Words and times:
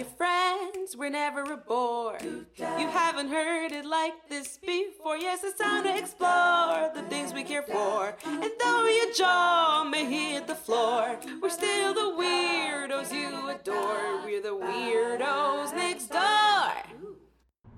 your 0.00 0.08
friends, 0.16 0.96
we're 0.96 1.10
never 1.10 1.42
a 1.42 1.58
bore. 1.58 2.16
You 2.56 2.88
haven't 2.88 3.28
heard 3.28 3.70
it 3.70 3.84
like 3.84 4.30
this 4.30 4.56
before. 4.56 5.18
Yes, 5.18 5.44
it's 5.44 5.60
time 5.60 5.84
to 5.84 5.94
explore 5.94 6.90
the 6.94 7.02
things 7.10 7.34
we 7.34 7.44
care 7.44 7.62
for. 7.62 8.16
And 8.24 8.50
though 8.62 8.86
your 8.86 9.12
jaw 9.12 9.84
may 9.84 10.06
hit 10.06 10.46
the 10.46 10.54
floor, 10.54 11.18
we're 11.42 11.50
still 11.50 11.92
the 11.92 12.16
weirdos 12.18 13.12
you 13.12 13.50
adore. 13.50 14.24
We're 14.24 14.40
the 14.40 14.56
weirdos 14.56 15.74
next 15.74 16.06
door. 16.06 16.72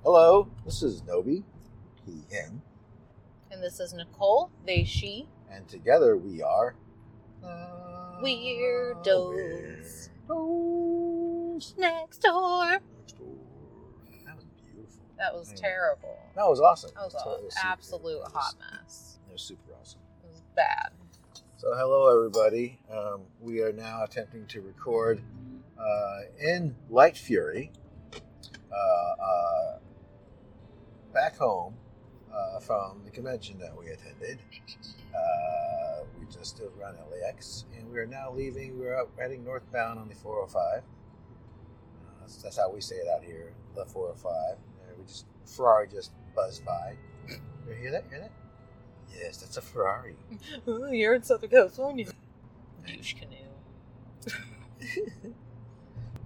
Hello, 0.05 0.49
this 0.65 0.81
is 0.85 1.03
Nobi, 1.03 1.43
he, 2.07 2.23
him, 2.31 2.63
And 3.51 3.61
this 3.61 3.81
is 3.81 3.95
Nicole, 3.95 4.53
they, 4.65 4.85
she. 4.85 5.29
and 5.51 5.67
together 5.67 6.17
we 6.17 6.41
are 6.41 6.77
uh, 7.45 8.21
Weirdos. 8.23 10.09
Weirdos. 10.29 11.32
Next 11.53 11.75
door. 11.77 11.79
Next 11.79 12.23
door. 12.23 12.79
That 14.25 14.37
was 14.37 14.45
beautiful. 14.65 15.03
That 15.19 15.35
was 15.35 15.53
terrible. 15.55 16.19
That 16.35 16.49
was 16.49 16.61
awesome. 16.61 16.91
That 16.95 17.05
was 17.05 17.15
an 17.15 17.21
super- 17.51 17.67
absolute 17.67 18.21
was- 18.21 18.33
hot 18.33 18.55
mess. 18.59 19.19
It 19.29 19.33
was 19.33 19.43
super 19.43 19.73
awesome. 19.79 20.01
It 20.25 20.29
was 20.31 20.43
bad. 20.57 20.93
So, 21.57 21.75
hello 21.77 22.09
everybody. 22.17 22.81
Um, 22.91 23.23
we 23.41 23.61
are 23.63 23.73
now 23.73 24.03
attempting 24.03 24.47
to 24.47 24.61
record 24.63 25.23
uh, 25.79 26.21
in 26.41 26.75
Light 26.91 27.17
Fury, 27.17 27.71
uh, 28.73 29.23
uh, 29.23 29.79
back 31.13 31.37
home 31.37 31.75
uh, 32.35 32.59
from 32.61 33.03
the 33.05 33.11
convention 33.11 33.59
that 33.59 33.77
we 33.77 33.89
attended. 33.91 34.39
Uh, 35.15 36.05
we 36.19 36.27
just 36.27 36.57
did 36.57 36.71
run 36.81 36.97
LAX, 37.11 37.67
and 37.79 37.89
we 37.93 37.99
are 37.99 38.07
now 38.07 38.33
leaving. 38.33 38.79
We're 38.79 38.99
up 38.99 39.11
heading 39.19 39.45
northbound 39.45 39.99
on 40.01 40.09
the 40.09 40.15
405. 40.17 40.83
That's, 42.33 42.43
that's 42.43 42.57
how 42.57 42.71
we 42.71 42.81
say 42.81 42.97
it 42.97 43.09
out 43.09 43.23
here, 43.23 43.53
the 43.75 43.85
405. 43.85 44.33
Uh, 44.33 44.55
we 44.99 45.05
just 45.05 45.27
Ferrari 45.45 45.87
just 45.89 46.13
buzzed 46.35 46.65
by. 46.65 46.95
You 47.69 47.75
hear 47.77 47.93
that? 47.93 48.05
Hear 48.11 48.19
that? 48.21 48.33
Yes, 49.17 49.37
that's 49.37 49.57
a 49.57 49.63
Ferrari. 49.63 50.17
Oh, 50.67 50.91
you're 50.91 51.15
in 51.15 51.23
Southern 51.23 51.49
California. 51.51 52.07
Douche 52.87 53.15
canoe. 53.15 53.37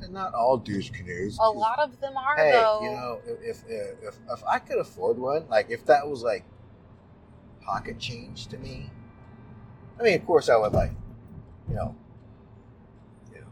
And 0.02 0.12
not 0.12 0.34
all 0.34 0.58
douche 0.58 0.90
canoes. 0.90 1.38
A 1.40 1.50
lot 1.50 1.78
of 1.78 1.98
them 2.00 2.16
are, 2.18 2.36
Hey, 2.36 2.50
though. 2.52 2.80
you 2.82 2.90
know, 2.90 3.20
if, 3.26 3.64
if 3.66 3.98
if 4.02 4.18
if 4.30 4.44
I 4.44 4.58
could 4.58 4.78
afford 4.78 5.18
one, 5.18 5.48
like 5.48 5.70
if 5.70 5.86
that 5.86 6.06
was 6.06 6.22
like 6.22 6.44
pocket 7.62 7.98
change 7.98 8.46
to 8.48 8.58
me, 8.58 8.90
I 9.98 10.02
mean, 10.02 10.14
of 10.14 10.26
course 10.26 10.50
I 10.50 10.56
would 10.56 10.72
like, 10.74 10.90
you 11.68 11.76
know, 11.76 11.94
you 13.34 13.40
know, 13.40 13.46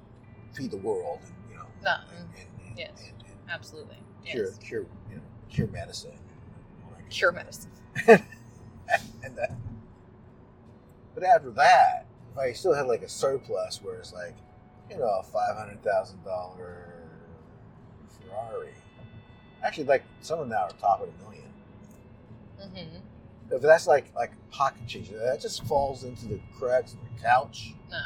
feed 0.53 0.70
the 0.70 0.77
world 0.77 1.20
and 1.23 1.33
you 1.33 1.33
know, 1.33 1.44
No, 1.85 1.95
and, 2.11 2.19
and, 2.19 2.69
and, 2.69 2.79
yes. 2.79 3.13
Absolutely. 3.49 3.97
cure 4.25 4.47
Yes. 4.47 4.59
cure 4.59 4.87
you 5.11 5.17
know 5.17 5.23
cure 5.51 5.67
medicine. 5.69 6.11
and 6.13 6.19
all 6.85 6.91
that 6.91 6.97
kind 6.97 7.07
of 7.07 7.13
Cure 7.13 7.33
medicine. 7.33 7.71
and 9.25 9.37
that, 9.37 9.53
but 11.15 11.23
after 11.25 11.51
that, 11.51 12.07
if 12.33 12.39
I 12.39 12.53
still 12.53 12.75
had 12.75 12.87
like 12.87 13.03
a 13.03 13.09
surplus 13.09 13.81
where 13.83 13.99
it's 13.99 14.13
like, 14.13 14.35
you 14.91 14.97
know, 14.97 15.05
a 15.05 15.23
five 15.23 15.57
hundred 15.57 15.83
thousand 15.85 16.25
dollar 16.25 16.89
Ferrari. 18.09 18.71
Actually, 19.63 19.85
like 19.85 20.03
some 20.21 20.39
of 20.41 20.48
them 20.48 20.57
now 20.57 20.65
are 20.65 20.71
top 20.81 21.01
of 21.03 21.09
a 21.09 21.23
million. 21.25 21.45
Mm-hmm. 22.61 23.55
If 23.55 23.63
that's 23.63 23.87
like 23.87 24.13
like 24.17 24.33
pocket 24.51 24.87
change, 24.87 25.11
that 25.11 25.41
just 25.41 25.65
falls 25.65 26.05
into 26.05 26.27
the 26.27 26.41
cracks 26.59 26.95
of 26.95 26.98
the 27.01 27.23
couch, 27.23 27.75
Nah. 27.91 27.98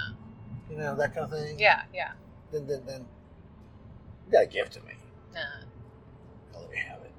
you 0.70 0.76
know, 0.76 0.94
that 0.96 1.14
kind 1.14 1.24
of 1.24 1.30
thing. 1.30 1.58
Yeah, 1.58 1.82
yeah. 1.94 2.12
Then 2.52 2.66
then 2.66 2.82
then 2.86 3.06
you 4.28 4.32
gotta 4.32 4.46
give 4.46 4.68
to 4.70 4.80
me. 4.80 4.92
Nah. 5.34 5.40
I'll 6.54 6.60
let 6.60 6.70
me 6.70 6.76
have 6.76 7.00
it. 7.00 7.12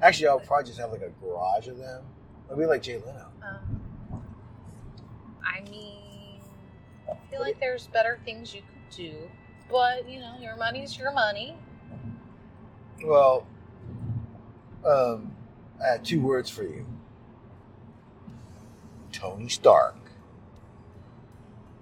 Actually, 0.00 0.28
I'll 0.28 0.40
probably 0.40 0.66
just 0.66 0.78
have 0.78 0.90
like 0.90 1.02
a 1.02 1.10
garage 1.22 1.68
of 1.68 1.76
them. 1.76 2.04
I'll 2.50 2.56
be 2.56 2.64
like 2.64 2.82
Jay 2.82 2.96
Leno. 2.96 3.26
Um, 3.42 3.82
I 5.44 5.60
mean, 5.68 6.40
I 7.10 7.16
feel 7.30 7.40
like 7.40 7.60
there's 7.60 7.88
better 7.88 8.18
things 8.24 8.54
you 8.54 8.62
could 8.62 8.96
do, 8.96 9.12
but 9.70 10.08
you 10.08 10.20
know, 10.20 10.36
your 10.40 10.56
money's 10.56 10.96
your 10.96 11.12
money. 11.12 11.54
Well, 13.04 13.46
um, 14.86 15.32
I 15.82 15.92
have 15.92 16.02
two 16.02 16.22
words 16.22 16.48
for 16.48 16.62
you. 16.62 16.86
Tony 19.12 19.48
Stark. 19.48 19.96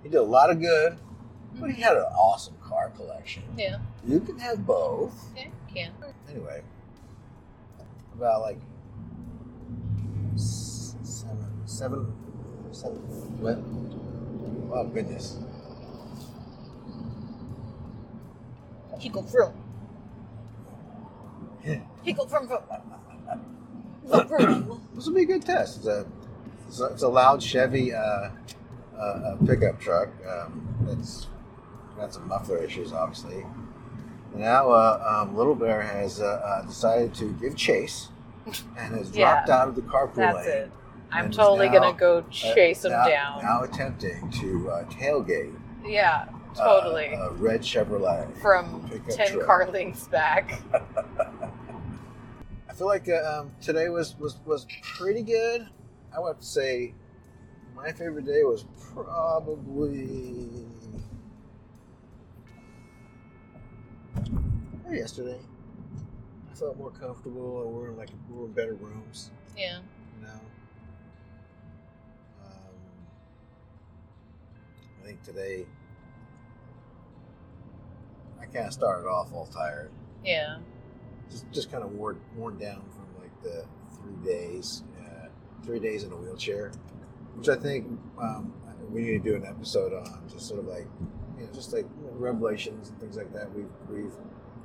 He 0.03 0.09
did 0.09 0.19
a 0.19 0.23
lot 0.23 0.51
of 0.51 0.61
good, 0.61 0.99
but 1.61 1.71
he 1.71 1.83
had 1.83 1.97
an 1.97 2.05
awesome 2.05 2.55
car 2.63 2.91
collection. 2.97 3.45
Yeah, 3.57 3.79
You 4.07 4.21
can 4.21 4.39
have 4.39 4.65
both. 4.65 5.13
you 5.37 5.51
can. 5.73 5.93
Anyway, 6.31 6.63
about 8.15 8.43
like 8.43 8.59
seven, 10.37 11.47
seven, 11.65 12.13
seven. 12.71 12.97
What? 13.41 13.59
Oh 14.73 14.85
goodness. 14.87 15.39
He 18.99 19.09
go 19.09 19.23
vroom. 19.23 19.55
He 22.05 22.13
go 22.13 22.25
vroom 22.25 22.47
vroom. 22.47 22.63
Vroom, 24.05 24.29
vroom. 24.29 24.89
This 24.95 25.07
will 25.07 25.15
be 25.15 25.23
a 25.23 25.27
good 25.27 25.43
test. 25.45 25.79
It's 25.79 25.87
a, 25.89 26.07
it's 26.69 26.81
a, 26.81 26.85
it's 26.87 27.03
a 27.03 27.09
loud 27.09 27.43
Chevy 27.43 27.93
uh, 27.93 28.31
uh, 28.97 29.01
uh, 29.01 29.37
pickup 29.45 29.81
truck. 29.81 30.09
Um, 30.25 30.69
it's 30.89 31.27
got 31.97 32.15
some 32.15 32.29
muffler 32.29 32.59
issues, 32.59 32.93
obviously. 32.93 33.45
Now, 34.35 34.71
uh, 34.71 35.23
um, 35.23 35.37
Little 35.37 35.55
Bear 35.55 35.81
has 35.83 36.21
uh, 36.21 36.25
uh, 36.27 36.63
decided 36.67 37.15
to 37.15 37.33
give 37.35 37.57
chase 37.57 38.09
and 38.77 38.95
has 38.95 39.11
Yeah. 39.17 39.45
dropped 39.47 39.49
out 39.51 39.69
of 39.69 39.75
the 39.77 39.83
carpool 39.83 40.17
That's 40.17 40.47
lane. 40.47 40.57
it. 40.59 40.71
I'm 41.13 41.31
totally 41.31 41.69
now- 41.69 41.79
gonna 41.81 41.99
go 41.99 42.19
uh, 42.19 42.23
chase 42.31 42.85
him 42.85 42.93
now, 42.93 43.09
down. 43.09 43.43
Now 43.43 43.63
attempting 43.63 44.29
to 44.41 44.71
uh, 44.71 44.85
tailgate 44.87 45.55
yeah, 45.85 46.27
uh, 46.59 46.65
totally. 46.81 47.15
a 47.15 47.31
red 47.31 47.61
Chevrolet 47.63 48.37
From 48.43 48.91
ten 49.09 49.29
truck. 49.33 49.47
car 49.47 49.71
lengths 49.71 50.09
back. 50.09 50.61
I 52.69 52.73
feel 52.75 52.89
like 52.89 53.09
uh, 53.09 53.41
um, 53.41 53.53
today 53.61 53.89
was, 53.89 54.19
was 54.19 54.37
was 54.45 54.67
pretty 54.83 55.23
good. 55.23 55.69
I 56.15 56.19
would 56.21 56.43
say 56.43 56.93
my 57.75 57.93
favorite 57.93 58.27
day 58.27 58.43
was 58.43 58.65
probably 58.93 60.49
probably 64.87 65.01
yesterday. 65.01 65.39
I 66.51 66.55
felt 66.55 66.79
more 66.79 66.91
comfortable, 66.91 67.63
and 67.63 67.73
we're 67.75 67.89
in 67.91 67.97
like 67.97 68.11
we 68.31 68.37
were 68.39 68.47
in 68.47 68.53
better 68.53 68.75
rooms, 68.75 69.31
Yeah. 69.57 69.81
you 70.21 70.27
know. 70.27 70.41
Um, 72.45 72.75
I 75.03 75.07
think 75.07 75.23
today 75.25 75.67
I 78.41 78.47
kind 78.47 78.67
of 78.67 78.73
started 78.73 79.09
off 79.09 79.33
all 79.33 79.47
tired 79.47 79.91
Yeah. 80.25 80.59
just 81.31 81.51
just 81.53 81.71
kind 81.71 81.83
of 81.83 81.93
worn 81.93 82.21
worn 82.37 82.57
down 82.59 82.83
from 82.91 83.07
like 83.21 83.43
the 83.43 83.65
three 83.97 84.25
days, 84.25 84.85
uh, 85.01 85.27
three 85.65 85.81
days 85.81 86.05
in 86.05 86.13
a 86.13 86.17
wheelchair, 86.17 86.71
which 87.35 87.49
I 87.49 87.57
think 87.57 87.87
um, 88.19 88.53
we 88.91 89.03
need 89.03 89.23
to 89.25 89.31
do 89.31 89.35
an 89.35 89.45
episode 89.45 89.93
on, 89.93 90.23
just 90.29 90.47
sort 90.47 90.61
of 90.61 90.67
like 90.67 90.87
you 91.37 91.45
know, 91.45 91.53
just 91.53 91.73
like 91.73 91.85
you 92.01 92.07
know, 92.07 92.13
revelations 92.13 92.89
and 92.89 92.99
things 93.01 93.17
like 93.17 93.33
that. 93.35 93.53
We've 93.53 93.69
we've 93.91 94.15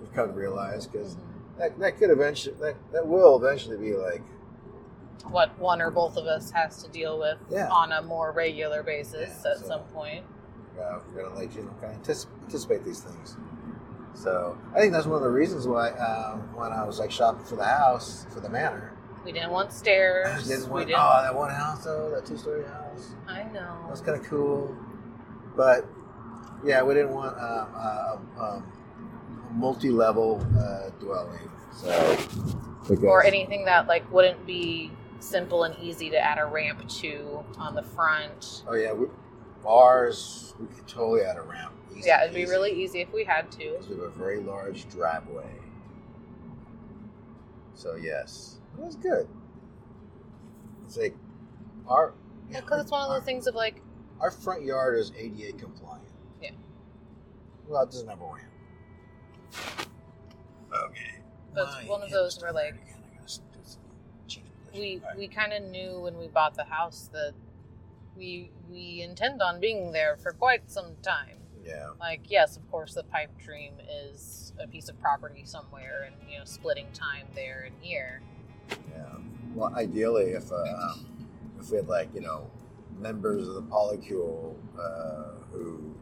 we've 0.01 0.13
come 0.13 0.27
to 0.27 0.33
realize 0.33 0.87
because 0.87 1.15
that 1.57 1.77
that 1.79 1.97
could 1.97 2.09
eventually 2.09 2.55
that 2.59 2.75
that 2.91 3.07
will 3.07 3.37
eventually 3.43 3.77
be 3.77 3.93
like 3.93 4.23
What 5.29 5.57
one 5.59 5.81
or 5.81 5.91
both 5.91 6.17
of 6.17 6.25
us 6.25 6.51
has 6.51 6.81
to 6.83 6.89
deal 6.89 7.19
with 7.19 7.37
Yeah. 7.49 7.69
on 7.69 7.91
a 7.91 8.01
more 8.01 8.31
regular 8.31 8.83
basis 8.83 9.29
Yeah, 9.45 9.51
at 9.51 9.57
so- 9.59 9.67
some 9.67 9.81
point. 9.93 10.25
uh, 10.79 10.99
we're 11.13 11.23
gonna 11.23 11.35
like 11.35 11.55
you 11.55 11.61
know 11.63 11.69
kind 11.79 11.91
of 11.93 11.99
anticipate, 11.99 12.41
anticipate 12.43 12.83
these 12.85 13.01
things. 13.01 13.37
So 14.13 14.57
I 14.75 14.79
think 14.79 14.91
that's 14.91 15.05
one 15.05 15.15
of 15.17 15.23
the 15.23 15.29
reasons 15.29 15.67
why 15.67 15.89
um, 15.91 16.41
when 16.55 16.71
I 16.71 16.83
was 16.83 16.99
like 16.99 17.11
shopping 17.11 17.45
for 17.45 17.55
the 17.55 17.63
house 17.65 18.25
for 18.29 18.39
the 18.41 18.49
manor, 18.49 18.91
We 19.23 19.31
didn't 19.31 19.51
want 19.51 19.71
stairs. 19.71 20.47
didn't 20.47 20.65
we 20.65 20.71
want 20.71 20.87
didn't. 20.87 20.99
oh 21.01 21.21
that 21.23 21.35
one 21.35 21.49
house 21.51 21.83
though 21.85 22.09
that 22.11 22.25
two 22.25 22.37
story 22.37 22.65
house. 22.65 23.13
I 23.27 23.43
know. 23.43 23.77
That 23.83 23.91
was 23.91 24.01
kind 24.01 24.19
of 24.19 24.25
cool, 24.27 24.75
but 25.55 25.85
yeah, 26.63 26.81
we 26.83 26.93
didn't 26.93 27.13
want 27.13 27.37
um, 27.37 27.67
uh, 27.75 28.17
um, 28.43 28.71
multi-level 29.53 30.45
uh, 30.59 30.89
dwelling. 30.99 31.49
So, 31.73 32.17
because, 32.87 33.03
or 33.03 33.23
anything 33.23 33.65
that 33.65 33.87
like 33.87 34.09
wouldn't 34.11 34.45
be 34.45 34.91
simple 35.19 35.63
and 35.63 35.75
easy 35.81 36.09
to 36.09 36.17
add 36.17 36.37
a 36.39 36.45
ramp 36.45 36.87
to 36.89 37.43
on 37.57 37.75
the 37.75 37.83
front. 37.83 38.63
Oh 38.67 38.73
yeah, 38.73 38.91
we, 38.93 39.05
ours 39.65 40.53
we 40.59 40.67
could 40.67 40.87
totally 40.87 41.21
add 41.21 41.37
a 41.37 41.41
ramp. 41.41 41.73
Easy 41.95 42.07
Yeah, 42.07 42.23
it'd 42.23 42.35
be 42.35 42.41
peasy, 42.43 42.49
really 42.49 42.71
easy 42.83 43.01
if 43.01 43.13
we 43.13 43.23
had 43.23 43.51
to. 43.53 43.71
because 43.71 43.87
we 43.87 43.95
have 43.95 44.03
a 44.05 44.09
very 44.09 44.39
large 44.39 44.89
driveway. 44.89 45.51
So 47.73 47.95
yes, 47.95 48.57
it 48.77 48.83
was 48.83 48.95
good. 48.95 49.27
It's 50.85 50.97
like 50.97 51.15
our 51.87 52.13
yeah, 52.49 52.59
Because 52.61 52.81
it's 52.81 52.91
one 52.91 53.01
of 53.03 53.09
our- 53.09 53.17
those 53.19 53.25
things 53.25 53.47
of 53.47 53.55
like, 53.55 53.81
Our 54.19 54.29
front 54.31 54.63
yard 54.63 54.97
is 54.99 55.11
ADA 55.17 55.53
compliant. 55.57 56.03
Yeah. 56.41 56.51
Well, 57.67 57.83
it 57.83 57.91
doesn't 57.91 58.09
have 58.09 58.19
a 58.21 58.25
ramp. 58.25 58.50
That's 61.53 61.83
My 61.83 61.89
one 61.89 62.01
of 62.01 62.09
those 62.09 62.41
where, 62.41 62.51
like, 62.51 62.73
died 62.73 62.83
again. 62.83 63.03
I 63.03 63.15
gotta 63.17 63.39
do 63.39 63.59
some 63.63 63.81
change 64.27 64.47
position. 64.65 64.79
we 64.79 65.01
we 65.17 65.27
kind 65.27 65.53
of 65.53 65.63
knew 65.63 65.99
when 65.99 66.17
we 66.17 66.27
bought 66.27 66.55
the 66.55 66.63
house 66.63 67.09
that 67.13 67.33
we 68.15 68.51
we 68.69 69.01
intend 69.01 69.41
on 69.41 69.59
being 69.59 69.91
there 69.91 70.17
for 70.17 70.31
quite 70.31 70.71
some 70.71 70.95
time. 71.01 71.37
yeah. 71.65 71.89
Like, 71.99 72.21
yes, 72.29 72.55
of 72.55 72.69
course, 72.71 72.93
the 72.93 73.03
pipe 73.03 73.31
dream 73.37 73.73
is 73.89 74.53
a 74.59 74.67
piece 74.67 74.89
of 74.89 74.99
property 75.01 75.43
somewhere, 75.45 76.03
and 76.07 76.15
you 76.31 76.39
know, 76.39 76.45
splitting 76.45 76.87
time 76.93 77.27
there 77.35 77.63
and 77.67 77.75
here. 77.81 78.21
Yeah. 78.69 79.17
Well, 79.53 79.73
ideally, 79.75 80.31
if 80.31 80.51
uh, 80.51 80.93
if 81.59 81.69
we 81.69 81.77
had 81.77 81.87
like 81.87 82.13
you 82.13 82.21
know 82.21 82.49
members 82.97 83.47
of 83.47 83.55
the 83.55 83.63
polycule 83.63 84.55
uh, 84.79 85.43
who 85.51 85.93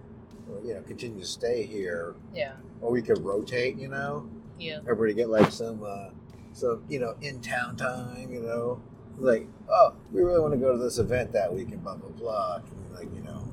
you 0.64 0.74
know 0.74 0.82
continue 0.82 1.20
to 1.20 1.26
stay 1.28 1.64
here, 1.64 2.16
Yeah, 2.34 2.54
or 2.82 2.92
we 2.92 3.02
could 3.02 3.24
rotate. 3.24 3.78
You 3.78 3.88
know, 3.90 4.30
yeah, 4.60 4.80
everybody 4.80 5.14
get 5.14 5.30
like 5.30 5.52
some 5.52 5.84
uh, 5.84 6.10
some 6.54 6.84
you 6.90 7.00
know 7.00 7.16
in 7.22 7.42
town 7.42 7.76
time. 7.76 8.32
You 8.32 8.42
know, 8.42 8.82
like 9.18 9.48
oh, 9.70 9.94
we 10.12 10.22
really 10.22 10.40
want 10.40 10.54
to 10.54 10.60
go 10.60 10.72
to 10.72 10.78
this 10.78 10.98
event 10.98 11.32
that 11.34 11.54
week 11.54 11.72
and 11.72 11.84
Blah 11.84 11.96
blah 11.96 12.10
blah. 12.10 12.60
We, 12.92 12.96
like 12.96 13.16
you 13.16 13.22
know, 13.22 13.48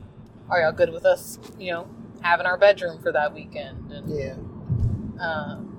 are 0.50 0.60
y'all 0.60 0.72
good 0.72 0.92
with 0.92 1.04
us? 1.04 1.38
You 1.58 1.72
know, 1.72 1.88
having 2.22 2.46
our 2.46 2.56
bedroom 2.58 3.00
for 3.02 3.12
that 3.12 3.34
weekend, 3.34 3.90
and 3.92 4.08
yeah, 4.10 4.34
um, 5.20 5.72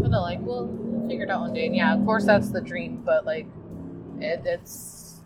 but 0.00 0.10
like 0.10 0.40
we'll, 0.40 0.66
we'll 0.66 1.08
figure 1.08 1.24
it 1.24 1.30
out 1.30 1.40
one 1.40 1.54
day. 1.54 1.66
And 1.66 1.76
yeah, 1.76 1.94
of 1.94 2.04
course, 2.04 2.24
that's 2.24 2.50
the 2.50 2.60
dream, 2.60 3.02
but 3.04 3.24
like, 3.24 3.46
it, 4.18 4.42
it's 4.44 5.20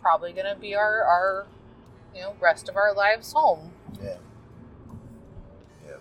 probably 0.00 0.32
gonna 0.32 0.56
be 0.56 0.74
our 0.74 1.02
our 1.04 1.46
you 2.14 2.22
know 2.22 2.34
rest 2.40 2.68
of 2.68 2.76
our 2.76 2.94
lives 2.94 3.32
home. 3.32 3.72
Yeah, 4.02 4.16
yeah. 5.86 5.96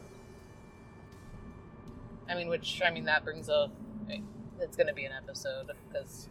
I 2.29 2.35
mean, 2.35 2.47
which 2.47 2.81
I 2.85 2.91
mean 2.91 3.05
that 3.05 3.23
brings 3.23 3.49
a. 3.49 3.69
It's 4.61 4.75
going 4.75 4.87
to 4.87 4.93
be 4.93 5.05
an 5.05 5.13
episode 5.13 5.71
because 5.87 6.27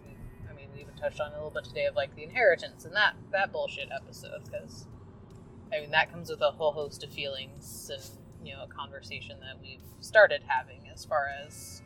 I 0.51 0.55
mean 0.55 0.69
we 0.75 0.83
even 0.83 0.95
touched 0.95 1.19
on 1.19 1.33
a 1.33 1.35
little 1.35 1.51
bit 1.51 1.65
today 1.65 1.87
of 1.87 1.97
like 1.97 2.15
the 2.15 2.23
inheritance 2.23 2.85
and 2.85 2.95
that 2.95 3.15
that 3.33 3.53
bullshit 3.53 3.89
episode 3.91 4.45
because 4.45 4.87
I 5.73 5.81
mean 5.81 5.91
that 5.93 6.13
comes 6.13 6.29
with 6.29 6.43
a 6.43 6.51
whole 6.51 6.73
host 6.73 7.03
of 7.03 7.11
feelings 7.11 7.91
and 7.93 8.47
you 8.47 8.55
know 8.55 8.65
a 8.65 8.69
conversation 8.69 9.39
that 9.41 9.61
we've 9.63 9.81
started 10.01 10.43
having 10.47 10.83
as 10.93 11.07
far 11.07 11.27
as 11.43 11.83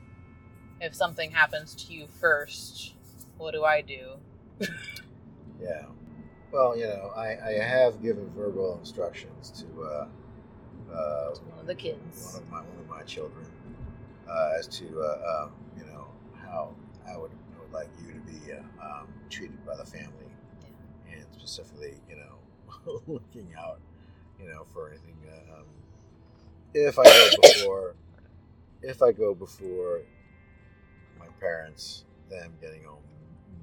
if 0.80 0.94
something 0.94 1.30
happens 1.30 1.74
to 1.76 1.92
you 1.92 2.08
first, 2.20 2.94
what 3.38 3.52
do 3.52 3.64
I 3.64 3.82
do? 3.82 4.16
Yeah. 5.60 5.86
Well, 6.52 6.76
you 6.76 6.86
know, 6.86 7.12
I, 7.16 7.36
I 7.48 7.52
have 7.62 8.02
given 8.02 8.30
verbal 8.36 8.78
instructions 8.78 9.50
to 9.62 9.82
uh, 9.84 10.06
uh, 10.92 11.34
To 11.34 11.40
one 11.42 11.60
of 11.60 11.66
the 11.66 11.74
kids. 11.74 12.32
one 12.34 12.42
of 12.42 12.50
my 12.50 12.58
one 12.60 12.78
of 12.80 12.88
my 12.88 13.02
children 13.04 13.46
uh, 14.28 14.52
as 14.58 14.66
to 14.68 14.84
uh, 15.00 15.44
um, 15.44 15.52
you 15.78 15.84
know 15.86 16.06
how 16.42 16.74
I 17.08 17.16
would, 17.18 17.30
I 17.56 17.62
would 17.62 17.72
like 17.72 17.88
you 18.06 18.12
to 18.14 18.20
be 18.20 18.52
uh, 18.52 18.84
um, 18.84 19.08
treated 19.30 19.64
by 19.66 19.76
the 19.76 19.84
family, 19.86 20.30
and 21.12 21.24
specifically, 21.32 21.94
you 22.08 22.16
know, 22.16 23.00
looking 23.08 23.48
out, 23.58 23.80
you 24.40 24.48
know, 24.48 24.64
for 24.72 24.90
anything. 24.90 25.16
Um, 25.52 25.64
if 26.74 26.98
I 26.98 27.04
go 27.04 27.28
before, 27.42 27.94
if 28.82 29.02
I 29.02 29.12
go 29.12 29.34
before 29.34 30.02
my 31.18 31.26
parents, 31.40 32.04
them 32.30 32.52
getting 32.60 32.84
home 32.84 33.02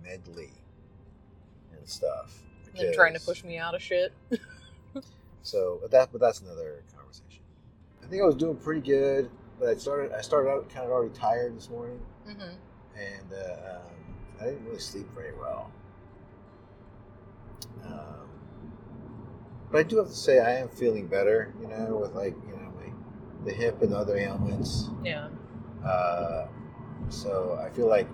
medley 0.03 0.51
and 1.77 1.87
stuff. 1.87 2.39
And 2.77 2.87
then 2.87 2.93
trying 2.93 3.13
to 3.13 3.19
push 3.19 3.43
me 3.43 3.57
out 3.57 3.75
of 3.75 3.81
shit. 3.81 4.13
so 5.41 5.79
but 5.81 5.91
that, 5.91 6.11
but 6.11 6.21
that's 6.21 6.41
another 6.41 6.83
conversation. 6.95 7.43
I 8.03 8.07
think 8.07 8.21
I 8.21 8.25
was 8.25 8.35
doing 8.35 8.55
pretty 8.55 8.81
good, 8.81 9.29
but 9.59 9.69
I 9.69 9.75
started, 9.75 10.11
I 10.13 10.21
started 10.21 10.49
out 10.49 10.69
kind 10.69 10.85
of 10.85 10.91
already 10.91 11.13
tired 11.13 11.55
this 11.55 11.69
morning, 11.69 11.99
hmm 12.25 12.55
and 12.95 13.33
uh, 13.33 13.77
um, 13.77 14.15
I 14.41 14.45
didn't 14.45 14.65
really 14.65 14.79
sleep 14.79 15.07
very 15.15 15.33
well. 15.33 15.71
Um, 17.85 18.29
but 19.71 19.79
I 19.79 19.83
do 19.83 19.97
have 19.97 20.07
to 20.07 20.13
say, 20.13 20.39
I 20.39 20.57
am 20.57 20.69
feeling 20.69 21.07
better. 21.07 21.53
You 21.61 21.67
know, 21.67 21.97
with 22.01 22.13
like 22.13 22.35
you 22.47 22.53
know 22.53 22.71
my 22.75 22.91
the 23.45 23.53
hip 23.53 23.81
and 23.81 23.93
other 23.93 24.17
ailments. 24.17 24.89
Yeah. 25.03 25.29
Uh, 25.85 26.47
so 27.09 27.59
I 27.63 27.73
feel 27.75 27.87
like 27.87 28.07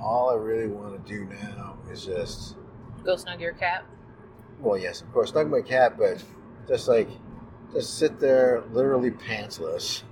all 0.00 0.30
I 0.30 0.34
really 0.34 0.68
want 0.68 1.04
to 1.04 1.12
do 1.12 1.24
now 1.26 1.76
is 1.90 2.04
just 2.04 2.56
Go 3.04 3.16
snug 3.16 3.40
your 3.40 3.52
cat. 3.52 3.84
Well, 4.60 4.78
yes, 4.78 5.00
of 5.00 5.12
course, 5.12 5.34
not 5.34 5.48
my 5.48 5.62
cat, 5.62 5.96
but 5.98 6.22
just 6.68 6.86
like 6.88 7.08
just 7.72 7.98
sit 7.98 8.20
there, 8.20 8.62
literally 8.72 9.10
pantsless, 9.10 10.02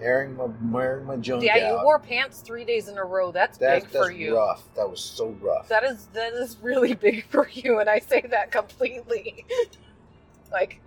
airing 0.00 0.36
my 0.36 0.46
wearing 0.70 1.04
my 1.04 1.16
junk 1.16 1.42
Yeah, 1.44 1.56
you 1.72 1.82
wore 1.84 1.98
pants 1.98 2.40
three 2.40 2.64
days 2.64 2.88
in 2.88 2.96
a 2.96 3.04
row. 3.04 3.30
That's 3.30 3.58
that's 3.58 3.84
big 3.84 3.92
that's 3.92 4.06
for 4.06 4.10
you. 4.12 4.36
rough. 4.36 4.62
That 4.74 4.88
was 4.88 5.00
so 5.00 5.36
rough. 5.40 5.68
That 5.68 5.84
is 5.84 6.06
that 6.14 6.32
is 6.32 6.56
really 6.62 6.94
big 7.08 7.26
for 7.26 7.48
you, 7.52 7.78
and 7.80 7.90
I 7.90 7.98
say 7.98 8.22
that 8.30 8.50
completely, 8.50 9.44
like, 10.52 10.80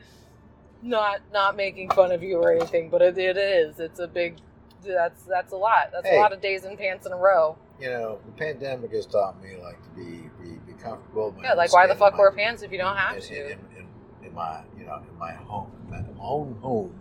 not 0.82 1.22
not 1.32 1.56
making 1.56 1.92
fun 1.92 2.12
of 2.12 2.24
you 2.24 2.38
or 2.38 2.52
anything, 2.52 2.90
but 2.90 3.02
it, 3.02 3.18
it 3.18 3.38
is. 3.38 3.80
It's 3.80 4.00
a 4.00 4.08
big. 4.08 4.38
That's 4.84 5.22
that's 5.24 5.52
a 5.52 5.58
lot. 5.58 5.90
That's 5.92 6.08
Hey. 6.08 6.18
a 6.18 6.20
lot 6.22 6.34
of 6.34 6.42
days 6.42 6.64
in 6.64 6.78
pants 6.78 7.06
in 7.06 7.12
a 7.12 7.18
row. 7.18 7.58
you 7.80 7.90
know, 7.90 8.20
the 8.26 8.32
pandemic 8.32 8.92
has 8.94 9.06
taught 9.06 9.42
me 9.44 9.56
like 9.62 9.82
to 9.84 9.90
be, 9.90 10.30
be 10.42 10.57
comfortable. 10.90 11.36
Yeah, 11.42 11.54
like 11.54 11.74
why 11.74 11.88
the 11.88 11.96
fuck 11.96 12.14
in 12.14 12.20
wear 12.20 12.32
pants 12.32 12.62
if 12.62 12.72
you 12.72 12.78
don't 12.78 12.96
have 12.96 13.16
in, 13.16 13.22
to? 13.22 13.46
in, 13.46 13.60
in, 13.78 13.88
in 14.28 14.34
my 14.34 14.62
you 14.78 14.86
know 14.86 15.02
in 15.10 15.18
my 15.18 15.34
home, 15.34 15.72
in 15.86 15.90
my 15.92 16.04
own 16.20 16.58
home, 16.62 16.94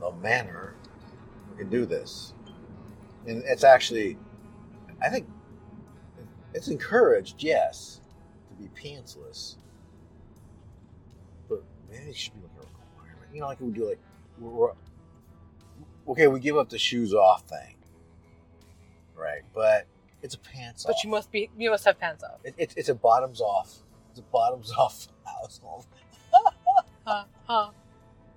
the 0.00 0.12
manor 0.22 0.74
we 1.50 1.58
can 1.58 1.70
do 1.70 1.84
this, 1.86 2.34
and 3.26 3.42
it's 3.46 3.64
actually, 3.64 4.16
I 5.02 5.08
think, 5.08 5.28
it's 6.54 6.68
encouraged, 6.68 7.42
yes, 7.42 8.00
to 8.48 8.54
be 8.62 8.68
pantsless, 8.80 9.56
but 11.48 11.62
maybe 11.90 12.10
it 12.10 12.16
should 12.16 12.34
be 12.34 12.40
like 12.40 12.50
a 12.56 12.60
requirement. 12.60 13.34
You 13.34 13.40
know, 13.40 13.46
like 13.46 13.60
we 13.60 13.70
do, 13.70 13.88
like 13.88 14.00
we're 14.38 14.72
okay, 16.08 16.26
we 16.26 16.40
give 16.40 16.56
up 16.56 16.68
the 16.68 16.78
shoes 16.78 17.14
off 17.14 17.42
thing, 17.42 17.76
right? 19.14 19.42
But 19.54 19.86
it's 20.22 20.34
a 20.34 20.38
pants 20.38 20.84
But 20.84 20.96
off. 20.96 21.04
you 21.04 21.10
must 21.10 21.30
be 21.32 21.50
you 21.56 21.70
must 21.70 21.84
have 21.84 21.98
pants 21.98 22.22
off. 22.24 22.40
It, 22.44 22.54
it, 22.58 22.74
it's 22.76 22.88
a 22.88 22.94
bottoms 22.94 23.40
off. 23.40 23.78
It's 24.10 24.18
a 24.20 24.22
bottoms 24.22 24.72
off 24.78 25.08
household, 25.24 25.86
Huh? 27.04 27.24
Huh? 27.46 27.70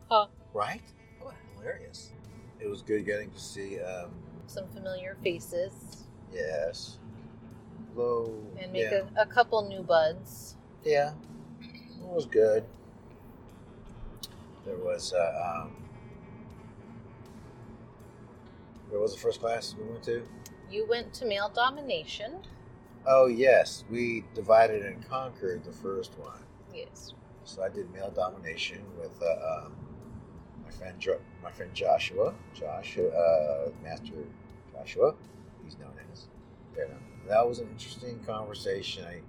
huh. 0.10 0.28
right? 0.54 0.82
Oh, 1.24 1.32
hilarious! 1.58 2.12
It 2.60 2.68
was 2.68 2.82
good 2.82 3.06
getting 3.06 3.30
to 3.32 3.40
see. 3.40 3.80
Um, 3.80 4.12
Some 4.48 4.68
familiar 4.70 5.18
faces 5.24 6.06
yes, 6.34 6.98
hello. 7.94 8.34
and 8.60 8.72
make 8.72 8.84
yeah, 8.92 9.02
a, 9.18 9.22
a 9.24 9.25
couple 9.25 9.68
new 9.68 9.82
buds. 9.84 10.56
yeah, 10.84 11.13
it 11.62 12.08
was 12.08 12.25
good. 12.25 12.63
There 14.66 14.78
was. 14.78 15.13
Uh, 15.13 15.62
um, 15.66 15.75
where 18.90 19.02
was 19.02 19.13
the 19.13 19.20
first 19.20 19.40
class 19.42 19.75
we 19.78 19.84
went 19.90 20.04
to? 20.04 20.25
You 20.74 20.88
went 20.88 21.13
to 21.15 21.25
male 21.25 21.51
domination. 21.53 22.39
Oh 23.06 23.27
yes, 23.27 23.84
we 23.92 24.24
divided 24.34 24.84
and 24.84 25.08
conquered 25.08 25.63
the 25.63 25.72
first 25.72 26.18
one. 26.18 26.39
Yes. 26.74 27.13
So 27.44 27.62
I 27.62 27.70
did 27.70 27.94
male 27.94 28.10
domination 28.10 28.82
with 29.00 29.12
uh, 29.22 29.65
um, 29.65 29.75
my 30.65 30.72
friend 30.72 31.00
jo- 31.00 31.22
my 31.44 31.51
friend 31.51 31.72
Joshua, 31.75 32.34
Josh, 32.56 32.98
uh, 32.98 33.70
Master 33.84 34.13
Joshua, 34.74 35.13
he's 35.63 35.77
known 35.77 35.94
as. 36.12 36.27
Know, 36.75 36.88
that 37.27 37.48
was 37.48 37.60
an 37.60 37.68
interesting 37.70 38.20
conversation. 38.25 39.06
I, 39.06 39.22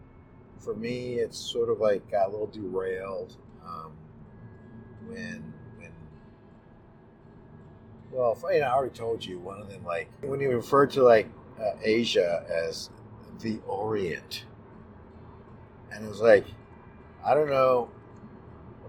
for 0.58 0.74
me, 0.74 1.16
it's 1.16 1.36
sort 1.36 1.68
of 1.68 1.78
like 1.78 2.10
got 2.10 2.28
a 2.28 2.30
little 2.30 2.46
derailed 2.46 3.36
um, 3.62 3.92
when. 5.06 5.53
Well, 8.14 8.38
you 8.52 8.60
know, 8.60 8.66
I 8.66 8.72
already 8.72 8.94
told 8.94 9.24
you 9.24 9.38
one 9.38 9.60
of 9.60 9.68
them. 9.68 9.84
Like 9.84 10.08
when 10.22 10.40
you 10.40 10.50
refer 10.50 10.86
to 10.86 11.02
like 11.02 11.28
uh, 11.60 11.72
Asia 11.82 12.46
as 12.48 12.88
the 13.40 13.58
Orient, 13.66 14.44
and 15.92 16.04
it 16.04 16.08
was 16.08 16.20
like, 16.20 16.46
I 17.24 17.34
don't 17.34 17.50
know 17.50 17.90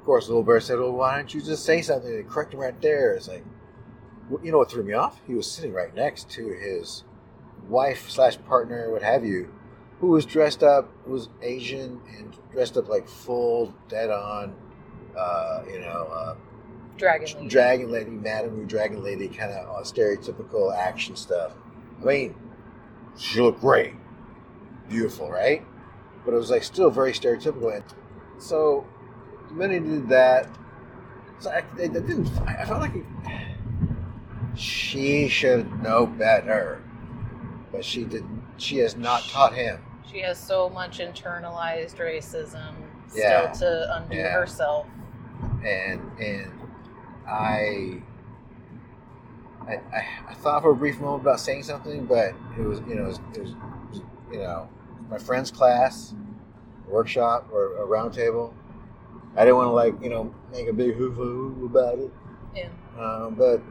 of 0.06 0.08
course, 0.08 0.28
Little 0.28 0.44
Bear 0.44 0.60
said, 0.60 0.78
"Well, 0.78 0.92
why 0.92 1.16
don't 1.16 1.34
you 1.34 1.42
just 1.42 1.66
say 1.66 1.82
something 1.82 2.14
and 2.14 2.30
correct 2.30 2.54
him 2.54 2.60
right 2.60 2.80
there?" 2.80 3.16
It's 3.16 3.28
like, 3.28 3.44
you 4.44 4.52
know 4.52 4.60
what 4.60 4.70
threw 4.70 4.84
me 4.84 4.94
off? 4.94 5.20
He 5.26 5.34
was 5.34 5.50
sitting 5.50 5.74
right 5.74 5.96
next 5.96 6.30
to 6.34 6.48
his 6.48 7.04
wife 7.68 8.08
slash 8.12 8.38
partner, 8.48 8.92
what 8.92 9.02
have 9.02 9.26
you, 9.26 9.52
who 10.00 10.10
was 10.10 10.24
dressed 10.24 10.62
up, 10.62 10.92
was 11.08 11.30
Asian 11.42 12.00
and 12.16 12.38
dressed 12.52 12.78
up 12.78 12.88
like 12.88 13.10
full, 13.10 13.74
dead 13.90 14.12
on, 14.12 14.54
uh, 15.18 15.64
you 15.68 15.80
know, 15.80 16.08
uh, 16.14 16.36
Dragon 16.98 17.28
Lady. 17.36 17.48
dragon 17.50 17.92
lady, 17.92 18.10
Madame 18.12 18.66
dragon 18.68 19.04
lady, 19.04 19.28
kind 19.28 19.52
of 19.52 19.68
uh, 19.70 19.82
stereotypical 19.84 20.76
action 20.76 21.16
stuff. 21.16 21.52
I 22.02 22.06
mean, 22.06 22.36
she 23.18 23.42
looked 23.42 23.60
great, 23.62 23.94
beautiful, 24.90 25.30
right? 25.30 25.66
But 26.24 26.34
it 26.34 26.38
was 26.38 26.50
like 26.50 26.64
still 26.64 26.90
very 26.90 27.12
stereotypical. 27.12 27.74
And 27.76 27.84
so 28.38 28.86
the 29.50 29.54
minute 29.56 29.84
he 29.84 29.90
did 29.90 30.10
that, 30.10 30.48
so 31.40 31.50
I, 31.52 31.64
I 31.82 31.88
didn't. 31.88 32.30
I 32.48 32.62
I 32.62 32.66
felt 32.66 32.80
like 32.82 32.96
it, 32.96 33.06
she 34.56 35.28
should 35.28 35.82
know 35.84 36.06
better, 36.06 36.82
but 37.72 37.84
she 37.84 38.04
didn't, 38.06 38.42
She 38.58 38.78
has 38.78 38.96
not 38.96 39.24
taught 39.24 39.54
him. 39.54 39.80
She 40.10 40.20
has 40.22 40.40
so 40.42 40.70
much 40.70 41.00
internalized 41.00 41.98
racism 41.98 42.74
Yeah. 43.14 43.52
still 43.52 43.70
to 43.70 43.98
undo 43.98 44.16
Yeah. 44.16 44.32
herself. 44.32 44.88
and 45.66 46.00
and 46.20 46.52
I, 47.28 48.02
I 49.68 49.80
I 50.30 50.34
thought 50.36 50.62
for 50.62 50.72
a 50.72 50.76
brief 50.76 51.00
moment 51.00 51.24
about 51.24 51.40
saying 51.40 51.64
something, 51.64 52.06
but 52.06 52.34
it 52.58 52.62
was 52.62 52.80
you 52.88 52.96
know 52.96 53.04
it 53.06 53.08
was, 53.08 53.20
it 53.34 53.42
was, 53.42 54.02
you 54.32 54.40
know 54.40 54.70
my 55.10 55.18
friend's 55.18 55.52
class, 55.52 56.14
workshop 56.88 57.48
or 57.52 57.78
a 57.78 57.88
roundtable. 57.88 58.54
I 59.36 59.42
didn't 59.42 59.58
want 59.58 59.68
to 59.68 59.72
like 59.72 60.02
you 60.04 60.10
know 60.10 60.34
make 60.52 60.68
a 60.68 60.74
big 60.74 60.96
hoo 60.96 61.12
hoo 61.12 61.66
about 61.66 62.00
it, 62.00 62.12
Yeah. 62.56 62.70
um, 63.00 63.36
but 63.36 63.62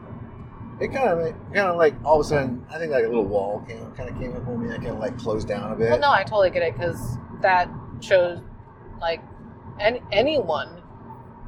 it 0.81 0.89
kind 0.93 1.09
of 1.09 1.19
kind 1.53 1.69
of 1.69 1.77
like 1.77 1.95
all 2.05 2.21
of 2.21 2.27
a 2.27 2.29
sudden 2.29 2.67
I 2.69 2.79
think 2.79 2.91
like 2.93 3.05
a 3.05 3.09
little 3.09 3.25
wall 3.25 3.65
came 3.69 3.91
kind 3.93 4.09
of 4.11 4.19
came 4.19 4.35
up 4.37 4.47
on 4.49 4.67
me. 4.67 4.73
I 4.75 4.77
kind 4.79 4.89
of 4.91 4.99
like 4.99 5.17
closed 5.19 5.47
down 5.49 5.73
a 5.73 5.77
bit. 5.77 5.91
Well, 5.91 6.01
no, 6.01 6.11
I 6.11 6.25
totally 6.25 6.51
get 6.51 6.63
it 6.63 6.75
because 6.75 7.17
that 7.41 7.69
shows, 8.01 8.41
like, 9.01 9.21
any, 9.79 10.01
anyone 10.13 10.83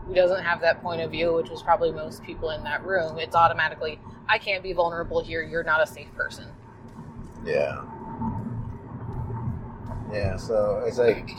who 0.06 0.14
doesn't 0.14 0.42
have 0.42 0.60
that 0.60 0.82
point 0.82 1.00
of 1.00 1.10
view, 1.10 1.34
which 1.34 1.50
was 1.50 1.62
probably 1.62 1.90
most 1.90 2.22
people 2.22 2.50
in 2.50 2.62
that 2.64 2.84
room, 2.84 3.18
it's 3.18 3.34
automatically, 3.34 3.98
I 4.28 4.38
can't 4.38 4.62
be 4.62 4.72
vulnerable 4.72 5.22
here. 5.22 5.42
You're 5.42 5.64
not 5.64 5.82
a 5.82 5.86
safe 5.86 6.12
person. 6.14 6.46
Yeah. 7.44 7.82
Yeah, 10.12 10.36
so 10.36 10.84
it's 10.86 10.98
like, 10.98 11.30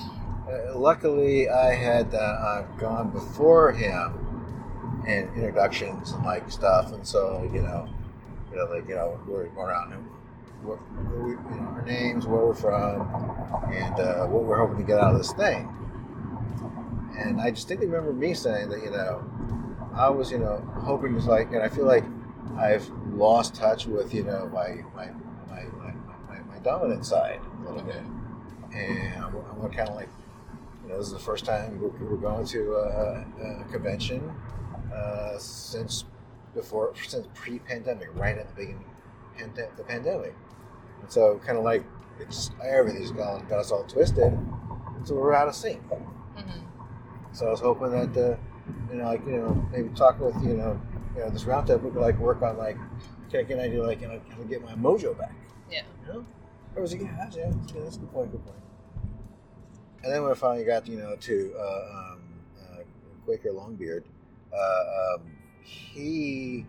uh, 0.51 0.77
luckily 0.77 1.49
I 1.49 1.73
had 1.73 2.13
uh, 2.13 2.63
gone 2.77 3.11
before 3.11 3.71
him 3.71 5.03
in 5.07 5.29
introductions 5.35 6.11
and 6.11 6.25
like 6.25 6.51
stuff, 6.51 6.91
and 6.91 7.07
so 7.07 7.49
you 7.53 7.61
know, 7.61 7.87
you 8.51 8.57
know, 8.57 8.65
like 8.65 8.87
you 8.89 8.95
know, 8.95 9.19
we're 9.25 9.47
around 9.57 9.91
him, 9.91 10.03
what, 10.63 10.79
we, 11.23 11.31
you 11.31 11.61
know, 11.61 11.67
our 11.67 11.85
names, 11.85 12.25
where 12.25 12.45
we're 12.45 12.53
from, 12.53 13.01
and 13.71 13.99
uh, 13.99 14.25
what 14.25 14.43
we're 14.43 14.57
hoping 14.57 14.77
to 14.77 14.83
get 14.83 14.99
out 14.99 15.13
of 15.13 15.17
this 15.17 15.31
thing. 15.33 15.69
And 17.17 17.41
I 17.41 17.49
distinctly 17.49 17.87
remember 17.87 18.13
me 18.13 18.33
saying 18.33 18.69
that 18.69 18.83
you 18.83 18.91
know, 18.91 19.23
I 19.93 20.09
was 20.09 20.31
you 20.31 20.37
know 20.37 20.57
hoping 20.75 21.19
to 21.19 21.25
like, 21.25 21.51
and 21.51 21.63
I 21.63 21.69
feel 21.69 21.85
like 21.85 22.03
I've 22.57 22.87
lost 23.11 23.55
touch 23.55 23.87
with 23.87 24.13
you 24.13 24.23
know 24.23 24.49
my 24.53 24.83
my 24.95 25.09
my, 25.49 25.63
my, 25.77 25.93
my, 26.29 26.39
my 26.41 26.57
dominant 26.63 27.05
side 27.05 27.39
a 27.59 27.67
little 27.67 27.81
bit, 27.81 28.03
and 28.75 29.23
I'm, 29.23 29.35
I'm 29.61 29.71
kind 29.71 29.89
of 29.89 29.95
like, 29.95 30.09
you 30.83 30.89
know, 30.89 30.97
this 30.97 31.07
is 31.07 31.13
the 31.13 31.19
first 31.19 31.45
time 31.45 31.79
we're, 31.79 31.89
we're 31.89 32.17
going 32.17 32.45
to 32.47 32.73
a, 32.75 33.25
a 33.41 33.71
convention 33.71 34.31
uh, 34.93 35.37
since 35.37 36.05
before 36.53 36.93
since 37.03 37.27
pre-pandemic, 37.33 38.09
right 38.15 38.37
at 38.37 38.47
the 38.49 38.53
beginning 38.55 38.85
pande- 39.37 39.75
the 39.77 39.83
pandemic, 39.83 40.35
and 41.01 41.11
so 41.11 41.39
kind 41.45 41.57
of 41.57 41.63
like 41.63 41.83
it's 42.19 42.51
everything's 42.63 43.11
gone, 43.11 43.45
got 43.47 43.59
us 43.59 43.71
all 43.71 43.83
twisted, 43.83 44.37
so 45.03 45.15
we're 45.15 45.33
out 45.33 45.47
of 45.47 45.55
sync. 45.55 45.81
So 47.37 47.45
I 47.45 47.51
was 47.51 47.59
hoping 47.59 47.91
that, 47.91 48.17
uh, 48.17 48.35
you 48.91 48.97
know, 48.97 49.03
like 49.05 49.23
you 49.27 49.37
know, 49.37 49.69
maybe 49.71 49.89
talk 49.89 50.19
with 50.19 50.33
you 50.41 50.55
know, 50.55 50.81
you 51.15 51.21
know, 51.21 51.29
this 51.29 51.43
roundtable 51.43 51.83
would 51.83 51.93
like 51.93 52.17
work 52.17 52.41
on 52.41 52.57
like, 52.57 52.77
can, 53.29 53.45
can 53.45 53.59
I 53.59 53.67
do 53.67 53.85
like, 53.85 54.01
you 54.01 54.07
know, 54.07 54.19
how 54.31 54.37
to 54.37 54.43
get 54.45 54.63
my 54.63 54.73
mojo 54.73 55.15
back? 55.15 55.35
Yeah. 55.69 55.83
You 56.07 56.13
know, 56.13 56.25
or 56.75 56.81
was 56.81 56.93
it? 56.93 57.01
Yeah, 57.01 57.15
that's, 57.15 57.35
yeah, 57.35 57.51
that's, 57.51 57.73
that's 57.73 57.95
a 57.97 57.99
good 57.99 58.11
point. 58.11 58.31
Good 58.31 58.43
point. 58.43 58.57
And 60.03 60.11
then 60.11 60.23
when 60.23 60.31
I 60.31 60.33
finally 60.33 60.65
got, 60.65 60.87
you 60.87 60.97
know, 60.97 61.15
to 61.15 61.53
uh, 61.59 62.13
um, 62.15 62.21
uh, 62.59 62.77
Quaker 63.23 63.49
Longbeard, 63.49 64.01
uh, 64.51 65.15
um, 65.15 65.21
he 65.61 66.65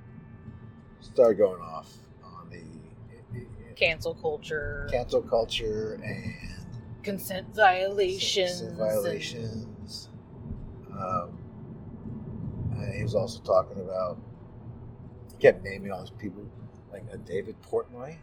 started 1.00 1.38
going 1.38 1.62
off 1.62 1.90
on 2.22 2.50
the 2.50 3.46
Cancel 3.75 4.12
culture, 4.16 4.87
cancel 4.90 5.22
culture 5.22 5.98
and 6.04 6.34
consent 7.02 7.54
violations. 7.54 8.60
consent 8.60 8.76
violations. 8.76 9.64
Um, 9.64 9.77
was 13.08 13.14
also 13.14 13.40
talking 13.40 13.80
about, 13.80 14.18
he 15.32 15.38
kept 15.38 15.64
naming 15.64 15.90
all 15.90 16.00
these 16.00 16.10
people, 16.10 16.42
like 16.92 17.04
a 17.10 17.16
David 17.16 17.56
Portnoy. 17.62 18.16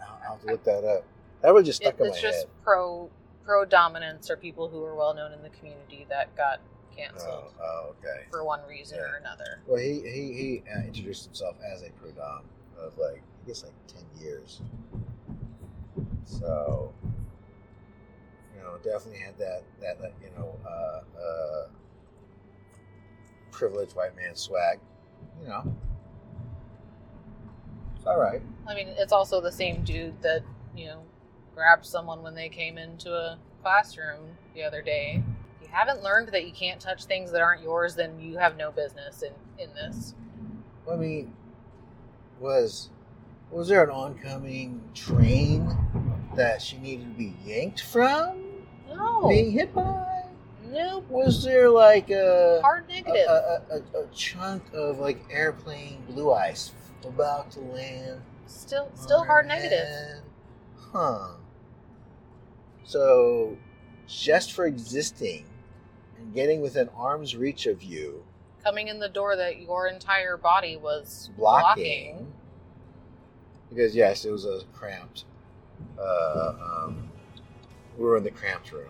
I'll, 0.00 0.20
I'll 0.24 0.30
have 0.32 0.40
to 0.42 0.46
look 0.46 0.62
that 0.64 0.84
up. 0.84 1.04
That 1.42 1.52
was 1.52 1.66
just 1.66 1.80
stuck 1.82 1.98
in 1.98 2.06
it- 2.06 2.08
my 2.10 2.14
it's 2.14 2.22
just 2.22 2.46
pro 2.62 3.10
pro 3.44 3.64
dominance 3.64 4.30
or 4.30 4.36
people 4.36 4.68
who 4.68 4.84
are 4.84 4.94
well 4.94 5.14
known 5.14 5.32
in 5.32 5.42
the 5.42 5.48
community 5.50 6.06
that 6.08 6.34
got 6.36 6.60
Oh, 6.60 6.96
canceled 6.96 7.52
oh, 7.62 7.94
okay. 8.00 8.24
for 8.30 8.44
one 8.44 8.60
reason 8.68 8.98
Yeah. 8.98 9.04
or 9.04 9.16
another. 9.16 9.60
Well, 9.66 9.78
he 9.80 10.00
he, 10.00 10.32
he 10.32 10.62
uh, 10.74 10.80
introduced 10.84 11.24
himself 11.24 11.56
as 11.72 11.82
a 11.82 11.90
pro 11.90 12.10
dom 12.10 12.42
of 12.78 12.96
like 12.98 13.22
I 13.44 13.46
guess 13.46 13.62
like 13.64 13.72
ten 13.86 14.02
years. 14.20 14.60
So, 16.24 16.92
you 18.54 18.60
know, 18.62 18.76
definitely 18.84 19.20
had 19.20 19.38
that 19.38 19.62
that, 19.80 20.00
that 20.00 20.12
you 20.22 20.30
know 20.36 20.54
uh, 20.66 21.00
uh, 21.20 21.66
privileged 23.58 23.96
white 23.96 24.14
man 24.16 24.34
swag. 24.36 24.78
You 25.42 25.48
know, 25.48 25.76
it's 27.96 28.06
all 28.06 28.18
right. 28.18 28.40
I 28.66 28.74
mean, 28.74 28.88
it's 28.88 29.12
also 29.12 29.40
the 29.40 29.52
same 29.52 29.82
dude 29.82 30.20
that, 30.22 30.42
you 30.76 30.86
know, 30.86 31.02
grabbed 31.54 31.84
someone 31.84 32.22
when 32.22 32.34
they 32.34 32.48
came 32.48 32.78
into 32.78 33.12
a 33.12 33.38
classroom 33.62 34.20
the 34.54 34.62
other 34.62 34.80
day. 34.80 35.22
If 35.60 35.68
you 35.68 35.74
haven't 35.74 36.02
learned 36.02 36.28
that 36.28 36.46
you 36.46 36.52
can't 36.52 36.80
touch 36.80 37.04
things 37.04 37.32
that 37.32 37.40
aren't 37.40 37.62
yours, 37.62 37.96
then 37.96 38.20
you 38.20 38.38
have 38.38 38.56
no 38.56 38.70
business 38.70 39.22
in, 39.22 39.32
in 39.58 39.74
this. 39.74 40.14
I 40.90 40.96
mean, 40.96 41.34
was 42.40 42.90
was 43.50 43.68
there 43.68 43.82
an 43.82 43.90
oncoming 43.90 44.82
train 44.94 45.76
that 46.36 46.62
she 46.62 46.78
needed 46.78 47.04
to 47.04 47.18
be 47.18 47.34
yanked 47.44 47.80
from? 47.80 48.42
No. 48.88 49.28
Being 49.28 49.50
hit 49.50 49.74
by? 49.74 50.07
Nope. 50.70 51.08
Was 51.08 51.44
there 51.44 51.68
like 51.70 52.10
a 52.10 52.60
Hard 52.62 52.88
negative. 52.88 53.26
a, 53.28 53.62
a, 53.70 54.00
a 54.02 54.06
chunk 54.14 54.62
of 54.74 54.98
like 54.98 55.24
airplane 55.30 56.02
blue 56.08 56.32
ice 56.32 56.72
about 57.04 57.50
to 57.52 57.60
land? 57.60 58.20
still 58.46 58.90
still 58.94 59.24
hard 59.24 59.46
negative. 59.46 60.22
Huh. 60.92 61.28
So, 62.84 63.56
just 64.06 64.52
for 64.52 64.64
existing 64.66 65.44
and 66.18 66.32
getting 66.32 66.60
within 66.62 66.88
arm's 66.96 67.36
reach 67.36 67.66
of 67.66 67.82
you, 67.82 68.24
Coming 68.64 68.88
in 68.88 68.98
the 68.98 69.08
door 69.08 69.36
that 69.36 69.60
your 69.60 69.86
entire 69.88 70.36
body 70.36 70.76
was 70.76 71.30
blocking. 71.36 71.84
blocking. 72.16 72.32
Because 73.70 73.94
yes, 73.94 74.24
it 74.24 74.30
was 74.30 74.44
a 74.46 74.60
cramped. 74.72 75.24
Uh, 75.98 76.54
um, 76.84 77.08
we 77.96 78.04
were 78.04 78.16
in 78.16 78.24
the 78.24 78.30
cramped 78.30 78.72
room 78.72 78.88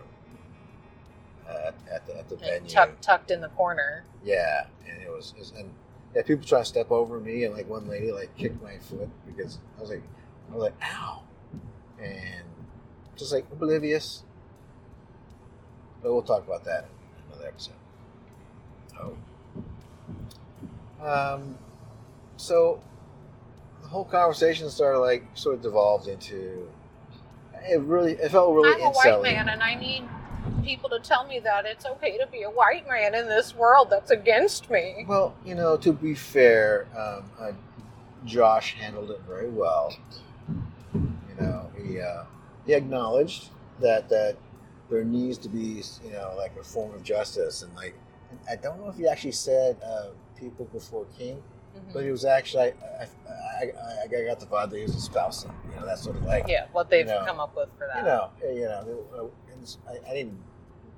at, 1.49 1.75
at 1.91 2.05
the 2.05 2.17
at 2.17 2.29
the 2.29 2.35
venue. 2.35 2.69
tucked, 2.69 3.01
tucked 3.01 3.31
in 3.31 3.41
the 3.41 3.49
corner. 3.49 4.03
Yeah, 4.23 4.65
and 4.87 5.01
it 5.01 5.09
was, 5.09 5.33
it 5.35 5.39
was 5.39 5.51
and 5.51 5.71
yeah, 6.15 6.23
people 6.23 6.45
try 6.45 6.59
to 6.59 6.65
step 6.65 6.91
over 6.91 7.19
me, 7.19 7.43
and 7.43 7.53
like 7.53 7.69
one 7.69 7.87
lady 7.87 8.11
like 8.11 8.35
kicked 8.37 8.61
my 8.61 8.77
foot 8.77 9.09
because 9.25 9.59
I 9.77 9.81
was 9.81 9.89
like, 9.89 10.03
I 10.49 10.55
was 10.55 10.63
like, 10.63 10.75
ow, 10.83 11.23
and 12.01 12.45
just 13.15 13.31
like 13.33 13.45
oblivious. 13.51 14.23
But 16.01 16.13
we'll 16.13 16.21
talk 16.21 16.45
about 16.47 16.63
that 16.65 16.85
in 16.85 17.33
another 17.33 17.47
episode. 17.47 17.73
Oh. 18.99 19.17
Um, 21.05 21.57
so 22.37 22.81
the 23.81 23.87
whole 23.89 24.05
conversation 24.05 24.69
started 24.69 24.99
like 24.99 25.25
sort 25.33 25.55
of 25.55 25.61
devolved 25.61 26.07
into. 26.07 26.69
It 27.69 27.81
really, 27.81 28.13
it 28.13 28.31
felt 28.31 28.53
really. 28.53 28.81
I'm 28.81 28.81
a 28.81 28.91
white 28.91 29.21
man, 29.21 29.49
and 29.49 29.61
I 29.61 29.75
need 29.75 30.07
people 30.63 30.89
to 30.89 30.99
tell 30.99 31.25
me 31.25 31.39
that 31.39 31.65
it's 31.65 31.85
okay 31.85 32.17
to 32.17 32.27
be 32.27 32.43
a 32.43 32.49
white 32.49 32.87
man 32.87 33.15
in 33.15 33.27
this 33.27 33.55
world 33.55 33.89
that's 33.89 34.11
against 34.11 34.69
me. 34.69 35.05
Well, 35.07 35.35
you 35.45 35.55
know, 35.55 35.77
to 35.77 35.93
be 35.93 36.13
fair, 36.15 36.87
um, 36.97 37.23
uh, 37.39 37.51
Josh 38.25 38.73
handled 38.75 39.11
it 39.11 39.21
very 39.27 39.49
well. 39.49 39.95
You 40.93 41.35
know, 41.39 41.69
he 41.81 41.99
uh, 41.99 42.23
he 42.65 42.73
acknowledged 42.73 43.49
that 43.79 44.09
that 44.09 44.35
there 44.89 45.03
needs 45.03 45.37
to 45.39 45.49
be, 45.49 45.83
you 46.03 46.11
know, 46.11 46.33
like 46.37 46.51
a 46.59 46.63
form 46.63 46.93
of 46.93 47.03
justice, 47.03 47.61
and 47.63 47.73
like 47.75 47.95
I 48.49 48.55
don't 48.55 48.79
know 48.79 48.89
if 48.89 48.97
he 48.97 49.07
actually 49.07 49.31
said 49.31 49.77
uh, 49.85 50.07
people 50.37 50.65
before 50.65 51.05
king, 51.17 51.41
Mhm. 51.77 51.93
but 51.93 52.03
he 52.03 52.11
was 52.11 52.25
actually 52.25 52.63
I, 52.63 53.07
I, 53.29 53.63
I, 53.63 54.03
I 54.03 54.25
got 54.25 54.39
the 54.39 54.47
vibe 54.47 54.71
that 54.71 54.77
he 54.77 54.83
was 54.83 54.95
espousing, 54.95 55.51
you 55.69 55.79
know, 55.79 55.85
that 55.85 55.99
sort 55.99 56.15
of 56.17 56.23
like 56.23 56.47
yeah, 56.47 56.65
what 56.71 56.89
they've 56.89 57.05
you 57.07 57.13
know, 57.13 57.23
come 57.25 57.39
up 57.39 57.55
with 57.55 57.69
for 57.77 57.87
that. 57.87 57.97
you 57.99 58.03
know, 58.03 58.29
you 58.43 58.65
know, 58.67 59.05
uh, 59.17 59.48
I, 59.87 60.09
I 60.09 60.13
didn't 60.13 60.37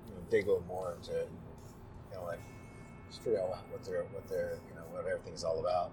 you 0.08 0.14
know, 0.14 0.22
dig 0.30 0.46
a 0.46 0.52
little 0.52 0.66
more 0.68 0.96
into, 0.98 1.12
you 1.12 2.18
know, 2.18 2.24
like 2.26 2.40
just 3.10 3.24
figure 3.24 3.40
out 3.42 3.50
what, 3.50 3.84
their 3.84 4.04
what 4.04 4.28
their 4.30 4.58
you 4.70 4.76
know 4.76 4.84
what 4.92 5.06
everything's 5.06 5.44
all 5.44 5.60
about. 5.60 5.92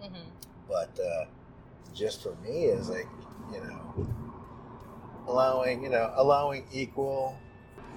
hmm 0.00 0.28
But 0.68 0.98
uh, 1.00 1.26
just 1.94 2.22
for 2.22 2.34
me 2.44 2.64
is 2.64 2.88
like 2.88 3.08
you 3.52 3.60
know 3.60 4.06
allowing 5.26 5.82
you 5.82 5.90
know 5.90 6.12
allowing 6.16 6.64
equal 6.72 7.36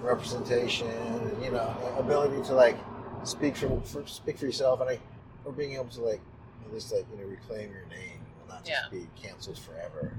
representation, 0.00 0.88
and, 0.88 1.44
you 1.44 1.50
know, 1.50 1.74
ability 1.98 2.42
to 2.48 2.54
like 2.54 2.76
speak 3.24 3.56
for, 3.56 3.80
for 3.82 4.06
speak 4.06 4.38
for 4.38 4.46
yourself, 4.46 4.80
and 4.80 4.88
like 4.88 5.00
or 5.44 5.52
being 5.52 5.74
able 5.74 5.84
to 5.86 6.00
like 6.02 6.20
at 6.64 6.72
least 6.72 6.92
like 6.92 7.06
you 7.12 7.18
know 7.22 7.28
reclaim 7.28 7.70
your 7.70 7.86
name, 7.86 8.18
not 8.48 8.64
just 8.64 8.70
Yeah. 8.92 8.98
be 9.00 9.06
canceled 9.20 9.58
forever, 9.58 10.12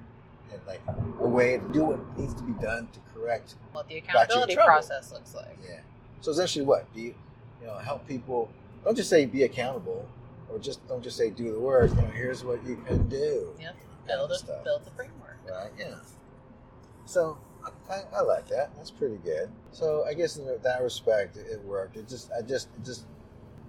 and 0.53 0.61
like 0.67 0.81
a 1.19 1.27
way 1.27 1.57
to 1.57 1.67
do 1.73 1.83
what 1.85 2.17
needs 2.17 2.33
to 2.35 2.43
be 2.43 2.53
done 2.61 2.87
to 2.93 2.99
correct. 3.13 3.55
What 3.71 3.87
the 3.87 3.97
accountability 3.97 4.55
process 4.55 5.11
looks 5.11 5.33
like. 5.35 5.57
Yeah. 5.67 5.79
So 6.21 6.31
essentially, 6.31 6.65
what 6.65 6.91
do 6.93 7.01
you 7.01 7.15
you 7.61 7.67
know 7.67 7.77
help 7.77 8.07
people? 8.07 8.49
Don't 8.83 8.95
just 8.95 9.09
say 9.09 9.25
be 9.25 9.43
accountable, 9.43 10.07
or 10.49 10.59
just 10.59 10.85
don't 10.87 11.03
just 11.03 11.17
say 11.17 11.29
do 11.29 11.51
the 11.51 11.59
work. 11.59 11.89
You 11.91 11.95
know, 11.97 12.07
here's 12.07 12.43
what 12.43 12.65
you 12.65 12.75
can 12.87 13.07
do. 13.09 13.53
Yep. 13.57 13.57
you 13.59 13.65
know, 13.65 13.71
kind 14.07 14.07
Build 14.07 14.31
a 14.31 14.35
stuff. 14.37 14.63
build 14.63 14.85
the 14.85 14.91
framework. 14.91 15.37
Right. 15.49 15.71
Yeah. 15.77 15.95
So 17.05 17.37
I, 17.63 17.93
I, 17.93 18.01
I 18.17 18.21
like 18.21 18.47
that. 18.49 18.75
That's 18.75 18.91
pretty 18.91 19.17
good. 19.17 19.49
So 19.71 20.03
I 20.05 20.13
guess 20.13 20.37
in 20.37 20.45
that 20.45 20.81
respect, 20.81 21.37
it 21.37 21.61
worked. 21.63 21.97
It 21.97 22.07
just, 22.07 22.31
I 22.37 22.41
just, 22.41 22.69
it 22.77 22.85
just, 22.85 23.05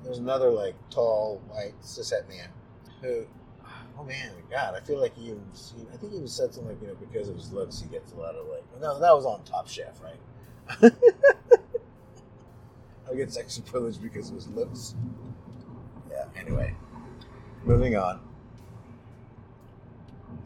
there 0.02 0.10
was 0.10 0.18
another 0.18 0.50
like 0.50 0.74
tall, 0.90 1.40
white, 1.48 1.74
cishet 1.82 2.28
man 2.28 2.48
who, 3.02 3.26
oh 3.98 4.04
man, 4.04 4.32
God, 4.50 4.74
I 4.74 4.80
feel 4.80 5.00
like 5.00 5.16
he, 5.16 5.32
was, 5.32 5.74
he 5.76 5.82
I 5.92 5.96
think 5.96 6.12
he 6.12 6.16
even 6.18 6.28
said 6.28 6.52
something 6.54 6.72
like, 6.72 6.80
you 6.82 6.88
know, 6.88 6.94
because 6.94 7.28
of 7.28 7.36
his 7.36 7.52
looks, 7.52 7.80
he 7.80 7.88
gets 7.88 8.12
a 8.12 8.16
lot 8.16 8.34
of 8.34 8.46
like, 8.48 8.64
no, 8.80 8.98
that 9.00 9.14
was 9.14 9.24
on 9.26 9.42
Top 9.44 9.68
Chef, 9.68 10.00
right? 10.02 10.92
I 13.10 13.14
get 13.14 13.36
extra 13.36 13.62
privilege 13.62 14.00
because 14.00 14.30
of 14.30 14.36
his 14.36 14.48
looks. 14.48 14.94
Yeah. 16.10 16.24
Anyway, 16.36 16.74
moving 17.64 17.96
on. 17.96 18.20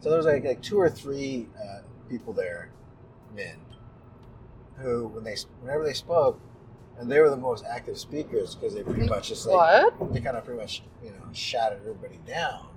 So 0.01 0.09
there 0.09 0.17
was 0.17 0.25
like, 0.25 0.43
like 0.45 0.61
two 0.61 0.77
or 0.79 0.89
three 0.89 1.47
uh, 1.57 1.79
people 2.09 2.33
there, 2.33 2.69
men, 3.35 3.57
who 4.77 5.07
when 5.07 5.23
they 5.23 5.35
whenever 5.61 5.83
they 5.83 5.93
spoke, 5.93 6.39
and 6.97 7.11
they 7.11 7.19
were 7.19 7.29
the 7.29 7.37
most 7.37 7.65
active 7.65 7.97
speakers 7.97 8.55
because 8.55 8.73
they 8.73 8.83
pretty 8.83 9.07
much 9.07 9.29
just 9.29 9.45
like 9.47 9.83
What? 9.99 10.13
they 10.13 10.21
kind 10.21 10.37
of 10.37 10.45
pretty 10.45 10.59
much 10.59 10.83
you 11.03 11.09
know 11.11 11.17
shouted 11.33 11.79
everybody 11.79 12.19
down, 12.25 12.67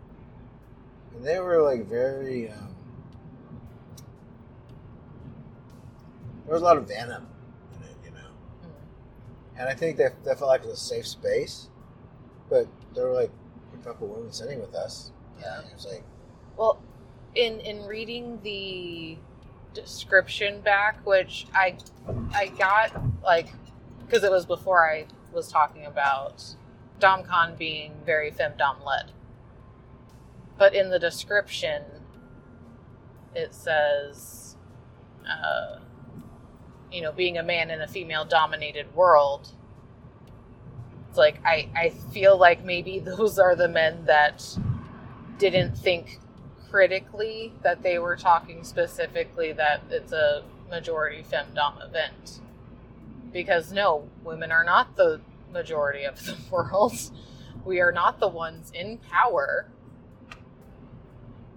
and 1.15 1.25
they 1.25 1.39
were 1.41 1.63
like 1.63 1.87
very. 1.87 2.51
Um, 2.51 2.69
there 6.45 6.55
was 6.55 6.63
a 6.63 6.65
lot 6.65 6.77
of 6.77 6.89
venom 6.89 7.27
in 7.77 7.83
it, 7.89 7.97
you 8.05 8.11
know, 8.11 8.29
Mm. 8.65 9.61
and 9.61 9.69
I 9.69 9.75
think 9.75 9.97
that 9.99 10.23
that 10.25 10.39
felt 10.39 10.49
like 10.49 10.63
it 10.63 10.69
was 10.69 10.79
a 10.79 10.85
safe 10.85 11.07
space, 11.07 11.69
but 12.51 12.67
there 12.95 13.07
were 13.07 13.15
like 13.15 13.31
a 13.75 13.85
couple 13.85 14.09
women 14.09 14.33
sitting 14.33 14.61
with 14.61 14.75
us. 14.75 15.13
Yeah. 15.41 15.59
and 15.61 15.69
it 15.69 15.75
was 15.75 15.87
like. 15.87 16.03
Well, 16.57 16.79
in 17.35 17.61
in 17.61 17.85
reading 17.87 18.41
the 18.43 19.17
description 19.75 20.61
back, 20.61 21.05
which 21.07 21.47
I 21.55 21.79
I 22.35 22.47
got 22.49 22.93
like 23.23 23.49
because 24.05 24.25
it 24.25 24.31
was 24.31 24.45
before 24.45 24.89
I 24.89 25.07
was 25.33 25.49
talking 25.49 25.87
about 25.87 26.45
DomCon 27.01 27.57
being 27.57 27.95
very 28.05 28.31
femdom 28.31 28.85
led. 28.85 29.13
But 30.63 30.77
in 30.77 30.91
the 30.91 30.99
description, 31.01 31.83
it 33.35 33.53
says, 33.53 34.57
uh, 35.29 35.81
you 36.93 37.03
know, 37.03 37.11
being 37.11 37.37
a 37.37 37.43
man 37.43 37.69
in 37.69 37.81
a 37.81 37.89
female 37.89 38.25
dominated 38.25 38.95
world. 38.95 39.49
It's 41.09 41.19
like 41.19 41.45
I, 41.45 41.69
I 41.75 41.91
feel 42.13 42.39
like 42.39 42.65
maybe 42.65 42.99
those 43.01 43.41
are 43.41 43.57
the 43.57 43.67
men 43.67 44.05
that 44.05 44.57
didn't 45.37 45.77
think 45.77 46.21
critically 46.71 47.53
that 47.65 47.83
they 47.83 47.99
were 47.99 48.15
talking 48.15 48.63
specifically 48.63 49.51
that 49.55 49.83
it's 49.91 50.13
a 50.13 50.45
majority 50.71 51.25
femdom 51.29 51.85
event. 51.85 52.41
Because 53.33 53.73
no, 53.73 54.09
women 54.23 54.53
are 54.53 54.63
not 54.63 54.95
the 54.95 55.23
majority 55.53 56.05
of 56.05 56.25
the 56.25 56.37
world. 56.53 57.11
We 57.65 57.81
are 57.81 57.91
not 57.91 58.21
the 58.21 58.29
ones 58.29 58.71
in 58.73 58.99
power. 58.99 59.67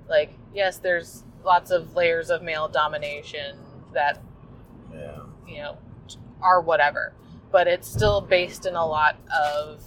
Like, 0.09 0.33
yes, 0.53 0.77
there's 0.77 1.23
lots 1.43 1.71
of 1.71 1.95
layers 1.95 2.29
of 2.29 2.41
male 2.41 2.67
domination 2.67 3.57
that, 3.93 4.19
Yeah. 4.93 5.21
you 5.47 5.57
know, 5.57 5.77
are 6.41 6.61
whatever. 6.61 7.13
But 7.51 7.67
it's 7.67 7.87
still 7.87 8.21
based 8.21 8.65
in 8.65 8.75
a 8.75 8.85
lot 8.85 9.15
of 9.33 9.81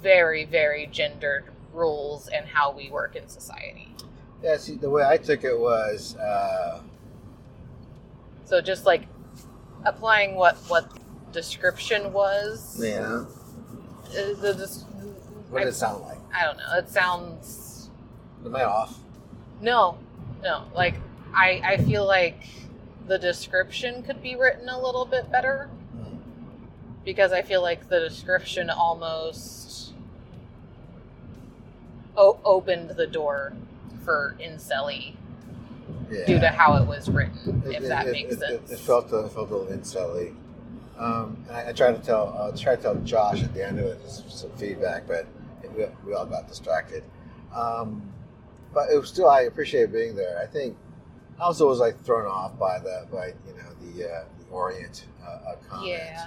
very, 0.00 0.44
very 0.44 0.86
gendered 0.86 1.44
rules 1.72 2.28
and 2.28 2.46
how 2.46 2.72
we 2.72 2.90
work 2.90 3.16
in 3.16 3.28
society. 3.28 3.94
Yeah, 4.42 4.56
see, 4.58 4.76
the 4.76 4.90
way 4.90 5.02
I 5.04 5.16
took 5.16 5.44
it 5.44 5.58
was, 5.58 6.16
uh, 6.16 6.80
So 8.44 8.60
just 8.60 8.84
like 8.84 9.06
applying 9.84 10.34
what 10.34 10.56
what 10.68 10.90
description 11.32 12.12
was. 12.12 12.78
yeah. 12.82 13.24
uh, 13.24 13.24
The, 14.10 14.54
des- 14.54 14.84
What 15.50 15.62
I, 15.62 15.64
did 15.64 15.70
it 15.70 15.74
sound 15.76 16.02
like? 16.02 16.18
I 16.34 16.44
don't 16.44 16.58
know. 16.58 16.74
It 16.76 16.88
sounds 16.90 17.90
Am 18.44 18.54
I 18.54 18.64
off? 18.64 18.98
No, 19.64 19.98
no. 20.42 20.64
Like 20.74 20.94
I 21.34 21.60
I 21.64 21.76
feel 21.78 22.06
like 22.06 22.46
the 23.08 23.18
description 23.18 24.02
could 24.02 24.22
be 24.22 24.36
written 24.36 24.68
a 24.68 24.80
little 24.80 25.04
bit 25.06 25.30
better 25.32 25.68
because 27.04 27.32
I 27.32 27.42
feel 27.42 27.60
like 27.62 27.88
the 27.88 28.00
description 28.00 28.70
almost 28.70 29.92
o- 32.16 32.38
opened 32.44 32.90
the 32.90 33.06
door 33.06 33.52
for 34.04 34.36
incelly 34.40 35.16
Yeah. 36.10 36.24
due 36.26 36.38
to 36.40 36.48
how 36.48 36.76
it 36.76 36.86
was 36.86 37.10
written. 37.10 37.62
It- 37.66 37.72
if 37.76 37.82
it- 37.84 37.88
that 37.88 38.06
it- 38.06 38.12
makes 38.12 38.34
it, 38.34 38.40
sense. 38.40 38.70
It, 38.72 38.78
felt 38.78 39.06
a, 39.12 39.28
felt 39.28 39.50
a 39.50 39.56
little 39.56 39.72
incelly. 39.72 40.34
Um, 40.98 41.44
I, 41.50 41.70
I 41.70 41.72
tried 41.72 41.96
to 41.96 42.02
tell 42.02 42.34
uh, 42.38 42.56
tried 42.56 42.76
to 42.76 42.82
tell 42.82 42.94
Josh 42.96 43.42
at 43.42 43.52
the 43.52 43.66
end 43.66 43.78
of 43.80 43.86
it 43.86 44.00
some, 44.08 44.28
some 44.30 44.50
feedback, 44.52 45.06
but 45.06 45.26
we, 45.76 45.84
we 46.06 46.14
all 46.14 46.24
got 46.26 46.46
distracted. 46.48 47.02
Um, 47.54 48.02
but 48.74 48.90
it 48.90 48.98
was 48.98 49.08
still 49.08 49.28
I 49.28 49.42
appreciate 49.42 49.92
being 49.92 50.16
there. 50.16 50.38
I 50.38 50.46
think 50.46 50.76
I 51.38 51.44
also 51.44 51.68
was 51.68 51.78
like 51.78 51.98
thrown 52.04 52.26
off 52.26 52.58
by 52.58 52.78
the 52.78 53.06
by 53.10 53.28
you 53.46 53.54
know 53.56 53.70
the 53.80 54.10
uh, 54.10 54.24
the 54.38 54.44
Orient 54.50 55.06
uh, 55.24 55.28
uh, 55.28 55.56
comment. 55.68 55.88
yeah. 55.88 56.26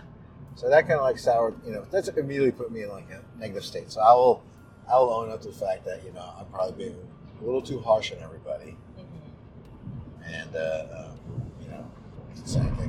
So 0.55 0.69
that 0.69 0.87
kind 0.87 0.93
of 0.93 1.01
like 1.01 1.19
soured, 1.19 1.53
you 1.63 1.71
know, 1.71 1.85
that's 1.91 2.07
immediately 2.07 2.51
put 2.51 2.71
me 2.71 2.81
in 2.81 2.89
like 2.89 3.07
a 3.11 3.21
negative 3.39 3.63
state. 3.63 3.91
So 3.91 4.01
I 4.01 4.11
will, 4.13 4.43
I 4.91 4.97
will 4.97 5.11
own 5.13 5.29
up 5.29 5.39
to 5.41 5.49
the 5.49 5.53
fact 5.53 5.85
that 5.85 6.03
you 6.03 6.11
know 6.13 6.33
I'm 6.37 6.47
probably 6.47 6.85
being 6.85 6.97
a 7.39 7.45
little 7.45 7.61
too 7.61 7.79
harsh 7.79 8.11
on 8.11 8.23
everybody, 8.23 8.75
mm-hmm. 8.97 10.33
and 10.33 10.55
uh, 10.55 10.85
um, 10.97 11.51
you 11.61 11.67
know, 11.69 11.85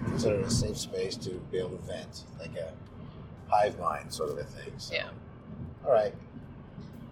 consider 0.07 0.41
it 0.41 0.47
a 0.47 0.51
safe 0.51 0.79
space 0.79 1.15
to 1.17 1.31
be 1.53 1.59
able 1.59 1.71
to 1.71 1.77
vent, 1.87 2.25
like 2.41 2.57
a 2.57 2.73
hive 3.51 3.79
mind 3.79 4.13
sort 4.13 4.31
of 4.31 4.39
a 4.39 4.45
thing. 4.45 4.73
So, 4.79 4.95
Yeah. 4.95 5.11
All 5.85 5.93
right. 5.93 6.15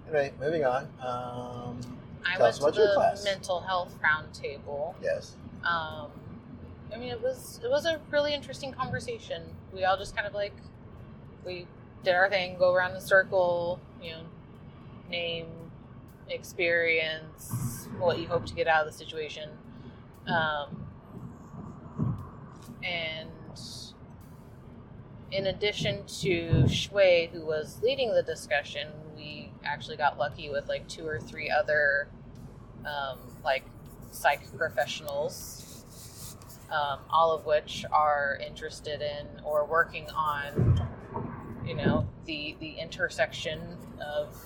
Anyway, 0.08 0.32
moving 0.40 0.64
on. 0.64 0.88
Um, 1.00 1.80
I 2.26 2.36
Tell 2.36 2.44
went 2.62 2.74
to 2.74 2.80
the 2.80 2.92
class. 2.94 3.24
mental 3.24 3.60
health 3.60 3.94
roundtable. 4.02 4.94
yes. 5.02 5.36
Um, 5.64 6.10
I 6.92 6.96
mean, 6.98 7.10
it 7.10 7.20
was 7.22 7.60
it 7.64 7.70
was 7.70 7.86
a 7.86 8.00
really 8.10 8.34
interesting 8.34 8.72
conversation. 8.72 9.42
We 9.72 9.84
all 9.84 9.96
just 9.96 10.14
kind 10.14 10.26
of 10.26 10.34
like 10.34 10.54
we 11.44 11.66
did 12.04 12.14
our 12.14 12.28
thing, 12.28 12.56
go 12.58 12.72
around 12.72 12.94
the 12.94 13.00
circle, 13.00 13.80
you 14.02 14.12
know, 14.12 14.22
name, 15.10 15.46
experience, 16.28 17.88
what 17.98 18.18
you 18.18 18.26
hope 18.28 18.46
to 18.46 18.54
get 18.54 18.66
out 18.68 18.86
of 18.86 18.92
the 18.92 18.96
situation, 18.96 19.50
um, 20.28 20.86
and 22.84 23.30
in 25.32 25.46
addition 25.46 26.04
to 26.06 26.68
Shui, 26.68 27.28
who 27.32 27.44
was 27.44 27.80
leading 27.82 28.14
the 28.14 28.22
discussion, 28.22 28.88
we 29.16 29.50
actually 29.64 29.96
got 29.96 30.18
lucky 30.18 30.48
with 30.50 30.68
like 30.68 30.86
two 30.88 31.06
or 31.06 31.18
three 31.18 31.50
other 31.50 32.08
um, 32.86 33.18
like 33.44 33.64
psych 34.10 34.40
professionals, 34.56 36.24
um, 36.70 37.00
all 37.10 37.32
of 37.34 37.44
which 37.46 37.84
are 37.92 38.38
interested 38.44 39.00
in 39.02 39.26
or 39.44 39.64
working 39.64 40.08
on, 40.10 40.88
you 41.66 41.74
know, 41.74 42.06
the 42.26 42.56
the 42.60 42.70
intersection 42.70 43.60
of 44.04 44.36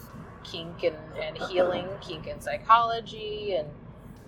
kink 0.44 0.82
and, 0.82 0.96
and 1.22 1.38
healing, 1.38 1.86
kink 2.00 2.26
and 2.26 2.42
psychology, 2.42 3.54
and 3.54 3.68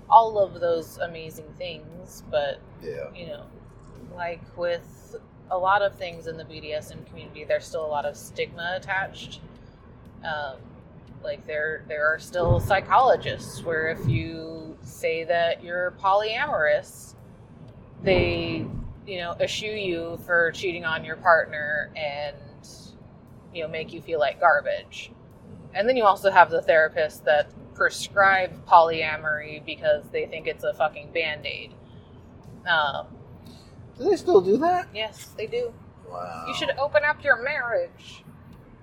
all 0.08 0.38
of 0.38 0.60
those 0.60 0.98
amazing 0.98 1.52
things. 1.58 2.22
But 2.30 2.60
Yeah. 2.82 3.10
you 3.14 3.26
know, 3.26 3.44
like 4.14 4.42
with 4.56 5.16
a 5.50 5.58
lot 5.58 5.82
of 5.82 5.96
things 5.96 6.26
in 6.26 6.36
the 6.36 6.44
BDSM 6.44 7.06
community, 7.06 7.44
there's 7.44 7.66
still 7.66 7.84
a 7.84 7.88
lot 7.88 8.04
of 8.06 8.16
stigma 8.16 8.74
attached. 8.76 9.40
Um, 10.24 10.56
like 11.24 11.46
there, 11.46 11.84
there 11.88 12.06
are 12.06 12.18
still 12.18 12.60
psychologists 12.60 13.62
where 13.62 13.88
if 13.88 14.06
you 14.08 14.76
say 14.82 15.24
that 15.24 15.62
you're 15.62 15.92
polyamorous, 16.02 17.14
they, 18.02 18.66
you 19.06 19.18
know, 19.18 19.34
eschew 19.40 19.70
you 19.72 20.18
for 20.26 20.50
cheating 20.52 20.84
on 20.84 21.04
your 21.04 21.16
partner 21.16 21.90
and, 21.96 22.36
you 23.54 23.62
know, 23.62 23.68
make 23.68 23.92
you 23.92 24.00
feel 24.02 24.18
like 24.18 24.40
garbage. 24.40 25.12
And 25.74 25.88
then 25.88 25.96
you 25.96 26.04
also 26.04 26.30
have 26.30 26.50
the 26.50 26.60
therapists 26.60 27.22
that 27.24 27.50
prescribe 27.74 28.66
polyamory 28.66 29.64
because 29.64 30.04
they 30.10 30.26
think 30.26 30.46
it's 30.46 30.64
a 30.64 30.74
fucking 30.74 31.12
band 31.12 31.46
aid. 31.46 31.72
Um, 32.68 33.06
Do 33.98 34.10
they 34.10 34.16
still 34.16 34.40
do 34.40 34.56
that? 34.58 34.88
yes, 34.94 35.32
they 35.36 35.46
do. 35.46 35.72
Wow. 36.08 36.44
You 36.46 36.54
should 36.54 36.70
open 36.78 37.02
up 37.04 37.24
your 37.24 37.42
marriage. 37.42 38.22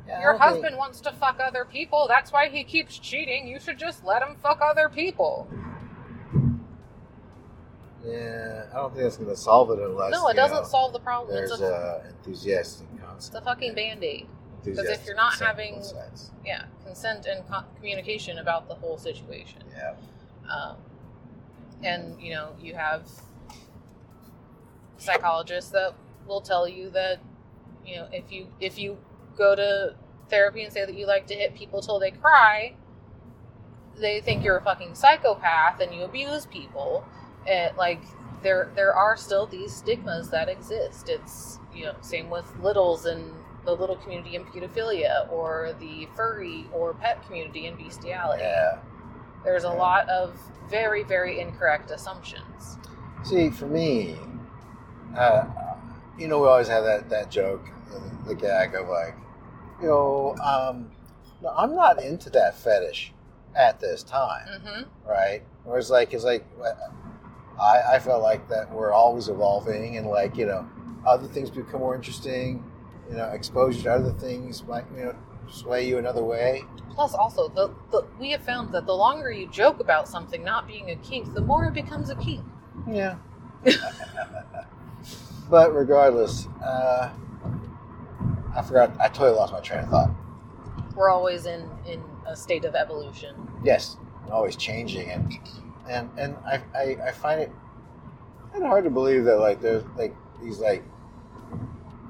Yeah, 0.09 0.21
Your 0.21 0.31
don't 0.33 0.41
husband 0.41 0.77
wants 0.77 1.01
to 1.01 1.11
fuck 1.11 1.39
other 1.39 1.65
people. 1.65 2.07
That's 2.07 2.33
why 2.33 2.49
he 2.49 2.63
keeps 2.63 2.97
cheating. 2.97 3.47
You 3.47 3.59
should 3.59 3.77
just 3.77 4.03
let 4.03 4.23
him 4.23 4.35
fuck 4.41 4.59
other 4.59 4.89
people. 4.89 5.47
Yeah, 8.03 8.65
I 8.71 8.75
don't 8.75 8.91
think 8.91 9.03
that's 9.03 9.17
going 9.17 9.29
to 9.29 9.35
solve 9.37 9.69
it 9.71 9.79
unless. 9.79 10.11
no, 10.11 10.27
it 10.29 10.35
doesn't 10.35 10.57
know, 10.57 10.63
solve 10.63 10.93
the 10.93 10.99
problem. 10.99 11.37
It's 11.37 11.49
There's 11.49 11.61
a, 11.61 11.75
uh, 11.75 12.03
enthusiastic 12.07 12.87
it's 12.93 13.03
consent. 13.07 13.35
a 13.43 13.45
fucking 13.45 13.75
band 13.75 14.03
aid. 14.03 14.27
Because 14.63 14.85
if 14.85 15.05
you're 15.05 15.15
not 15.15 15.35
having- 15.35 15.83
Yeah, 16.43 16.65
consent 16.83 17.25
and 17.27 17.47
co- 17.47 17.65
communication 17.75 18.39
about 18.39 18.67
the 18.67 18.75
whole 18.75 18.97
situation. 18.97 19.61
Yeah. 19.71 19.93
Um, 20.51 20.77
and 21.83 22.19
you 22.21 22.33
know, 22.33 22.55
you 22.59 22.73
have 22.73 23.07
psychologists 24.97 25.71
that 25.71 25.93
will 26.27 26.41
tell 26.41 26.67
you 26.67 26.89
that 26.89 27.19
you 27.85 27.95
know 27.97 28.07
if 28.11 28.31
you 28.31 28.47
if 28.59 28.77
you 28.77 28.97
go 29.39 29.55
to 29.55 29.95
therapy 30.29 30.63
and 30.63 30.71
say 30.71 30.85
that 30.85 30.93
you 30.95 31.07
like 31.07 31.25
to 31.27 31.33
hit 31.33 31.55
people 31.55 31.81
till 31.81 31.99
they 31.99 32.11
cry, 32.11 32.75
they 33.97 34.21
think 34.21 34.43
you're 34.43 34.57
a 34.57 34.61
fucking 34.63 34.95
psychopath 34.95 35.79
and 35.79 35.93
you 35.93 36.03
abuse 36.03 36.45
people. 36.45 37.03
And 37.47 37.75
like 37.77 38.01
there 38.43 38.71
there 38.75 38.93
are 38.93 39.17
still 39.17 39.47
these 39.47 39.73
stigmas 39.75 40.29
that 40.29 40.47
exist. 40.49 41.09
It's 41.09 41.59
you 41.73 41.85
know 41.85 41.95
same 42.01 42.29
with 42.29 42.45
littles 42.61 43.05
and 43.05 43.33
the 43.65 43.73
little 43.75 43.95
community 43.97 44.35
in 44.35 44.45
pedophilia 44.45 45.29
or 45.31 45.75
the 45.79 46.07
furry 46.15 46.65
or 46.73 46.93
pet 46.93 47.25
community 47.25 47.65
in 47.65 47.75
bestiality. 47.75 48.43
Yeah. 48.43 48.79
There's 49.43 49.63
a 49.63 49.67
Yeah. 49.67 49.73
lot 49.73 50.09
of 50.09 50.33
very 50.69 51.03
very 51.03 51.39
incorrect 51.39 51.91
assumptions. 51.91 52.77
See, 53.23 53.49
for 53.49 53.65
me, 53.65 54.17
uh, 55.17 55.45
you 56.17 56.27
know, 56.27 56.39
we 56.39 56.47
always 56.47 56.69
have 56.69 56.83
that, 56.85 57.09
that 57.09 57.29
joke, 57.31 57.65
the, 57.91 58.29
the 58.29 58.35
gag 58.35 58.75
of 58.75 58.87
like, 58.87 59.15
you 59.81 59.87
know, 59.87 60.35
um, 60.43 60.91
no, 61.41 61.49
I'm 61.57 61.75
not 61.75 62.01
into 62.03 62.29
that 62.31 62.55
fetish 62.57 63.13
at 63.55 63.79
this 63.79 64.03
time, 64.03 64.47
Mm-hmm. 64.47 65.09
right? 65.09 65.41
Or 65.65 65.77
it's 65.77 65.89
like, 65.89 66.13
it's 66.13 66.23
like, 66.23 66.45
I, 67.59 67.95
I 67.95 67.99
felt 67.99 68.21
like 68.23 68.47
that 68.49 68.71
we're 68.71 68.91
always 68.91 69.27
evolving 69.27 69.97
and 69.97 70.07
like, 70.07 70.37
you 70.37 70.45
know, 70.45 70.67
other 71.05 71.27
things 71.27 71.49
become 71.49 71.79
more 71.79 71.95
interesting, 71.95 72.63
you 73.09 73.15
know, 73.17 73.25
exposure 73.25 73.83
to 73.83 73.93
other 73.93 74.11
things 74.13 74.63
might, 74.65 74.85
you 74.95 75.05
know, 75.05 75.15
sway 75.49 75.87
you 75.87 75.97
another 75.97 76.23
way. 76.23 76.63
Plus, 76.91 77.13
also, 77.13 77.47
the, 77.49 77.73
the 77.91 78.05
we 78.19 78.31
have 78.31 78.43
found 78.43 78.73
that 78.73 78.85
the 78.85 78.93
longer 78.93 79.31
you 79.31 79.49
joke 79.49 79.79
about 79.79 80.07
something 80.07 80.43
not 80.43 80.67
being 80.67 80.91
a 80.91 80.95
kink, 80.97 81.33
the 81.33 81.41
more 81.41 81.65
it 81.65 81.73
becomes 81.73 82.09
a 82.09 82.15
kink. 82.15 82.43
Yeah. 82.89 83.15
but 85.49 85.73
regardless, 85.73 86.47
uh, 86.63 87.09
I 88.59 88.61
forgot. 88.61 88.91
I 88.99 89.07
totally 89.07 89.37
lost 89.37 89.53
my 89.53 89.61
train 89.61 89.85
of 89.85 89.89
thought. 89.89 90.11
We're 90.93 91.09
always 91.09 91.45
in 91.45 91.69
in 91.87 92.03
a 92.27 92.35
state 92.35 92.65
of 92.65 92.75
evolution. 92.75 93.33
Yes, 93.63 93.95
always 94.29 94.57
changing, 94.57 95.09
and 95.09 95.39
and 95.87 96.09
and 96.17 96.35
I 96.45 96.61
I, 96.75 96.97
I 97.07 97.11
find 97.13 97.39
it 97.39 97.51
kind 98.51 98.63
of 98.65 98.69
hard 98.69 98.83
to 98.83 98.89
believe 98.89 99.23
that 99.23 99.39
like 99.39 99.61
there's 99.61 99.85
like 99.95 100.13
these 100.43 100.59
like 100.59 100.83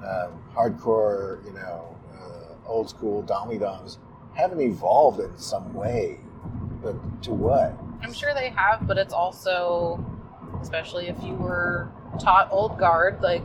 um, 0.03 0.43
hardcore, 0.55 1.45
you 1.45 1.53
know, 1.53 1.95
uh, 2.15 2.67
old 2.67 2.89
school 2.89 3.21
dommy 3.21 3.59
doms 3.59 3.99
haven't 4.33 4.59
evolved 4.59 5.19
in 5.19 5.37
some 5.37 5.71
way, 5.75 6.19
but 6.81 6.95
to 7.21 7.31
what? 7.31 7.77
I'm 8.01 8.13
sure 8.13 8.33
they 8.33 8.49
have, 8.49 8.87
but 8.87 8.97
it's 8.97 9.13
also, 9.13 10.03
especially 10.61 11.09
if 11.09 11.21
you 11.21 11.33
were 11.33 11.89
taught 12.19 12.47
old 12.51 12.79
guard, 12.79 13.21
like 13.21 13.43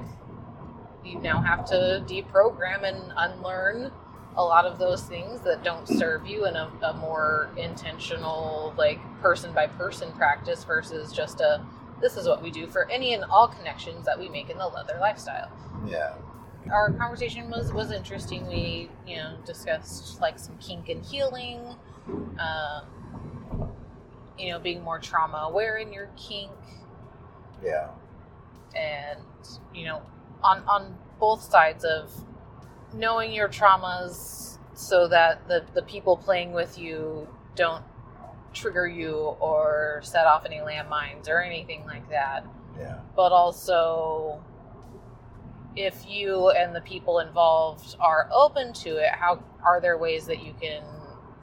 you 1.05 1.19
now 1.21 1.41
have 1.41 1.65
to 1.67 2.05
deprogram 2.07 2.83
and 2.83 3.13
unlearn 3.17 3.93
a 4.37 4.43
lot 4.43 4.65
of 4.65 4.79
those 4.79 5.03
things 5.03 5.41
that 5.43 5.63
don't 5.63 5.87
serve 5.87 6.27
you 6.27 6.47
in 6.47 6.57
a, 6.57 6.71
a 6.83 6.95
more 6.95 7.51
intentional, 7.57 8.75
like 8.77 8.99
person 9.21 9.53
by 9.53 9.67
person 9.67 10.11
practice 10.13 10.65
versus 10.65 11.13
just 11.13 11.41
a 11.41 11.65
this 12.01 12.17
is 12.17 12.27
what 12.27 12.43
we 12.43 12.51
do 12.51 12.67
for 12.67 12.91
any 12.91 13.15
and 13.15 13.25
all 13.25 13.49
connections 13.49 14.05
that 14.05 14.19
we 14.19 14.29
make 14.29 14.51
in 14.51 14.59
the 14.59 14.67
leather 14.67 14.99
lifestyle. 15.01 15.51
Yeah, 15.87 16.15
Our 16.71 16.93
conversation 16.93 17.49
was 17.49 17.73
was 17.73 17.93
interesting. 17.93 18.47
We 18.47 18.91
you 19.07 19.17
know 19.17 19.37
discussed 19.47 20.21
like 20.21 20.39
some 20.39 20.59
kink 20.59 20.89
and 20.89 21.05
healing. 21.05 21.61
Um, 22.39 22.85
you 24.39 24.51
know, 24.51 24.59
being 24.59 24.83
more 24.83 24.99
trauma 24.99 25.47
aware 25.49 25.77
in 25.77 25.93
your 25.93 26.11
kink, 26.17 26.51
yeah, 27.65 27.89
and 28.77 29.21
you 29.73 29.85
know, 29.85 30.03
on 30.45 30.63
on 30.69 30.99
both 31.19 31.43
sides 31.43 31.85
of 31.85 32.13
knowing 32.93 33.33
your 33.33 33.49
traumas, 33.49 34.59
so 34.75 35.09
that 35.09 35.49
the 35.49 35.65
the 35.75 35.83
people 35.83 36.17
playing 36.17 36.53
with 36.53 36.79
you 36.79 37.27
don't 37.57 37.85
trigger 38.53 38.87
you 38.87 39.15
or 39.41 40.01
set 40.05 40.27
off 40.27 40.45
any 40.47 40.59
landmines 40.59 41.29
or 41.29 41.43
anything 41.43 41.85
like 41.87 42.09
that. 42.11 42.47
yeah, 42.79 43.01
But 43.17 43.33
also, 43.33 44.43
if 45.77 46.07
you 46.07 46.51
and 46.51 46.75
the 46.75 46.81
people 46.81 47.19
involved 47.19 47.97
are 47.99 48.29
open 48.33 48.73
to 48.75 48.91
it, 48.91 49.11
how 49.11 49.43
are 49.65 49.81
there 49.81 49.99
ways 49.99 50.27
that 50.27 50.45
you 50.45 50.55
can 50.61 50.83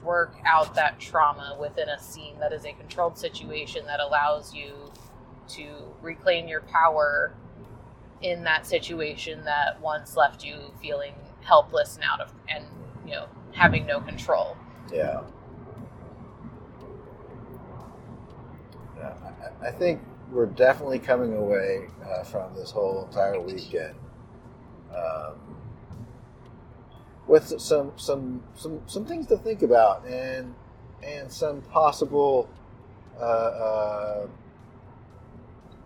work 0.02 0.34
out 0.46 0.74
that 0.74 0.98
trauma 0.98 1.56
within 1.60 1.88
a 1.88 1.98
scene 1.98 2.38
that 2.40 2.52
is 2.52 2.64
a 2.64 2.72
controlled 2.72 3.16
situation 3.18 3.84
that 3.86 4.00
allows 4.00 4.54
you 4.54 4.90
to 5.48 5.66
reclaim 6.00 6.48
your 6.48 6.62
power 6.62 7.34
in 8.22 8.44
that 8.44 8.66
situation 8.66 9.44
that 9.44 9.80
once 9.80 10.16
left 10.16 10.44
you 10.44 10.72
feeling 10.80 11.14
helpless 11.42 11.96
and 11.96 12.04
out 12.04 12.20
of 12.20 12.32
and 12.48 12.64
you 13.04 13.12
know 13.12 13.26
having 13.52 13.84
no 13.86 14.00
control 14.00 14.56
yeah. 14.92 15.22
I, 19.02 19.68
I 19.68 19.70
think 19.70 20.00
we're 20.30 20.46
definitely 20.46 20.98
coming 20.98 21.36
away 21.36 21.88
uh, 22.04 22.22
from 22.24 22.54
this 22.54 22.70
whole 22.70 23.04
entire 23.06 23.40
weekend 23.40 23.94
um, 24.94 25.34
with 27.26 27.60
some 27.60 27.92
some 27.96 28.42
some 28.54 28.80
some 28.86 29.04
things 29.04 29.26
to 29.26 29.36
think 29.36 29.62
about 29.62 30.06
and 30.06 30.54
and 31.02 31.30
some 31.30 31.60
possible 31.62 32.48
uh, 33.18 33.22
uh, 33.22 34.26